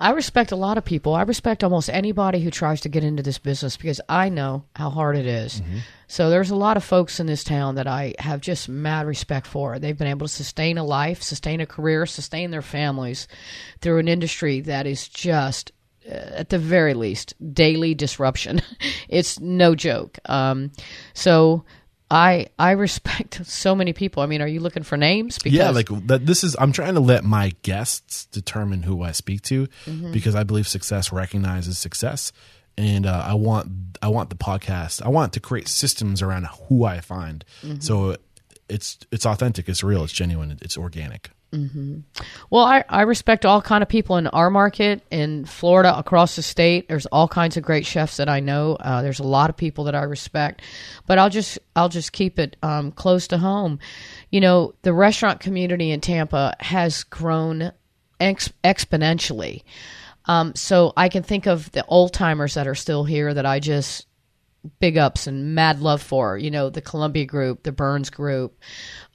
[0.00, 1.14] I respect a lot of people.
[1.14, 4.88] I respect almost anybody who tries to get into this business because I know how
[4.88, 5.60] hard it is.
[6.06, 9.46] So there's a lot of folks in this town that I have just mad respect
[9.46, 9.78] for.
[9.78, 13.28] They've been able to sustain a life, sustain a career, sustain their families
[13.80, 15.70] through an industry that is just
[16.10, 18.62] uh, at the very least daily disruption.
[19.08, 20.18] it's no joke.
[20.24, 20.72] Um,
[21.12, 21.64] so
[22.10, 24.22] I I respect so many people.
[24.22, 25.38] I mean, are you looking for names?
[25.38, 26.26] Because yeah, like that.
[26.26, 26.56] This is.
[26.58, 30.12] I'm trying to let my guests determine who I speak to Mm-hmm.
[30.12, 32.32] because I believe success recognizes success,
[32.76, 33.68] and uh, I want
[34.02, 35.02] I want the podcast.
[35.02, 37.80] I want to create systems around who I find, Mm-hmm.
[37.80, 38.16] so
[38.68, 41.30] it's it's authentic, it's real, it's genuine, it's organic.
[42.50, 46.42] Well, I, I respect all kind of people in our market in Florida, across the
[46.42, 46.88] state.
[46.88, 48.76] There's all kinds of great chefs that I know.
[48.76, 50.62] Uh, there's a lot of people that I respect,
[51.06, 53.80] but I'll just I'll just keep it um, close to home.
[54.30, 57.72] You know, the restaurant community in Tampa has grown
[58.20, 59.62] ex- exponentially.
[60.26, 63.58] Um, so I can think of the old timers that are still here that I
[63.58, 64.06] just
[64.78, 66.36] big ups and mad love for.
[66.36, 68.58] You know, the Columbia Group, the Bern's Group.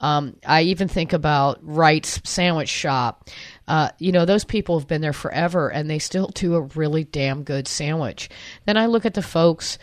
[0.00, 3.28] Um, I even think about Wright's Sandwich Shop.
[3.68, 7.04] Uh, you know, those people have been there forever and they still do a really
[7.04, 8.28] damn good sandwich.
[8.64, 9.78] Then I look at the folks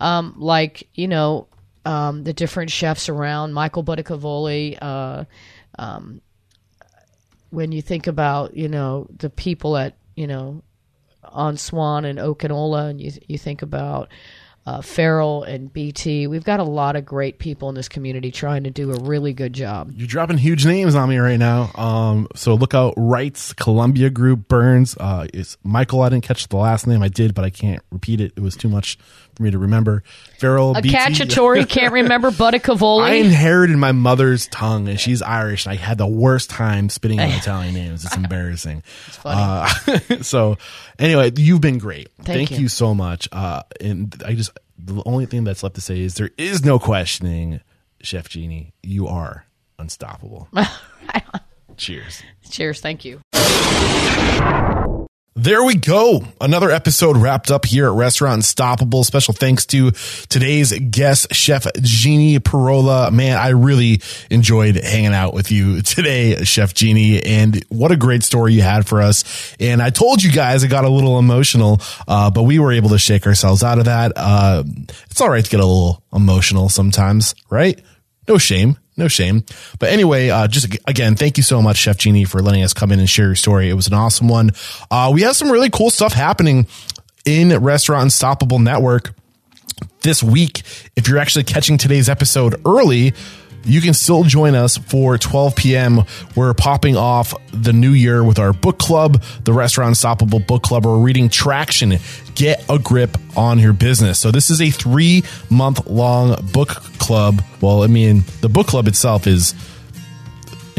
[0.00, 1.48] um, like, you know,
[1.84, 5.24] um, the different chefs around, Michael Buttacavoli, uh,
[5.78, 6.20] um,
[7.50, 10.62] when you think about, you know, the people at, you know,
[11.24, 14.08] on Swann and okinola and you you think about
[14.68, 16.26] uh, Ferrell and BT.
[16.26, 19.32] We've got a lot of great people in this community trying to do a really
[19.32, 19.90] good job.
[19.94, 21.70] You're dropping huge names on me right now.
[21.74, 24.94] Um, so look out, Wrights, Columbia Group, Bern's.
[24.98, 26.02] Uh, it's Michael.
[26.02, 27.02] I didn't catch the last name.
[27.02, 28.34] I did, but I can't repeat it.
[28.36, 28.98] It was too much
[29.38, 30.02] for me to remember.
[30.38, 30.82] Ferrell, A.
[30.82, 33.04] Cacciatore can't remember but a cavoli.
[33.04, 37.20] I inherited my mother's tongue, and she's Irish, and I had the worst time spitting
[37.20, 38.04] out Italian names.
[38.04, 38.82] It's embarrassing.
[39.06, 39.24] It's.
[39.24, 39.68] Uh,
[40.22, 40.58] so,
[40.98, 42.08] anyway, you've been great.
[42.20, 42.58] Thank you.
[42.58, 42.68] you.
[42.68, 43.28] so much.
[43.32, 46.78] Uh, and I just the only thing that's left to say is there is no
[46.78, 47.60] questioning,
[48.02, 48.74] Chef Jeannie.
[48.82, 49.46] You are
[49.78, 50.48] unstoppable.
[51.76, 52.22] Cheers.
[52.50, 53.20] Cheers, thank you.
[55.40, 56.24] There we go.
[56.40, 59.04] Another episode wrapped up here at Restaurant Unstoppable.
[59.04, 59.92] Special thanks to
[60.28, 63.12] today's guest, Chef Jeannie Pierola.
[63.12, 67.22] Man, I really enjoyed hanging out with you today, Chef Jeannie.
[67.22, 69.54] And what a great story you had for us.
[69.60, 72.88] And I told you guys it got a little emotional, uh, but we were able
[72.88, 74.14] to shake ourselves out of that.
[74.16, 74.64] Uh,
[75.08, 77.80] it's all right to get a little emotional sometimes, right?
[78.26, 78.76] No shame.
[78.98, 79.44] No shame.
[79.78, 82.90] But anyway, uh, just again, thank you so much, Chef Jeannie, for letting us come
[82.90, 83.70] in and share your story.
[83.70, 84.50] It was an awesome one.
[84.90, 86.66] Uh, we have some really cool stuff happening
[87.24, 89.14] in Restaurant Unstoppable Network
[90.02, 90.62] this week.
[90.96, 93.14] If you're actually catching today's episode early,
[93.68, 96.00] you can still join us for 12 p.m.
[96.34, 100.86] We're popping off the new year with our book club, the Restaurant Unstoppable Book Club.
[100.86, 101.98] We're reading Traction,
[102.34, 104.18] Get a Grip on Your Business.
[104.18, 106.68] So this is a three month long book
[106.98, 107.42] club.
[107.60, 109.54] Well, I mean, the book club itself is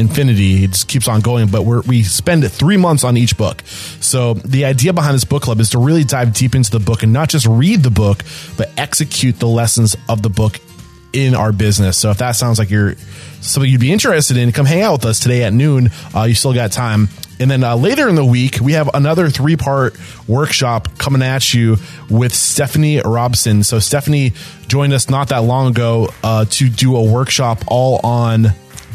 [0.00, 0.64] infinity.
[0.64, 3.62] It just keeps on going, but we spend three months on each book.
[4.00, 7.02] So the idea behind this book club is to really dive deep into the book
[7.02, 8.24] and not just read the book,
[8.56, 10.58] but execute the lessons of the book
[11.12, 11.96] in our business.
[11.96, 12.94] So if that sounds like you're
[13.40, 15.90] something you'd be interested in, come hang out with us today at noon.
[16.14, 17.08] Uh, you still got time.
[17.38, 19.96] And then uh, later in the week, we have another three part
[20.28, 21.76] workshop coming at you
[22.10, 23.62] with Stephanie Robson.
[23.64, 24.32] So Stephanie
[24.68, 28.48] joined us not that long ago uh, to do a workshop all on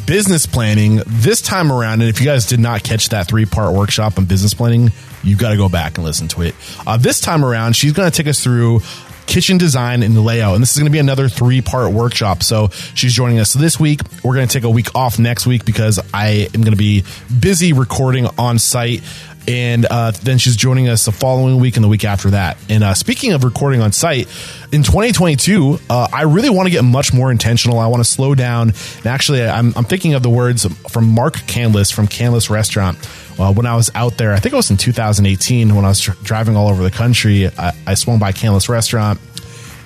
[0.06, 2.02] business planning this time around.
[2.02, 4.92] And if you guys did not catch that three part workshop on business planning,
[5.24, 6.56] you've got to go back and listen to it.
[6.86, 8.82] Uh, this time around, she's going to take us through
[9.28, 10.56] kitchen design and layout.
[10.56, 12.44] And this is going to be another three part workshop.
[12.44, 14.02] So she's joining us this week.
[14.24, 17.04] We're going to take a week off next week because I am going to be
[17.40, 19.02] busy recording on site
[19.48, 22.58] and uh, then she's joining us the following week and the week after that.
[22.70, 24.28] And uh, speaking of recording on site,
[24.72, 27.80] in 2022, uh, I really want to get much more intentional.
[27.80, 28.70] I want to slow down.
[28.98, 32.98] And actually, I'm, I'm thinking of the words from Mark Canlis from Canlis Restaurant.
[33.38, 36.00] Uh, when I was out there, I think it was in 2018 when I was
[36.00, 37.48] tr- driving all over the country.
[37.48, 39.20] I, I swung by Canlis Restaurant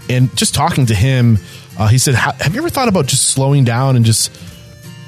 [0.10, 1.38] and just talking to him,
[1.78, 4.32] uh, he said, "Have you ever thought about just slowing down and just,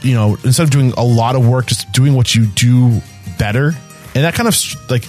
[0.01, 3.01] you know, instead of doing a lot of work, just doing what you do
[3.37, 3.73] better?"
[4.13, 4.55] And that kind of
[4.89, 5.03] like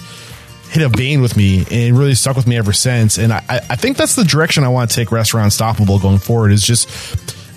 [0.69, 3.19] hit a vein with me and really stuck with me ever since.
[3.19, 6.51] And I, I think that's the direction I want to take Restaurant Unstoppable going forward.
[6.51, 6.89] Is just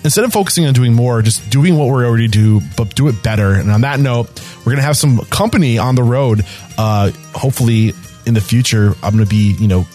[0.03, 3.21] instead of focusing on doing more, just doing what we already do, but do it
[3.23, 3.53] better.
[3.53, 4.29] And on that note,
[4.65, 6.45] we're gonna have some company on the road.
[6.77, 7.93] Uh, hopefully,
[8.25, 9.87] in the future, I'm gonna be, you know,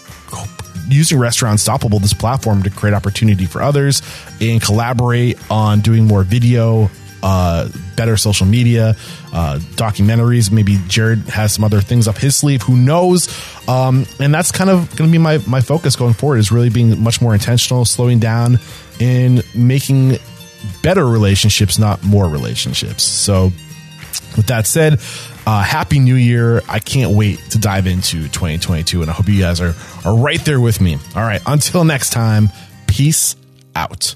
[0.89, 4.01] using Restaurant Unstoppable, this platform, to create opportunity for others
[4.41, 6.89] and collaborate on doing more video,
[7.23, 8.95] uh, better social media,
[9.31, 10.51] uh, documentaries.
[10.51, 12.61] Maybe Jared has some other things up his sleeve.
[12.63, 13.29] Who knows?
[13.67, 16.69] Um, and that's kind of going to be my, my focus going forward is really
[16.69, 18.59] being much more intentional, slowing down,
[18.99, 20.17] and making
[20.83, 23.03] better relationships, not more relationships.
[23.03, 23.51] So,
[24.35, 24.99] with that said,
[25.45, 26.61] uh, happy new year.
[26.67, 29.75] I can't wait to dive into 2022, and I hope you guys are,
[30.05, 30.97] are right there with me.
[31.15, 32.49] All right, until next time,
[32.87, 33.35] peace
[33.75, 34.15] out.